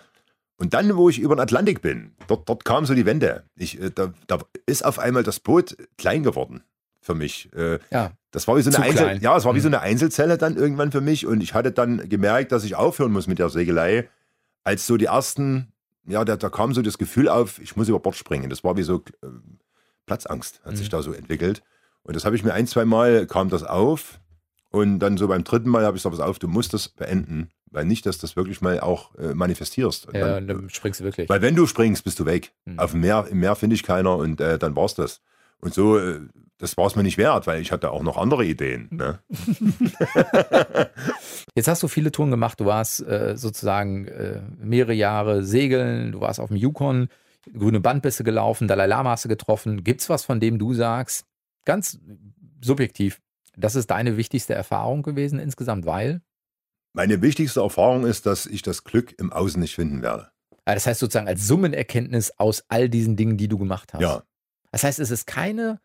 Und 0.57 0.73
dann, 0.73 0.97
wo 0.97 1.07
ich 1.09 1.19
über 1.19 1.35
den 1.35 1.41
Atlantik 1.41 1.81
bin, 1.81 2.15
dort, 2.27 2.49
dort 2.49 2.65
kam 2.65 2.85
so 2.85 2.95
die 2.95 3.05
Wende. 3.05 3.43
Ich, 3.55 3.79
äh, 3.79 3.91
da, 3.91 4.13
da, 4.25 4.39
ist 4.65 4.83
auf 4.83 4.97
einmal 4.97 5.23
das 5.23 5.39
Boot 5.39 5.77
klein 5.97 6.23
geworden 6.23 6.63
für 6.99 7.13
mich. 7.13 7.53
Äh, 7.53 7.79
ja. 7.91 8.11
Das 8.31 8.47
war 8.47 8.57
wie 8.57 8.61
so 8.61 8.71
eine 8.71 8.83
Einzel 8.83 9.21
ja, 9.21 9.37
es 9.37 9.45
war 9.45 9.55
wie 9.55 9.59
so 9.59 9.69
mhm. 9.69 9.75
eine 9.75 9.83
Einzelzelle 9.83 10.37
dann 10.37 10.57
irgendwann 10.57 10.91
für 10.91 11.01
mich. 11.01 11.25
Und 11.27 11.41
ich 11.41 11.53
hatte 11.53 11.71
dann 11.71 12.09
gemerkt, 12.09 12.51
dass 12.51 12.63
ich 12.63 12.75
aufhören 12.75 13.11
muss 13.11 13.27
mit 13.27 13.39
der 13.39 13.49
Segelei, 13.49 14.09
als 14.63 14.87
so 14.87 14.97
die 14.97 15.05
ersten, 15.05 15.71
ja, 16.07 16.25
da, 16.25 16.35
da 16.35 16.49
kam 16.49 16.73
so 16.73 16.81
das 16.81 16.97
Gefühl 16.97 17.29
auf, 17.29 17.59
ich 17.59 17.75
muss 17.75 17.87
über 17.87 17.99
Bord 17.99 18.15
springen. 18.15 18.49
Das 18.49 18.63
war 18.63 18.75
wie 18.77 18.83
so 18.83 19.03
äh, 19.21 19.27
Platzangst, 20.07 20.61
hat 20.65 20.73
mhm. 20.73 20.77
sich 20.77 20.89
da 20.89 21.03
so 21.03 21.13
entwickelt. 21.13 21.61
Und 22.01 22.15
das 22.15 22.25
habe 22.25 22.35
ich 22.35 22.43
mir 22.43 22.53
ein, 22.53 22.65
zwei 22.65 22.85
Mal 22.85 23.27
kam 23.27 23.49
das 23.49 23.63
auf. 23.63 24.19
Und 24.69 24.99
dann 24.99 25.17
so 25.17 25.27
beim 25.27 25.43
dritten 25.43 25.69
Mal 25.69 25.85
habe 25.85 25.97
ich 25.97 26.03
gesagt, 26.03 26.19
auf, 26.19 26.39
du 26.39 26.47
musst 26.47 26.73
das 26.73 26.89
beenden. 26.89 27.49
Weil 27.71 27.85
nicht, 27.85 28.05
dass 28.05 28.17
das 28.17 28.35
wirklich 28.35 28.61
mal 28.61 28.79
auch 28.79 29.13
äh, 29.15 29.33
manifestierst. 29.33 30.07
ja, 30.13 30.39
dann, 30.39 30.47
dann, 30.47 30.69
springst 30.69 31.01
du 31.01 31.03
wirklich. 31.03 31.29
Weil 31.29 31.41
wenn 31.41 31.55
du 31.55 31.67
springst, 31.67 32.03
bist 32.03 32.19
du 32.19 32.25
weg. 32.25 32.53
Mhm. 32.65 32.79
Auf 32.79 32.91
dem 32.91 33.01
Meer, 33.01 33.27
im 33.29 33.39
Meer 33.39 33.55
finde 33.55 33.75
ich 33.75 33.83
keiner 33.83 34.15
und 34.15 34.39
äh, 34.39 34.57
dann 34.57 34.75
war's 34.75 34.95
das. 34.95 35.21
Und 35.59 35.73
so, 35.73 35.97
äh, 35.97 36.21
das 36.59 36.77
war 36.77 36.87
es 36.87 36.95
mir 36.95 37.03
nicht 37.03 37.17
wert, 37.17 37.45
weil 37.45 37.61
ich 37.61 37.71
hatte 37.71 37.91
auch 37.91 38.03
noch 38.03 38.17
andere 38.17 38.45
Ideen. 38.45 38.87
Ne? 38.91 39.19
Jetzt 41.55 41.67
hast 41.67 41.83
du 41.83 41.87
viele 41.87 42.11
Touren 42.11 42.31
gemacht. 42.31 42.59
Du 42.59 42.65
warst 42.65 43.05
äh, 43.05 43.35
sozusagen 43.37 44.07
äh, 44.07 44.41
mehrere 44.59 44.93
Jahre 44.93 45.43
segeln, 45.43 46.11
du 46.13 46.21
warst 46.21 46.39
auf 46.39 46.49
dem 46.49 46.57
Yukon, 46.57 47.09
grüne 47.53 47.79
Bandbisse 47.79 48.23
gelaufen, 48.23 48.67
Dalai 48.67 48.87
Lama 48.87 49.11
hast 49.11 49.25
du 49.25 49.29
getroffen. 49.29 49.83
Gibt 49.83 50.01
es 50.01 50.09
was, 50.09 50.25
von 50.25 50.39
dem 50.39 50.57
du 50.57 50.73
sagst, 50.73 51.25
ganz 51.65 51.99
subjektiv, 52.63 53.19
das 53.55 53.75
ist 53.75 53.91
deine 53.91 54.17
wichtigste 54.17 54.53
Erfahrung 54.53 55.03
gewesen 55.03 55.39
insgesamt, 55.39 55.85
weil? 55.85 56.21
Meine 56.97 57.21
wichtigste 57.21 57.59
Erfahrung 57.59 58.07
ist, 58.07 58.25
dass 58.25 58.47
ich 58.47 58.63
das 58.63 58.83
Glück 58.83 59.13
im 59.19 59.31
Außen 59.31 59.61
nicht 59.61 59.75
finden 59.75 60.01
werde. 60.01 60.31
Das 60.65 60.87
heißt 60.87 60.99
sozusagen 60.99 61.27
als 61.27 61.45
Summenerkenntnis 61.45 62.31
aus 62.37 62.63
all 62.69 62.89
diesen 62.89 63.15
Dingen, 63.15 63.37
die 63.37 63.47
du 63.47 63.59
gemacht 63.59 63.93
hast. 63.93 64.01
Ja. 64.01 64.23
Das 64.71 64.83
heißt, 64.83 64.97
es 64.97 65.11
ist 65.11 65.27
keine 65.27 65.79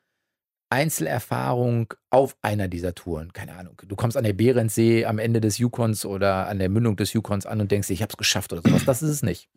Einzelerfahrung 0.71 1.93
auf 2.09 2.35
einer 2.41 2.67
dieser 2.67 2.95
Touren. 2.95 3.35
Keine 3.35 3.57
Ahnung. 3.57 3.75
Du 3.87 3.95
kommst 3.95 4.17
an 4.17 4.25
der 4.25 4.33
Berendsee 4.33 5.05
am 5.05 5.19
Ende 5.19 5.43
des 5.43 5.59
Yukons 5.59 6.07
oder 6.07 6.49
an 6.49 6.59
der 6.59 6.71
Mündung 6.71 6.97
des 6.97 7.13
Yukons 7.13 7.45
an 7.45 7.61
und 7.61 7.71
denkst, 7.71 7.91
ich 7.91 8.01
habe 8.01 8.11
es 8.11 8.17
geschafft 8.17 8.55
oder 8.55 8.63
sowas. 8.63 8.87
Das 8.87 9.03
ist 9.03 9.11
es 9.11 9.23
nicht. 9.23 9.51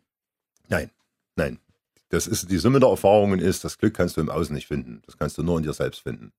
Nein, 0.68 0.90
nein. 1.36 1.58
Das 2.10 2.26
ist 2.26 2.50
die 2.50 2.58
Summe 2.58 2.80
der 2.80 2.90
Erfahrungen 2.90 3.40
ist, 3.40 3.64
das 3.64 3.78
Glück 3.78 3.94
kannst 3.94 4.18
du 4.18 4.20
im 4.20 4.28
Außen 4.28 4.54
nicht 4.54 4.66
finden. 4.66 5.00
Das 5.06 5.16
kannst 5.16 5.38
du 5.38 5.42
nur 5.42 5.56
in 5.56 5.62
dir 5.62 5.72
selbst 5.72 6.02
finden. 6.02 6.34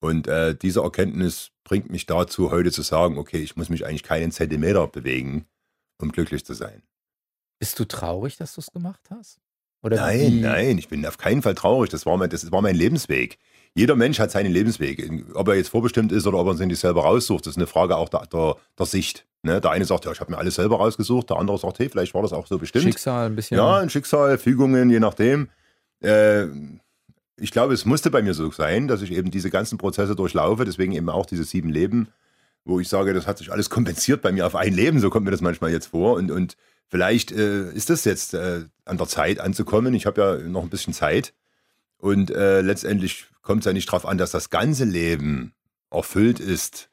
Und 0.00 0.28
äh, 0.28 0.54
diese 0.54 0.80
Erkenntnis 0.82 1.50
bringt 1.64 1.90
mich 1.90 2.06
dazu, 2.06 2.50
heute 2.50 2.70
zu 2.70 2.82
sagen, 2.82 3.18
okay, 3.18 3.38
ich 3.38 3.56
muss 3.56 3.68
mich 3.68 3.86
eigentlich 3.86 4.02
keinen 4.02 4.30
Zentimeter 4.30 4.86
bewegen, 4.86 5.46
um 5.98 6.12
glücklich 6.12 6.44
zu 6.44 6.54
sein. 6.54 6.82
Bist 7.58 7.78
du 7.78 7.84
traurig, 7.86 8.36
dass 8.36 8.54
du 8.54 8.60
es 8.60 8.70
gemacht 8.70 9.08
hast? 9.10 9.38
Oder 9.82 9.96
nein, 9.96 10.32
wie? 10.32 10.40
nein, 10.40 10.78
ich 10.78 10.88
bin 10.88 11.06
auf 11.06 11.18
keinen 11.18 11.42
Fall 11.42 11.54
traurig. 11.54 11.90
Das 11.90 12.06
war, 12.06 12.16
mein, 12.16 12.30
das 12.30 12.50
war 12.50 12.60
mein 12.60 12.74
Lebensweg. 12.74 13.38
Jeder 13.74 13.94
Mensch 13.94 14.18
hat 14.18 14.30
seinen 14.30 14.52
Lebensweg. 14.52 15.10
Ob 15.34 15.48
er 15.48 15.54
jetzt 15.54 15.68
vorbestimmt 15.68 16.12
ist 16.12 16.26
oder 16.26 16.38
ob 16.38 16.48
er 16.48 16.54
sich 16.54 16.78
selber 16.78 17.02
raussucht, 17.02 17.46
das 17.46 17.52
ist 17.52 17.56
eine 17.58 17.66
Frage 17.66 17.96
auch 17.96 18.08
der, 18.08 18.26
der, 18.26 18.56
der 18.78 18.86
Sicht. 18.86 19.26
Ne? 19.42 19.60
Der 19.60 19.70
eine 19.70 19.84
sagt, 19.84 20.04
ja, 20.04 20.12
ich 20.12 20.20
habe 20.20 20.32
mir 20.32 20.38
alles 20.38 20.56
selber 20.56 20.76
rausgesucht. 20.76 21.30
Der 21.30 21.36
andere 21.36 21.58
sagt, 21.58 21.78
hey, 21.78 21.88
vielleicht 21.88 22.14
war 22.14 22.22
das 22.22 22.32
auch 22.32 22.46
so 22.46 22.58
bestimmt. 22.58 22.84
Schicksal 22.84 23.26
ein 23.26 23.36
bisschen. 23.36 23.58
Ja, 23.58 23.78
ein 23.78 23.90
Schicksal, 23.90 24.38
Fügungen, 24.38 24.90
je 24.90 24.98
nachdem. 24.98 25.50
Äh, 26.00 26.46
ich 27.38 27.50
glaube, 27.50 27.74
es 27.74 27.84
musste 27.84 28.10
bei 28.10 28.22
mir 28.22 28.34
so 28.34 28.50
sein, 28.50 28.88
dass 28.88 29.02
ich 29.02 29.12
eben 29.12 29.30
diese 29.30 29.50
ganzen 29.50 29.78
Prozesse 29.78 30.16
durchlaufe, 30.16 30.64
deswegen 30.64 30.92
eben 30.92 31.08
auch 31.08 31.26
diese 31.26 31.44
sieben 31.44 31.68
Leben, 31.68 32.08
wo 32.64 32.80
ich 32.80 32.88
sage, 32.88 33.14
das 33.14 33.26
hat 33.26 33.38
sich 33.38 33.52
alles 33.52 33.70
kompensiert 33.70 34.22
bei 34.22 34.32
mir 34.32 34.46
auf 34.46 34.56
ein 34.56 34.72
Leben, 34.72 35.00
so 35.00 35.10
kommt 35.10 35.24
mir 35.24 35.30
das 35.30 35.40
manchmal 35.40 35.70
jetzt 35.70 35.88
vor. 35.88 36.14
Und, 36.14 36.30
und 36.30 36.56
vielleicht 36.88 37.32
äh, 37.32 37.70
ist 37.72 37.90
das 37.90 38.04
jetzt 38.04 38.34
äh, 38.34 38.64
an 38.84 38.98
der 38.98 39.06
Zeit 39.06 39.40
anzukommen. 39.40 39.94
Ich 39.94 40.06
habe 40.06 40.20
ja 40.20 40.48
noch 40.48 40.62
ein 40.62 40.70
bisschen 40.70 40.94
Zeit. 40.94 41.34
Und 41.98 42.30
äh, 42.30 42.60
letztendlich 42.60 43.26
kommt 43.42 43.60
es 43.60 43.66
ja 43.66 43.72
nicht 43.72 43.88
darauf 43.88 44.06
an, 44.06 44.18
dass 44.18 44.30
das 44.30 44.50
ganze 44.50 44.84
Leben 44.84 45.52
erfüllt 45.90 46.40
ist 46.40 46.90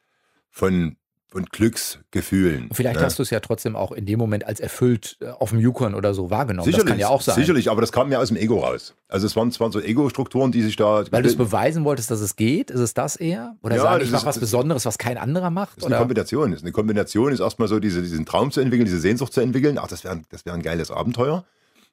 von 0.50 0.98
und 1.34 1.52
Glücksgefühlen. 1.52 2.70
Vielleicht 2.72 3.00
ne? 3.00 3.06
hast 3.06 3.20
du 3.20 3.24
es 3.24 3.30
ja 3.30 3.40
trotzdem 3.40 3.76
auch 3.76 3.92
in 3.92 4.06
dem 4.06 4.20
Moment 4.20 4.46
als 4.46 4.60
erfüllt 4.60 5.18
äh, 5.22 5.30
auf 5.30 5.50
dem 5.50 5.60
Yukon 5.60 5.96
oder 5.96 6.14
so 6.14 6.30
wahrgenommen. 6.30 6.66
Sicherlich, 6.66 6.86
das 6.86 6.92
kann 6.92 7.00
ja 7.00 7.08
auch 7.10 7.22
sein. 7.22 7.36
Sicherlich, 7.36 7.70
aber 7.70 7.82
das 7.82 7.92
kam 7.92 8.12
ja 8.12 8.20
aus 8.20 8.28
dem 8.30 8.38
Ego 8.38 8.60
raus. 8.60 8.96
Also 9.08 9.28
es 9.28 9.36
waren, 9.36 9.50
es 9.50 9.60
waren 9.60 9.72
so 9.72 9.80
Ego-Strukturen, 9.80 10.52
die 10.52 10.62
sich 10.62 10.76
da. 10.76 11.04
Weil 11.12 11.24
du 11.24 11.30
es 11.30 11.36
beweisen 11.36 11.84
wolltest, 11.86 12.12
dass 12.12 12.22
es 12.22 12.36
geht? 12.36 12.72
Ist 12.72 12.80
es 12.80 12.94
das 12.94 13.16
eher? 13.16 13.56
Oder 13.62 13.76
Ja, 13.78 13.82
sagen, 13.84 14.04
ich 14.04 14.12
mach 14.12 14.20
ist- 14.20 14.26
was 14.26 14.40
Besonderes, 14.40 14.86
was 14.86 14.98
kein 14.98 15.18
anderer 15.18 15.50
macht? 15.50 15.78
Das 15.78 15.84
ist 15.84 15.86
eine 15.86 15.96
Oder? 15.96 16.02
Kombination. 16.02 16.52
Das 16.52 16.60
ist 16.60 16.64
eine 16.64 16.72
Kombination 16.72 17.32
ist 17.32 17.40
erstmal 17.40 17.68
so, 17.68 17.80
diese, 17.80 18.02
diesen 18.02 18.26
Traum 18.26 18.52
zu 18.52 18.62
entwickeln, 18.62 18.86
diese 18.86 19.00
Sehnsucht 19.00 19.34
zu 19.34 19.42
entwickeln. 19.42 19.78
Ach, 19.80 19.88
das 19.88 20.04
wäre 20.04 20.22
das 20.30 20.46
wär 20.46 20.54
ein 20.54 20.62
geiles 20.62 20.92
Abenteuer. 20.92 21.46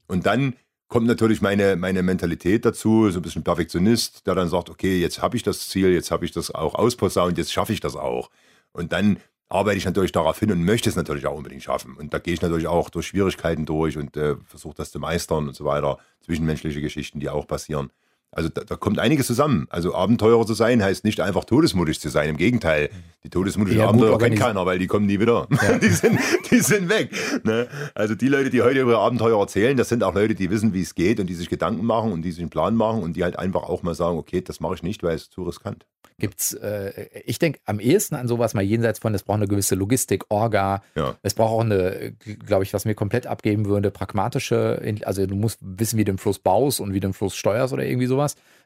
Und 0.07 0.27
dann 0.27 0.55
kommt 0.89 1.07
natürlich 1.07 1.41
meine, 1.41 1.77
meine 1.77 2.03
Mentalität 2.03 2.65
dazu, 2.65 3.11
so 3.11 3.21
ein 3.21 3.23
bisschen 3.23 3.45
Perfektionist, 3.45 4.27
der 4.27 4.35
dann 4.35 4.49
sagt, 4.49 4.69
okay, 4.71 5.01
jetzt 5.01 5.23
habe 5.23 5.37
ich 5.37 5.43
das 5.45 5.69
Ziel, 5.69 5.91
jetzt 5.91 6.11
habe 6.11 6.25
ich 6.25 6.33
das 6.33 6.53
auch 6.53 6.75
ausposaunt, 6.75 7.39
jetzt 7.39 7.53
schaffe 7.53 7.73
ich 7.73 7.81
das 7.81 7.95
auch. 7.95 8.29
Und 8.73 8.93
dann 8.93 9.19
arbeite 9.51 9.77
ich 9.77 9.85
natürlich 9.85 10.13
darauf 10.13 10.39
hin 10.39 10.53
und 10.53 10.65
möchte 10.65 10.89
es 10.89 10.97
natürlich 10.97 11.27
auch 11.27 11.37
unbedingt 11.37 11.63
schaffen. 11.63 11.97
Und 11.97 12.15
da 12.15 12.19
gehe 12.19 12.33
ich 12.33 12.41
natürlich 12.41 12.69
auch 12.69 12.89
durch 12.89 13.09
Schwierigkeiten 13.09 13.67
durch 13.67 13.99
und 13.99 14.17
äh, 14.17 14.37
versuche 14.47 14.77
das 14.77 14.93
zu 14.93 15.01
meistern 15.01 15.49
und 15.49 15.55
so 15.55 15.65
weiter. 15.65 15.99
Zwischenmenschliche 16.21 16.81
Geschichten, 16.81 17.21
die 17.21 17.29
auch 17.29 17.47
passieren. 17.47 17.91
Also 18.33 18.49
da, 18.49 18.63
da 18.63 18.77
kommt 18.77 18.99
einiges 18.99 19.27
zusammen. 19.27 19.67
Also 19.71 19.95
Abenteurer 19.95 20.47
zu 20.47 20.55
sein 20.55 20.83
heißt 20.83 21.05
nicht 21.05 21.21
einfach 21.21 21.45
todesmutig 21.45 21.99
zu 22.01 22.09
sein. 22.11 22.29
Im 22.29 22.37
Gegenteil, 22.37 22.89
die 23.25 23.31
todesmutigen 23.31 23.81
Ja, 23.81 23.89
Abenteurer 23.89 24.19
kennt 24.19 24.39
keiner, 24.39 24.65
weil 24.67 24.79
die 24.79 24.87
kommen 24.87 25.07
nie 25.07 25.19
wieder. 25.19 25.49
die, 25.83 25.89
sind, 25.89 26.19
die 26.51 26.61
sind 26.61 26.89
weg. 26.89 27.11
Ne? 27.45 27.67
Also 27.95 28.15
die 28.15 28.29
Leute, 28.29 28.51
die 28.51 28.63
heute 28.63 28.81
über 28.81 28.93
ihre 28.93 29.01
Abenteuer 29.01 29.39
erzählen, 29.41 29.77
das 29.77 29.89
sind 29.89 30.05
auch 30.05 30.15
Leute, 30.15 30.35
die 30.37 30.49
wissen, 30.51 30.73
wie 30.75 30.83
es 30.83 30.95
geht 30.95 31.19
und 31.19 31.27
die 31.27 31.35
sich 31.35 31.49
Gedanken 31.49 31.85
machen 31.85 32.13
und 32.13 32.23
die 32.23 32.31
sich 32.31 32.41
einen 32.41 32.51
Plan 32.51 32.77
machen 32.77 33.03
und 33.03 33.17
die 33.17 33.25
halt 33.25 33.39
einfach 33.39 33.65
auch 33.65 33.83
mal 33.83 33.95
sagen, 33.95 34.17
okay, 34.17 34.41
das 34.41 34.61
mache 34.61 34.75
ich 34.75 34.83
nicht, 34.85 35.03
weil 35.03 35.17
es 35.17 35.29
zu 35.29 35.43
riskant. 35.43 35.87
Gibt's, 36.19 36.53
äh, 36.53 37.09
ich 37.25 37.39
denke 37.39 37.61
am 37.65 37.81
ehesten 37.81 38.15
an 38.15 38.29
sowas 38.29 38.53
mal 38.53 38.61
jenseits 38.63 38.99
von, 38.99 39.15
es 39.15 39.23
braucht 39.23 39.39
eine 39.39 39.49
gewisse 39.49 39.75
Logistik, 39.75 40.25
Orga, 40.29 40.83
Ja. 40.95 41.17
es 41.23 41.33
braucht 41.33 41.51
auch 41.53 41.61
eine, 41.63 42.13
glaube 42.47 42.63
ich, 42.63 42.75
was 42.75 42.85
mir 42.85 42.95
komplett 42.95 43.27
abgeben 43.27 43.65
würde, 43.65 43.91
pragmatische, 43.91 44.83
also 45.05 45.27
du 45.27 45.35
musst 45.35 45.59
wissen, 45.63 45.97
wie 45.99 46.05
du 46.05 46.13
den 46.13 46.19
Fluss 46.19 46.39
baust 46.39 46.79
und 46.81 46.91
wie 46.93 47.01
du 47.01 47.09
den 47.09 47.15
Fluss 47.15 47.35
steuerst 47.35 47.73
oder 47.73 47.85
irgendwie 47.87 48.07
sowas. 48.07 48.20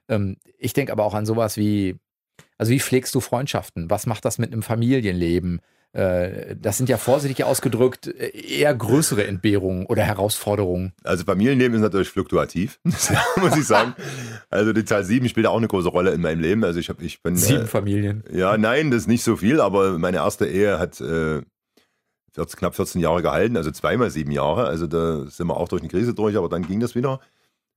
Ähm, 0.09 0.37
ich 0.59 0.73
denke 0.73 0.93
aber 0.93 1.05
auch 1.05 1.15
an 1.15 1.27
sowas 1.27 1.57
wie, 1.57 1.97
also 2.59 2.71
wie 2.71 2.81
pflegst 2.81 3.15
du 3.15 3.21
Freundschaften? 3.21 3.91
Was 3.91 4.07
macht 4.07 4.25
das 4.25 4.39
mit 4.39 4.53
einem 4.53 4.63
Familienleben? 4.63 5.61
Äh, 5.95 6.57
das 6.57 6.77
sind 6.77 6.89
ja 6.89 6.97
vorsichtig 6.97 7.45
ausgedrückt 7.45 8.09
äh, 8.09 8.31
eher 8.37 8.75
größere 8.75 9.29
Entbehrungen 9.29 9.87
oder 9.87 10.03
Herausforderungen. 10.03 10.93
Also 11.05 11.25
Familienleben 11.25 11.77
ist 11.77 11.83
natürlich 11.83 12.09
fluktuativ, 12.09 12.81
muss 12.85 13.57
ich 13.57 13.65
sagen. 13.65 13.95
Also 14.51 14.73
die 14.73 14.85
Zahl 14.85 15.05
sieben 15.05 15.29
spielt 15.29 15.47
auch 15.47 15.57
eine 15.57 15.69
große 15.69 15.89
Rolle 15.89 16.11
in 16.11 16.21
meinem 16.21 16.41
Leben. 16.41 16.65
Also 16.65 16.81
ich, 16.81 16.89
hab, 16.89 17.01
ich 17.01 17.23
bin... 17.23 17.37
Sieben 17.37 17.63
Äh, 17.63 17.67
Familien. 17.67 18.25
Ja, 18.33 18.59
nein, 18.59 18.91
das 18.91 19.03
ist 19.03 19.09
nicht 19.09 19.23
so 19.23 19.37
viel, 19.37 19.61
aber 19.61 19.97
meine 19.99 20.17
erste 20.17 20.47
Ehe 20.47 20.81
hat 20.81 21.01
äh, 21.01 21.43
14, 22.35 22.59
knapp 22.59 22.75
14 22.75 23.01
Jahre 23.01 23.23
gehalten, 23.23 23.57
also 23.57 23.71
zweimal 23.71 24.11
sieben 24.11 24.33
Jahre. 24.33 24.65
Also 24.65 24.89
da 24.89 25.27
sind 25.27 25.47
wir 25.47 25.57
auch 25.57 25.69
durch 25.69 25.83
eine 25.83 25.91
Krise 25.91 26.13
durch, 26.13 26.37
aber 26.37 26.49
dann 26.49 26.67
ging 26.67 26.81
das 26.81 26.97
wieder. 26.97 27.21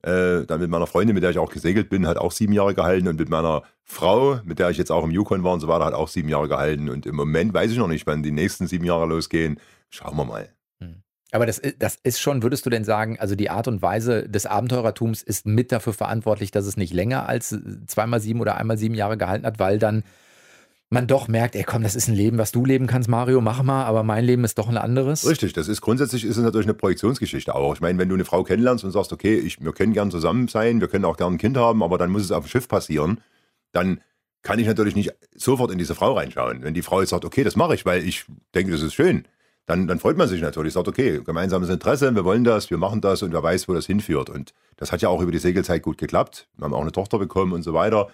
Äh, 0.04 0.46
dann 0.46 0.60
mit 0.60 0.70
meiner 0.70 0.88
Freundin, 0.88 1.16
mit 1.16 1.24
der 1.24 1.32
ich 1.32 1.40
auch 1.40 1.52
gesegelt 1.52 1.90
bin, 1.90 2.08
hat 2.08 2.18
auch 2.18 2.32
sieben 2.32 2.54
Jahre 2.54 2.76
gehalten 2.76 3.08
und 3.08 3.20
mit 3.20 3.30
meiner 3.30 3.64
Frau, 3.84 4.40
mit 4.46 4.60
der 4.60 4.70
ich 4.70 4.78
jetzt 4.78 4.92
auch 4.92 5.04
im 5.04 5.12
Yukon 5.12 5.44
war 5.44 5.54
und 5.54 5.60
so 5.60 5.68
weiter, 5.68 5.86
hat 5.86 5.94
auch 5.94 6.08
sieben 6.08 6.30
Jahre 6.30 6.48
gehalten. 6.48 6.90
Und 6.90 7.06
im 7.06 7.16
Moment 7.16 7.54
weiß 7.54 7.72
ich 7.72 7.78
noch 7.78 7.88
nicht, 7.88 8.06
wann 8.06 8.24
die 8.24 8.32
nächsten 8.32 8.68
sieben 8.68 8.86
Jahre 8.86 9.06
losgehen. 9.08 9.60
Schauen 9.90 10.16
wir 10.18 10.26
mal. 10.26 10.50
Aber 11.32 11.46
das, 11.46 11.62
das 11.78 11.98
ist 12.04 12.22
schon, 12.22 12.42
würdest 12.42 12.66
du 12.66 12.70
denn 12.70 12.86
sagen, 12.86 13.20
also 13.20 13.36
die 13.36 13.50
Art 13.50 13.68
und 13.68 13.82
Weise 13.82 14.30
des 14.30 14.46
Abenteurertums 14.46 15.24
ist 15.24 15.46
mit 15.46 15.72
dafür 15.72 15.94
verantwortlich, 15.94 16.52
dass 16.52 16.66
es 16.66 16.78
nicht 16.78 16.94
länger 16.94 17.28
als 17.28 17.52
äh, 17.52 17.60
zweimal 17.86 18.22
sieben 18.22 18.40
oder 18.40 18.56
einmal 18.56 18.78
sieben 18.78 18.96
Jahre 18.96 19.18
gehalten 19.18 19.46
hat, 19.46 19.60
weil 19.60 19.78
dann 19.78 20.04
man 20.90 21.08
doch 21.08 21.28
merkt, 21.28 21.56
ey 21.56 21.64
komm, 21.64 21.84
das 21.84 21.96
ist 21.96 22.08
ein 22.08 22.16
Leben, 22.16 22.38
was 22.38 22.52
du 22.52 22.64
leben 22.64 22.88
kannst, 22.88 23.10
Mario, 23.10 23.42
mach 23.42 23.62
mal, 23.62 23.86
aber 23.86 24.04
mein 24.04 24.24
Leben 24.24 24.44
ist 24.44 24.58
doch 24.58 24.70
ein 24.70 24.78
anderes. 24.78 25.28
Richtig, 25.28 25.54
das 25.54 25.68
ist 25.68 25.82
grundsätzlich 25.82 26.24
ist 26.24 26.38
es 26.38 26.44
natürlich 26.44 26.68
eine 26.68 26.76
Projektionsgeschichte 26.76 27.54
auch. 27.56 27.74
Ich 27.74 27.82
meine, 27.82 28.00
wenn 28.00 28.08
du 28.08 28.16
eine 28.16 28.26
Frau 28.26 28.44
kennenlernst 28.44 28.84
und 28.86 28.92
sagst, 28.92 29.12
okay, 29.12 29.38
ich, 29.38 29.62
wir 29.64 29.74
können 29.74 29.94
gern 29.94 30.12
zusammen 30.12 30.48
sein, 30.48 30.80
wir 30.80 30.88
können 30.88 31.06
auch 31.06 31.18
gern 31.18 31.34
ein 31.34 31.38
Kind 31.38 31.58
haben, 31.58 31.84
aber 31.84 31.98
dann 31.98 32.10
muss 32.10 32.24
es 32.24 32.32
auf 32.32 32.46
dem 32.46 32.50
Schiff 32.50 32.68
passieren, 32.68 33.20
dann 33.74 34.00
kann 34.44 34.60
ich 34.60 34.68
natürlich 34.68 34.96
nicht 34.96 35.14
sofort 35.36 35.72
in 35.72 35.78
diese 35.78 35.94
Frau 35.94 36.14
reinschauen. 36.14 36.64
Wenn 36.64 36.74
die 36.74 36.82
Frau 36.82 37.02
jetzt 37.02 37.10
sagt, 37.10 37.26
okay, 37.26 37.44
das 37.44 37.58
mache 37.58 37.76
ich, 37.76 37.86
weil 37.86 38.08
ich 38.08 38.26
denke, 38.56 38.72
das 38.72 38.82
ist 38.82 38.94
schön, 38.94 39.26
dann, 39.66 39.88
dann 39.88 40.00
freut 40.00 40.16
man 40.16 40.30
sich 40.30 40.42
natürlich, 40.42 40.72
sagt, 40.72 40.88
okay, 40.88 41.20
gemeinsames 41.22 41.68
Interesse, 41.68 42.16
wir 42.16 42.24
wollen 42.24 42.46
das, 42.46 42.70
wir 42.70 42.78
machen 42.78 43.02
das 43.02 43.22
und 43.24 43.34
wer 43.34 43.44
weiß, 43.44 43.68
wo 43.68 43.74
das 43.74 43.86
hinführt. 43.86 44.30
Und 44.30 44.54
das 44.78 44.94
hat 44.94 45.02
ja 45.02 45.10
auch 45.10 45.22
über 45.22 45.34
die 45.34 45.40
Segelzeit 45.40 45.84
gut 45.84 45.98
geklappt. 45.98 46.48
Wir 46.56 46.64
haben 46.64 46.74
auch 46.74 46.82
eine 46.82 46.94
Tochter 46.94 47.20
bekommen 47.20 47.52
und 47.52 47.64
so 47.64 47.74
weiter. 47.74 48.08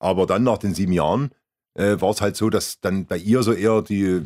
Aber 0.00 0.26
dann 0.26 0.42
nach 0.42 0.58
den 0.58 0.74
sieben 0.74 0.92
Jahren 0.92 1.30
äh, 1.78 2.00
war 2.00 2.10
es 2.10 2.20
halt 2.20 2.36
so, 2.36 2.50
dass 2.50 2.80
dann 2.80 3.06
bei 3.06 3.16
ihr 3.16 3.42
so 3.42 3.52
eher 3.52 3.82
die, 3.82 4.22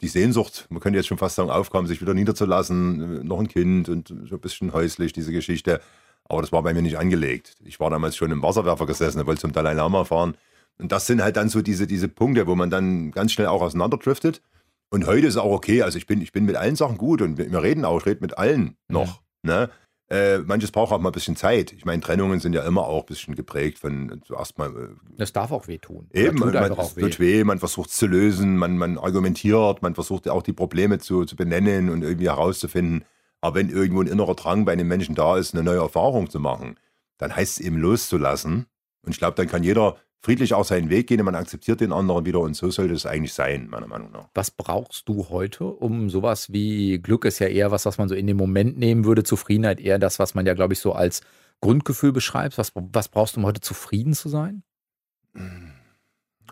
die 0.00 0.08
Sehnsucht, 0.08 0.66
man 0.68 0.80
könnte 0.80 0.98
jetzt 0.98 1.06
schon 1.06 1.18
fast 1.18 1.36
sagen, 1.36 1.50
aufkam, 1.50 1.86
sich 1.86 2.00
wieder 2.00 2.14
niederzulassen, 2.14 3.20
äh, 3.20 3.24
noch 3.24 3.40
ein 3.40 3.48
Kind 3.48 3.88
und 3.88 4.08
so 4.28 4.36
ein 4.36 4.40
bisschen 4.40 4.72
häuslich, 4.72 5.12
diese 5.12 5.32
Geschichte. 5.32 5.80
Aber 6.28 6.42
das 6.42 6.52
war 6.52 6.62
bei 6.62 6.74
mir 6.74 6.82
nicht 6.82 6.98
angelegt. 6.98 7.54
Ich 7.64 7.80
war 7.80 7.88
damals 7.88 8.16
schon 8.16 8.30
im 8.30 8.42
Wasserwerfer 8.42 8.86
gesessen, 8.86 9.24
wollte 9.26 9.40
zum 9.40 9.52
Dalai 9.52 9.72
Lama 9.72 10.04
fahren. 10.04 10.36
Und 10.78 10.92
das 10.92 11.06
sind 11.06 11.22
halt 11.22 11.36
dann 11.36 11.48
so 11.48 11.62
diese, 11.62 11.86
diese 11.86 12.08
Punkte, 12.08 12.46
wo 12.46 12.54
man 12.54 12.68
dann 12.68 13.10
ganz 13.10 13.32
schnell 13.32 13.46
auch 13.46 13.62
auseinanderdriftet. 13.62 14.42
Und 14.90 15.06
heute 15.06 15.26
ist 15.26 15.34
es 15.34 15.40
auch 15.40 15.52
okay. 15.52 15.82
Also 15.82 15.98
ich 15.98 16.06
bin, 16.06 16.20
ich 16.20 16.32
bin 16.32 16.44
mit 16.44 16.56
allen 16.56 16.76
Sachen 16.76 16.98
gut 16.98 17.22
und 17.22 17.38
wir 17.38 17.62
reden 17.62 17.84
auch, 17.84 18.00
ich 18.00 18.06
rede 18.06 18.20
mit 18.20 18.36
allen 18.36 18.76
noch. 18.88 19.22
Ne? 19.42 19.70
Äh, 20.08 20.38
manches 20.38 20.70
braucht 20.70 20.92
auch 20.92 21.00
mal 21.00 21.08
ein 21.08 21.12
bisschen 21.12 21.34
Zeit. 21.34 21.72
Ich 21.72 21.84
meine, 21.84 22.00
Trennungen 22.00 22.38
sind 22.38 22.52
ja 22.52 22.62
immer 22.62 22.86
auch 22.86 23.02
ein 23.02 23.06
bisschen 23.06 23.34
geprägt 23.34 23.80
von 23.80 24.20
zuerst 24.24 24.56
mal 24.56 24.70
äh, 24.70 24.88
Das 25.16 25.32
darf 25.32 25.50
auch 25.50 25.66
wehtun. 25.66 26.08
Eben, 26.12 26.38
man, 26.38 26.54
einfach 26.54 26.78
es 26.78 26.92
auch 26.92 26.96
weh. 26.96 27.00
tut 27.00 27.18
weh, 27.18 27.42
man 27.42 27.58
versucht 27.58 27.90
es 27.90 27.96
zu 27.96 28.06
lösen, 28.06 28.56
man, 28.56 28.78
man 28.78 28.98
argumentiert, 28.98 29.82
man 29.82 29.94
versucht 29.96 30.28
auch 30.28 30.42
die 30.42 30.52
Probleme 30.52 31.00
zu, 31.00 31.24
zu 31.24 31.34
benennen 31.34 31.90
und 31.90 32.02
irgendwie 32.02 32.28
herauszufinden. 32.28 33.04
Aber 33.40 33.56
wenn 33.56 33.68
irgendwo 33.68 34.00
ein 34.00 34.06
innerer 34.06 34.36
Drang 34.36 34.64
bei 34.64 34.72
einem 34.72 34.86
Menschen 34.86 35.16
da 35.16 35.36
ist, 35.36 35.54
eine 35.54 35.64
neue 35.64 35.80
Erfahrung 35.80 36.30
zu 36.30 36.38
machen, 36.38 36.78
dann 37.18 37.34
heißt 37.34 37.58
es 37.58 37.66
eben 37.66 37.78
loszulassen. 37.78 38.66
Und 39.02 39.12
ich 39.12 39.18
glaube, 39.18 39.34
dann 39.34 39.48
kann 39.48 39.64
jeder 39.64 39.96
friedlich 40.22 40.54
auch 40.54 40.64
seinen 40.64 40.90
Weg 40.90 41.06
gehen 41.06 41.24
man 41.24 41.34
akzeptiert 41.34 41.80
den 41.80 41.92
anderen 41.92 42.26
wieder. 42.26 42.40
Und 42.40 42.54
so 42.54 42.70
sollte 42.70 42.94
es 42.94 43.06
eigentlich 43.06 43.32
sein, 43.32 43.68
meiner 43.68 43.86
Meinung 43.86 44.10
nach. 44.12 44.28
Was 44.34 44.50
brauchst 44.50 45.08
du 45.08 45.28
heute, 45.28 45.64
um 45.64 46.10
sowas 46.10 46.52
wie 46.52 46.98
Glück 46.98 47.24
ist 47.24 47.38
ja 47.38 47.48
eher 47.48 47.70
was, 47.70 47.86
was 47.86 47.98
man 47.98 48.08
so 48.08 48.14
in 48.14 48.26
den 48.26 48.36
Moment 48.36 48.78
nehmen 48.78 49.04
würde, 49.04 49.22
Zufriedenheit 49.22 49.80
eher 49.80 49.98
das, 49.98 50.18
was 50.18 50.34
man 50.34 50.46
ja, 50.46 50.54
glaube 50.54 50.72
ich, 50.72 50.80
so 50.80 50.92
als 50.92 51.22
Grundgefühl 51.60 52.12
beschreibt. 52.12 52.58
Was, 52.58 52.72
was 52.74 53.08
brauchst 53.08 53.36
du, 53.36 53.40
um 53.40 53.46
heute 53.46 53.60
zufrieden 53.60 54.14
zu 54.14 54.28
sein? 54.28 54.62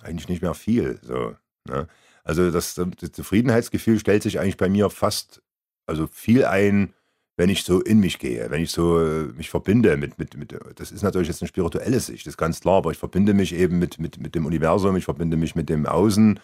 Eigentlich 0.02 0.28
nicht 0.28 0.42
mehr 0.42 0.54
viel. 0.54 1.00
So, 1.02 1.34
ne? 1.66 1.88
Also 2.24 2.50
das, 2.50 2.74
das 2.74 3.12
Zufriedenheitsgefühl 3.12 3.98
stellt 3.98 4.22
sich 4.22 4.40
eigentlich 4.40 4.56
bei 4.56 4.70
mir 4.70 4.88
fast, 4.88 5.42
also 5.86 6.06
viel 6.06 6.46
ein, 6.46 6.94
wenn 7.36 7.48
ich 7.48 7.64
so 7.64 7.80
in 7.80 7.98
mich 7.98 8.18
gehe, 8.18 8.50
wenn 8.50 8.62
ich 8.62 8.70
so 8.70 9.00
äh, 9.00 9.24
mich 9.36 9.50
verbinde 9.50 9.96
mit, 9.96 10.18
mit, 10.18 10.36
mit, 10.36 10.56
das 10.76 10.92
ist 10.92 11.02
natürlich 11.02 11.28
jetzt 11.28 11.42
eine 11.42 11.48
spirituelle 11.48 11.98
Sicht, 12.00 12.26
das 12.26 12.34
ist 12.34 12.38
ganz 12.38 12.60
klar, 12.60 12.76
aber 12.76 12.92
ich 12.92 12.98
verbinde 12.98 13.34
mich 13.34 13.54
eben 13.54 13.78
mit, 13.78 13.98
mit, 13.98 14.20
mit 14.20 14.34
dem 14.34 14.46
Universum, 14.46 14.96
ich 14.96 15.04
verbinde 15.04 15.36
mich 15.36 15.54
mit 15.54 15.68
dem 15.68 15.86
Außen, 15.86 16.38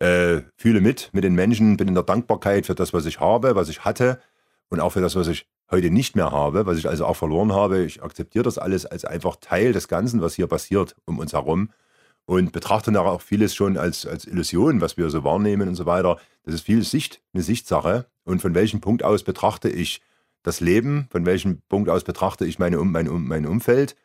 äh, 0.00 0.42
fühle 0.56 0.80
mit, 0.80 1.10
mit 1.12 1.24
den 1.24 1.34
Menschen, 1.34 1.76
bin 1.76 1.88
in 1.88 1.94
der 1.94 2.02
Dankbarkeit 2.02 2.66
für 2.66 2.74
das, 2.74 2.92
was 2.92 3.06
ich 3.06 3.20
habe, 3.20 3.54
was 3.54 3.68
ich 3.68 3.84
hatte 3.84 4.20
und 4.68 4.80
auch 4.80 4.90
für 4.90 5.00
das, 5.00 5.16
was 5.16 5.28
ich 5.28 5.46
heute 5.70 5.90
nicht 5.90 6.16
mehr 6.16 6.30
habe, 6.30 6.66
was 6.66 6.78
ich 6.78 6.88
also 6.88 7.06
auch 7.06 7.16
verloren 7.16 7.52
habe. 7.52 7.84
Ich 7.84 8.02
akzeptiere 8.02 8.44
das 8.44 8.58
alles 8.58 8.86
als 8.86 9.04
einfach 9.04 9.36
Teil 9.36 9.72
des 9.72 9.88
Ganzen, 9.88 10.20
was 10.20 10.34
hier 10.34 10.46
passiert 10.46 10.94
um 11.04 11.18
uns 11.18 11.32
herum 11.32 11.70
und 12.26 12.52
betrachte 12.52 12.92
nachher 12.92 13.12
auch 13.12 13.22
vieles 13.22 13.54
schon 13.54 13.78
als, 13.78 14.06
als 14.06 14.26
Illusion, 14.26 14.80
was 14.82 14.96
wir 14.96 15.08
so 15.08 15.24
wahrnehmen 15.24 15.68
und 15.68 15.74
so 15.74 15.86
weiter. 15.86 16.18
Das 16.44 16.54
ist 16.54 16.60
viel 16.62 16.82
Sicht, 16.84 17.22
eine 17.32 17.42
Sichtsache. 17.42 18.06
Und 18.24 18.42
von 18.42 18.54
welchem 18.54 18.80
Punkt 18.80 19.02
aus 19.02 19.22
betrachte 19.22 19.70
ich 19.70 20.02
das 20.42 20.60
Leben, 20.60 21.06
von 21.10 21.26
welchem 21.26 21.60
Punkt 21.68 21.90
aus 21.90 22.04
betrachte 22.04 22.46
ich 22.46 22.58
meine, 22.58 22.80
um, 22.80 22.92
mein, 22.92 23.08
um, 23.08 23.26
mein 23.26 23.46
Umfeld. 23.46 23.96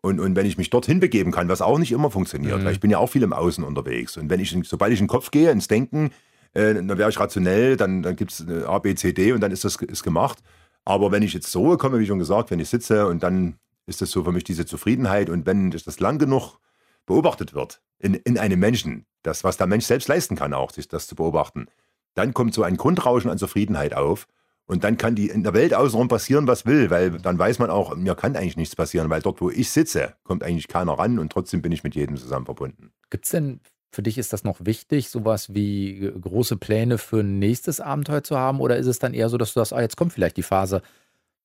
Und, 0.00 0.18
und 0.20 0.34
wenn 0.34 0.46
ich 0.46 0.58
mich 0.58 0.70
dorthin 0.70 1.00
begeben 1.00 1.30
kann, 1.30 1.48
was 1.48 1.62
auch 1.62 1.78
nicht 1.78 1.92
immer 1.92 2.10
funktioniert, 2.10 2.60
Mhm. 2.60 2.64
weil 2.64 2.72
ich 2.72 2.80
bin 2.80 2.90
ja 2.90 2.98
auch 2.98 3.06
viel 3.08 3.22
im 3.22 3.32
Außen 3.32 3.62
unterwegs. 3.62 4.16
Und 4.16 4.30
wenn 4.30 4.40
ich, 4.40 4.56
sobald 4.64 4.92
ich 4.92 4.98
in 5.00 5.04
den 5.04 5.10
Kopf 5.10 5.30
gehe, 5.30 5.50
ins 5.50 5.68
Denken, 5.68 6.10
äh, 6.54 6.74
dann 6.74 6.98
wäre 6.98 7.08
ich 7.08 7.20
rationell, 7.20 7.76
dann, 7.76 8.02
dann 8.02 8.16
gibt 8.16 8.32
es 8.32 8.46
A, 8.66 8.78
B, 8.78 8.94
C, 8.94 9.12
D 9.12 9.32
und 9.32 9.40
dann 9.40 9.52
ist 9.52 9.64
das 9.64 9.76
ist 9.76 10.02
gemacht. 10.02 10.38
Aber 10.84 11.12
wenn 11.12 11.22
ich 11.22 11.32
jetzt 11.34 11.50
zur 11.52 11.62
Ruhe 11.62 11.78
komme, 11.78 12.00
wie 12.00 12.06
schon 12.06 12.18
gesagt, 12.18 12.50
wenn 12.50 12.58
ich 12.58 12.68
sitze 12.68 13.06
und 13.06 13.22
dann 13.22 13.56
ist 13.86 14.00
das 14.00 14.10
so 14.10 14.24
für 14.24 14.32
mich 14.32 14.44
diese 14.44 14.66
Zufriedenheit 14.66 15.30
und 15.30 15.46
wenn 15.46 15.70
das 15.70 16.00
lang 16.00 16.18
genug 16.18 16.58
beobachtet 17.06 17.54
wird 17.54 17.80
in, 17.98 18.14
in 18.14 18.38
einem 18.38 18.58
Menschen, 18.58 19.06
das, 19.22 19.44
was 19.44 19.56
der 19.56 19.66
Mensch 19.68 19.84
selbst 19.84 20.08
leisten 20.08 20.34
kann, 20.36 20.52
auch 20.52 20.72
sich 20.72 20.88
das 20.88 21.06
zu 21.06 21.14
beobachten, 21.14 21.66
dann 22.14 22.34
kommt 22.34 22.54
so 22.54 22.64
ein 22.64 22.76
Grundrauschen 22.76 23.30
an 23.30 23.38
Zufriedenheit 23.38 23.94
auf 23.94 24.26
und 24.66 24.84
dann 24.84 24.96
kann 24.96 25.14
die 25.14 25.28
in 25.28 25.42
der 25.42 25.54
Welt 25.54 25.74
außenrum 25.74 26.08
passieren, 26.08 26.46
was 26.46 26.66
will, 26.66 26.90
weil 26.90 27.10
dann 27.10 27.38
weiß 27.38 27.58
man 27.58 27.70
auch, 27.70 27.94
mir 27.96 28.14
kann 28.14 28.36
eigentlich 28.36 28.56
nichts 28.56 28.76
passieren, 28.76 29.10
weil 29.10 29.20
dort, 29.20 29.40
wo 29.40 29.50
ich 29.50 29.70
sitze, 29.70 30.14
kommt 30.22 30.42
eigentlich 30.42 30.68
keiner 30.68 30.92
ran 30.92 31.18
und 31.18 31.32
trotzdem 31.32 31.62
bin 31.62 31.72
ich 31.72 31.84
mit 31.84 31.94
jedem 31.94 32.16
zusammen 32.16 32.46
verbunden. 32.46 32.92
Gibt 33.10 33.24
es 33.24 33.32
denn, 33.32 33.60
für 33.90 34.02
dich 34.02 34.16
ist 34.16 34.32
das 34.32 34.44
noch 34.44 34.64
wichtig, 34.64 35.10
sowas 35.10 35.54
wie 35.54 36.06
äh, 36.06 36.18
große 36.18 36.56
Pläne 36.56 36.96
für 36.98 37.20
ein 37.20 37.38
nächstes 37.38 37.80
Abenteuer 37.80 38.22
zu 38.22 38.38
haben? 38.38 38.60
Oder 38.60 38.78
ist 38.78 38.86
es 38.86 38.98
dann 38.98 39.12
eher 39.12 39.28
so, 39.28 39.36
dass 39.36 39.52
du 39.52 39.60
sagst, 39.60 39.74
ah, 39.74 39.82
jetzt 39.82 39.96
kommt 39.96 40.12
vielleicht 40.14 40.38
die 40.38 40.42
Phase 40.42 40.80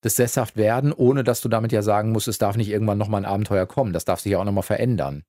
des 0.04 0.16
Sesshaft 0.16 0.56
werden, 0.56 0.94
ohne 0.94 1.24
dass 1.24 1.42
du 1.42 1.50
damit 1.50 1.72
ja 1.72 1.82
sagen 1.82 2.12
musst, 2.12 2.28
es 2.28 2.38
darf 2.38 2.56
nicht 2.56 2.70
irgendwann 2.70 2.98
nochmal 2.98 3.22
ein 3.22 3.30
Abenteuer 3.30 3.66
kommen. 3.66 3.94
Das 3.94 4.06
darf 4.06 4.22
sich 4.22 4.32
ja 4.32 4.40
auch 4.40 4.46
nochmal 4.46 4.64
verändern. 4.64 5.24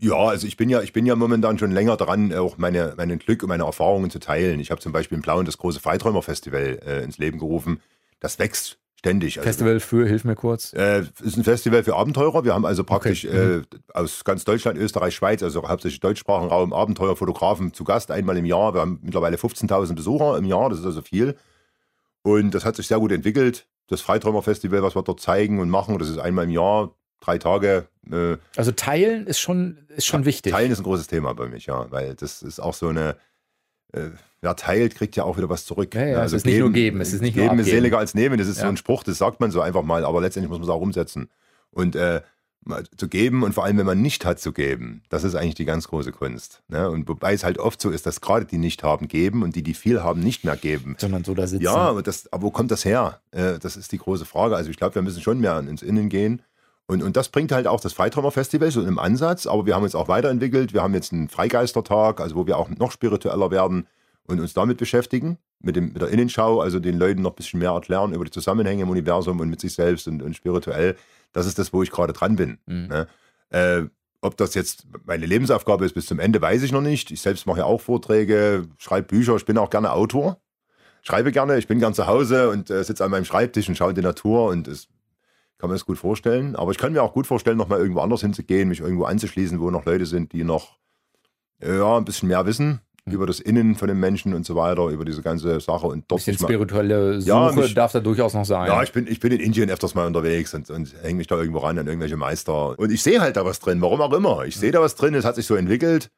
Ja, 0.00 0.16
also 0.16 0.46
ich 0.46 0.56
bin 0.56 0.68
ja, 0.68 0.82
ich 0.82 0.92
bin 0.92 1.06
ja 1.06 1.16
momentan 1.16 1.58
schon 1.58 1.70
länger 1.70 1.96
dran, 1.96 2.32
auch 2.34 2.58
meine, 2.58 2.94
mein 2.96 3.18
Glück 3.18 3.42
und 3.42 3.48
meine 3.48 3.64
Erfahrungen 3.64 4.10
zu 4.10 4.18
teilen. 4.18 4.60
Ich 4.60 4.70
habe 4.70 4.80
zum 4.80 4.92
Beispiel 4.92 5.16
in 5.16 5.22
Blauen 5.22 5.44
das 5.46 5.58
große 5.58 5.80
Freiträumer-Festival 5.80 6.80
äh, 6.86 7.04
ins 7.04 7.18
Leben 7.18 7.38
gerufen. 7.38 7.80
Das 8.20 8.38
wächst 8.38 8.78
ständig. 8.98 9.38
Also, 9.38 9.46
Festival 9.46 9.80
für, 9.80 10.06
hilf 10.06 10.24
mir 10.24 10.34
kurz. 10.34 10.72
Äh, 10.72 11.04
ist 11.22 11.36
ein 11.36 11.44
Festival 11.44 11.84
für 11.84 11.94
Abenteurer. 11.94 12.44
Wir 12.44 12.54
haben 12.54 12.64
also 12.64 12.84
praktisch 12.84 13.24
Okay. 13.26 13.58
Mhm. 13.58 13.64
äh, 13.72 13.98
aus 13.98 14.24
ganz 14.24 14.44
Deutschland, 14.44 14.78
Österreich, 14.78 15.14
Schweiz, 15.14 15.42
also 15.42 15.68
hauptsächlich 15.68 16.00
deutschsprachigen 16.00 16.50
Raum, 16.50 16.72
Abenteuerfotografen 16.72 17.74
zu 17.74 17.84
Gast 17.84 18.10
einmal 18.10 18.36
im 18.36 18.46
Jahr. 18.46 18.74
Wir 18.74 18.80
haben 18.80 18.98
mittlerweile 19.02 19.36
15.000 19.36 19.94
Besucher 19.94 20.38
im 20.38 20.44
Jahr, 20.44 20.70
das 20.70 20.80
ist 20.80 20.86
also 20.86 21.02
viel. 21.02 21.36
Und 22.22 22.52
das 22.54 22.64
hat 22.64 22.76
sich 22.76 22.86
sehr 22.86 22.98
gut 22.98 23.12
entwickelt. 23.12 23.66
Das 23.88 24.00
Freiträumer-Festival, 24.00 24.82
was 24.82 24.96
wir 24.96 25.02
dort 25.02 25.20
zeigen 25.20 25.60
und 25.60 25.68
machen, 25.68 25.98
das 25.98 26.08
ist 26.08 26.18
einmal 26.18 26.44
im 26.44 26.50
Jahr, 26.50 26.94
drei 27.20 27.38
Tage. 27.38 27.88
Äh, 28.10 28.36
Also 28.56 28.72
teilen 28.72 29.26
ist 29.26 29.38
schon, 29.40 29.78
ist 29.96 30.06
schon 30.06 30.24
wichtig. 30.24 30.52
Teilen 30.52 30.70
ist 30.70 30.78
ein 30.80 30.84
großes 30.84 31.06
Thema 31.06 31.34
bei 31.34 31.46
mich, 31.48 31.66
ja, 31.66 31.90
weil 31.90 32.14
das 32.14 32.42
ist 32.42 32.60
auch 32.60 32.74
so 32.74 32.88
eine. 32.88 33.16
Äh, 33.92 34.10
wer 34.40 34.56
teilt, 34.56 34.94
kriegt 34.96 35.16
ja 35.16 35.24
auch 35.24 35.36
wieder 35.36 35.48
was 35.48 35.64
zurück. 35.64 35.94
Ja, 35.94 36.04
ja, 36.04 36.24
es 36.24 36.32
ist 36.32 36.44
nicht 36.44 36.58
nur 36.58 36.72
geben, 36.72 37.00
es 37.00 37.12
ist 37.12 37.22
nicht 37.22 37.36
nur 37.36 37.46
geben 37.46 37.60
ist 37.60 37.66
seliger 37.66 37.98
als 37.98 38.14
nehmen. 38.14 38.38
Das 38.38 38.48
ist 38.48 38.56
so 38.56 38.62
Ja. 38.64 38.68
ein 38.68 38.76
Spruch, 38.76 39.04
das 39.04 39.18
sagt 39.18 39.40
man 39.40 39.50
so 39.50 39.60
einfach 39.60 39.82
mal, 39.82 40.04
aber 40.04 40.20
letztendlich 40.20 40.50
muss 40.50 40.58
man 40.58 40.68
es 40.68 40.74
auch 40.74 40.80
umsetzen. 40.80 41.30
Und 41.70 41.96
äh, 41.96 42.20
zu 42.96 43.08
geben 43.08 43.42
und 43.42 43.52
vor 43.52 43.64
allem, 43.64 43.76
wenn 43.76 43.84
man 43.86 44.00
nicht 44.00 44.24
hat, 44.24 44.40
zu 44.40 44.52
geben, 44.52 45.02
das 45.10 45.22
ist 45.22 45.34
eigentlich 45.34 45.54
die 45.54 45.66
ganz 45.66 45.86
große 45.88 46.12
Kunst. 46.12 46.62
Ne? 46.68 46.88
Und 46.90 47.06
wobei 47.08 47.34
es 47.34 47.44
halt 47.44 47.58
oft 47.58 47.78
so 47.80 47.90
ist, 47.90 48.06
dass 48.06 48.22
gerade 48.22 48.46
die 48.46 48.56
nicht 48.56 48.82
haben, 48.82 49.06
geben 49.06 49.42
und 49.42 49.54
die, 49.54 49.62
die 49.62 49.74
viel 49.74 50.02
haben, 50.02 50.20
nicht 50.20 50.44
mehr 50.44 50.56
geben. 50.56 50.96
Sondern 50.98 51.24
so 51.24 51.34
da 51.34 51.46
sitzen. 51.46 51.62
Ja, 51.62 51.74
aber, 51.74 52.02
das, 52.02 52.32
aber 52.32 52.42
wo 52.44 52.50
kommt 52.50 52.70
das 52.70 52.84
her? 52.86 53.20
Äh, 53.32 53.58
das 53.58 53.76
ist 53.76 53.92
die 53.92 53.98
große 53.98 54.24
Frage. 54.24 54.56
Also 54.56 54.70
ich 54.70 54.78
glaube, 54.78 54.94
wir 54.94 55.02
müssen 55.02 55.20
schon 55.20 55.40
mehr 55.40 55.58
ins 55.58 55.82
Innen 55.82 56.08
gehen. 56.08 56.40
Und, 56.86 57.02
und 57.02 57.16
das 57.16 57.30
bringt 57.30 57.50
halt 57.50 57.66
auch 57.66 57.80
das 57.80 57.94
Freiträumer-Festival 57.94 58.70
so 58.70 58.82
im 58.82 58.98
Ansatz. 58.98 59.46
Aber 59.46 59.66
wir 59.66 59.74
haben 59.74 59.84
uns 59.84 59.94
auch 59.94 60.08
weiterentwickelt. 60.08 60.74
Wir 60.74 60.82
haben 60.82 60.94
jetzt 60.94 61.12
einen 61.12 61.28
Freigeistertag, 61.28 62.20
also 62.20 62.36
wo 62.36 62.46
wir 62.46 62.58
auch 62.58 62.68
noch 62.68 62.92
spiritueller 62.92 63.50
werden 63.50 63.86
und 64.26 64.40
uns 64.40 64.54
damit 64.54 64.78
beschäftigen. 64.78 65.38
Mit, 65.60 65.76
dem, 65.76 65.94
mit 65.94 66.02
der 66.02 66.08
Innenschau, 66.08 66.60
also 66.60 66.78
den 66.78 66.98
Leuten 66.98 67.22
noch 67.22 67.32
ein 67.32 67.36
bisschen 67.36 67.58
mehr 67.58 67.70
erklären 67.70 68.12
über 68.12 68.24
die 68.24 68.30
Zusammenhänge 68.30 68.82
im 68.82 68.90
Universum 68.90 69.40
und 69.40 69.48
mit 69.48 69.62
sich 69.62 69.72
selbst 69.72 70.06
und, 70.06 70.22
und 70.22 70.36
spirituell. 70.36 70.94
Das 71.32 71.46
ist 71.46 71.58
das, 71.58 71.72
wo 71.72 71.82
ich 71.82 71.90
gerade 71.90 72.12
dran 72.12 72.36
bin. 72.36 72.58
Mhm. 72.66 72.88
Ne? 72.88 73.06
Äh, 73.48 73.84
ob 74.20 74.36
das 74.36 74.54
jetzt 74.54 74.86
meine 75.06 75.24
Lebensaufgabe 75.24 75.86
ist 75.86 75.94
bis 75.94 76.06
zum 76.06 76.18
Ende, 76.18 76.40
weiß 76.40 76.62
ich 76.62 76.72
noch 76.72 76.82
nicht. 76.82 77.10
Ich 77.10 77.22
selbst 77.22 77.46
mache 77.46 77.60
ja 77.60 77.64
auch 77.64 77.80
Vorträge, 77.80 78.66
schreibe 78.78 79.08
Bücher, 79.08 79.36
ich 79.36 79.46
bin 79.46 79.56
auch 79.56 79.70
gerne 79.70 79.92
Autor. 79.92 80.38
Schreibe 81.02 81.32
gerne, 81.32 81.58
ich 81.58 81.66
bin 81.66 81.78
gern 81.78 81.92
zu 81.92 82.06
Hause 82.06 82.48
und 82.48 82.70
äh, 82.70 82.82
sitze 82.82 83.04
an 83.04 83.10
meinem 83.10 83.26
Schreibtisch 83.26 83.68
und 83.68 83.76
schaue 83.76 83.90
in 83.90 83.96
die 83.96 84.02
Natur 84.02 84.46
und 84.48 84.66
es 84.68 84.88
kann 85.58 85.70
mir 85.70 85.74
das 85.74 85.86
gut 85.86 85.98
vorstellen. 85.98 86.56
Aber 86.56 86.70
ich 86.72 86.78
kann 86.78 86.92
mir 86.92 87.02
auch 87.02 87.12
gut 87.12 87.26
vorstellen, 87.26 87.56
nochmal 87.56 87.78
irgendwo 87.80 88.00
anders 88.00 88.20
hinzugehen, 88.20 88.68
mich 88.68 88.80
irgendwo 88.80 89.04
anzuschließen, 89.04 89.60
wo 89.60 89.70
noch 89.70 89.84
Leute 89.84 90.06
sind, 90.06 90.32
die 90.32 90.44
noch 90.44 90.78
ja, 91.62 91.96
ein 91.96 92.04
bisschen 92.04 92.28
mehr 92.28 92.44
wissen 92.46 92.80
über 93.06 93.26
das 93.26 93.38
Innen 93.38 93.74
von 93.74 93.88
den 93.88 94.00
Menschen 94.00 94.32
und 94.32 94.46
so 94.46 94.56
weiter, 94.56 94.86
über 94.88 95.04
diese 95.04 95.20
ganze 95.20 95.60
Sache 95.60 95.86
und 95.86 95.98
Ein 95.98 96.04
dort 96.08 96.20
bisschen 96.20 96.32
sich 96.34 96.40
mal- 96.42 96.48
spirituelle 96.48 97.20
Suche 97.20 97.28
Ja, 97.28 97.52
mich- 97.52 97.74
darf 97.74 97.92
da 97.92 98.00
durchaus 98.00 98.32
noch 98.32 98.46
sein. 98.46 98.66
ja, 98.66 98.82
ich 98.82 98.92
bin, 98.92 99.06
ich 99.06 99.20
bin 99.20 99.30
in 99.30 99.40
Indien 99.40 99.68
öfters 99.70 99.94
mal 99.94 100.06
unterwegs 100.06 100.54
und, 100.54 100.70
und 100.70 100.94
hänge 101.02 101.18
mich 101.18 101.26
da 101.26 101.36
irgendwo 101.36 101.58
ran 101.58 101.78
an 101.78 101.86
irgendwelche 101.86 102.16
Meister. 102.16 102.78
Und 102.78 102.90
ich 102.90 103.02
sehe 103.02 103.20
halt 103.20 103.36
da 103.36 103.44
was 103.44 103.60
drin, 103.60 103.82
warum 103.82 104.00
auch 104.00 104.12
immer. 104.14 104.44
Ich 104.46 104.56
sehe 104.56 104.72
da 104.72 104.80
was 104.80 104.94
drin, 104.94 105.14
es 105.14 105.24
hat 105.26 105.34
sich 105.34 105.46
so 105.46 105.54
entwickelt 105.54 106.10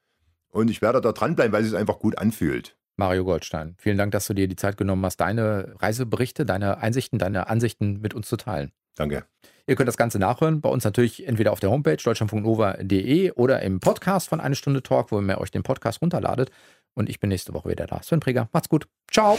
und 0.51 0.71
ich 0.71 0.81
werde 0.81 1.01
da 1.01 1.11
dranbleiben, 1.11 1.53
weil 1.53 1.65
es 1.65 1.71
sich 1.71 1.79
einfach 1.79 1.99
gut 1.99 2.19
anfühlt. 2.19 2.77
Mario 2.97 3.25
Goldstein, 3.25 3.75
vielen 3.79 3.99
Dank, 3.99 4.13
dass 4.13 4.27
du 4.29 4.33
dir 4.35 4.47
die 4.47 4.57
Zeit 4.57 4.77
genommen 4.77 5.05
hast, 5.05 5.17
deine 5.19 5.75
Reiseberichte, 5.81 6.47
deine 6.47 6.79
Einsichten, 6.79 7.19
deine 7.19 7.49
Ansichten 7.49 8.01
mit 8.01 8.15
uns 8.15 8.29
zu 8.29 8.37
teilen. 8.37 8.71
Danke. 8.97 9.25
Ihr 9.69 9.77
könnt 9.77 9.89
das 9.89 9.97
Ganze 9.97 10.19
nachhören, 10.19 10.61
bei 10.61 10.69
uns 10.69 10.85
natürlich 10.85 11.27
entweder 11.27 11.53
auf 11.53 11.61
der 11.61 11.71
Homepage 11.71 11.97
deutschlandfunknova.de 11.97 13.33
oder 13.33 13.63
im 13.63 13.81
Podcast 13.81 14.29
von 14.29 14.41
Eine 14.41 14.55
Stunde 14.55 14.83
Talk, 14.83 15.13
wo 15.13 15.21
ihr 15.21 15.39
euch 15.39 15.51
den 15.51 15.63
Podcast 15.63 16.03
runterladet. 16.03 16.51
Und 16.95 17.09
ich 17.09 17.21
bin 17.21 17.29
nächste 17.29 17.53
Woche 17.53 17.69
wieder 17.69 17.87
da. 17.87 18.03
Sven 18.03 18.21
Preger, 18.21 18.49
macht's 18.53 18.69
gut. 18.69 18.87
Ciao. 19.13 19.39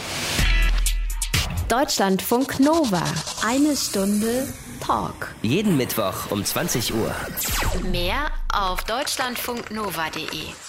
Deutschlandfunk 1.68 2.60
Nova. 2.60 3.02
Eine 3.44 3.76
Stunde 3.76 4.46
Talk. 4.80 5.34
Jeden 5.42 5.76
Mittwoch 5.76 6.30
um 6.30 6.44
20 6.44 6.94
Uhr. 6.94 7.14
Mehr 7.90 8.30
auf 8.52 8.84
deutschlandfunknova.de. 8.84 10.67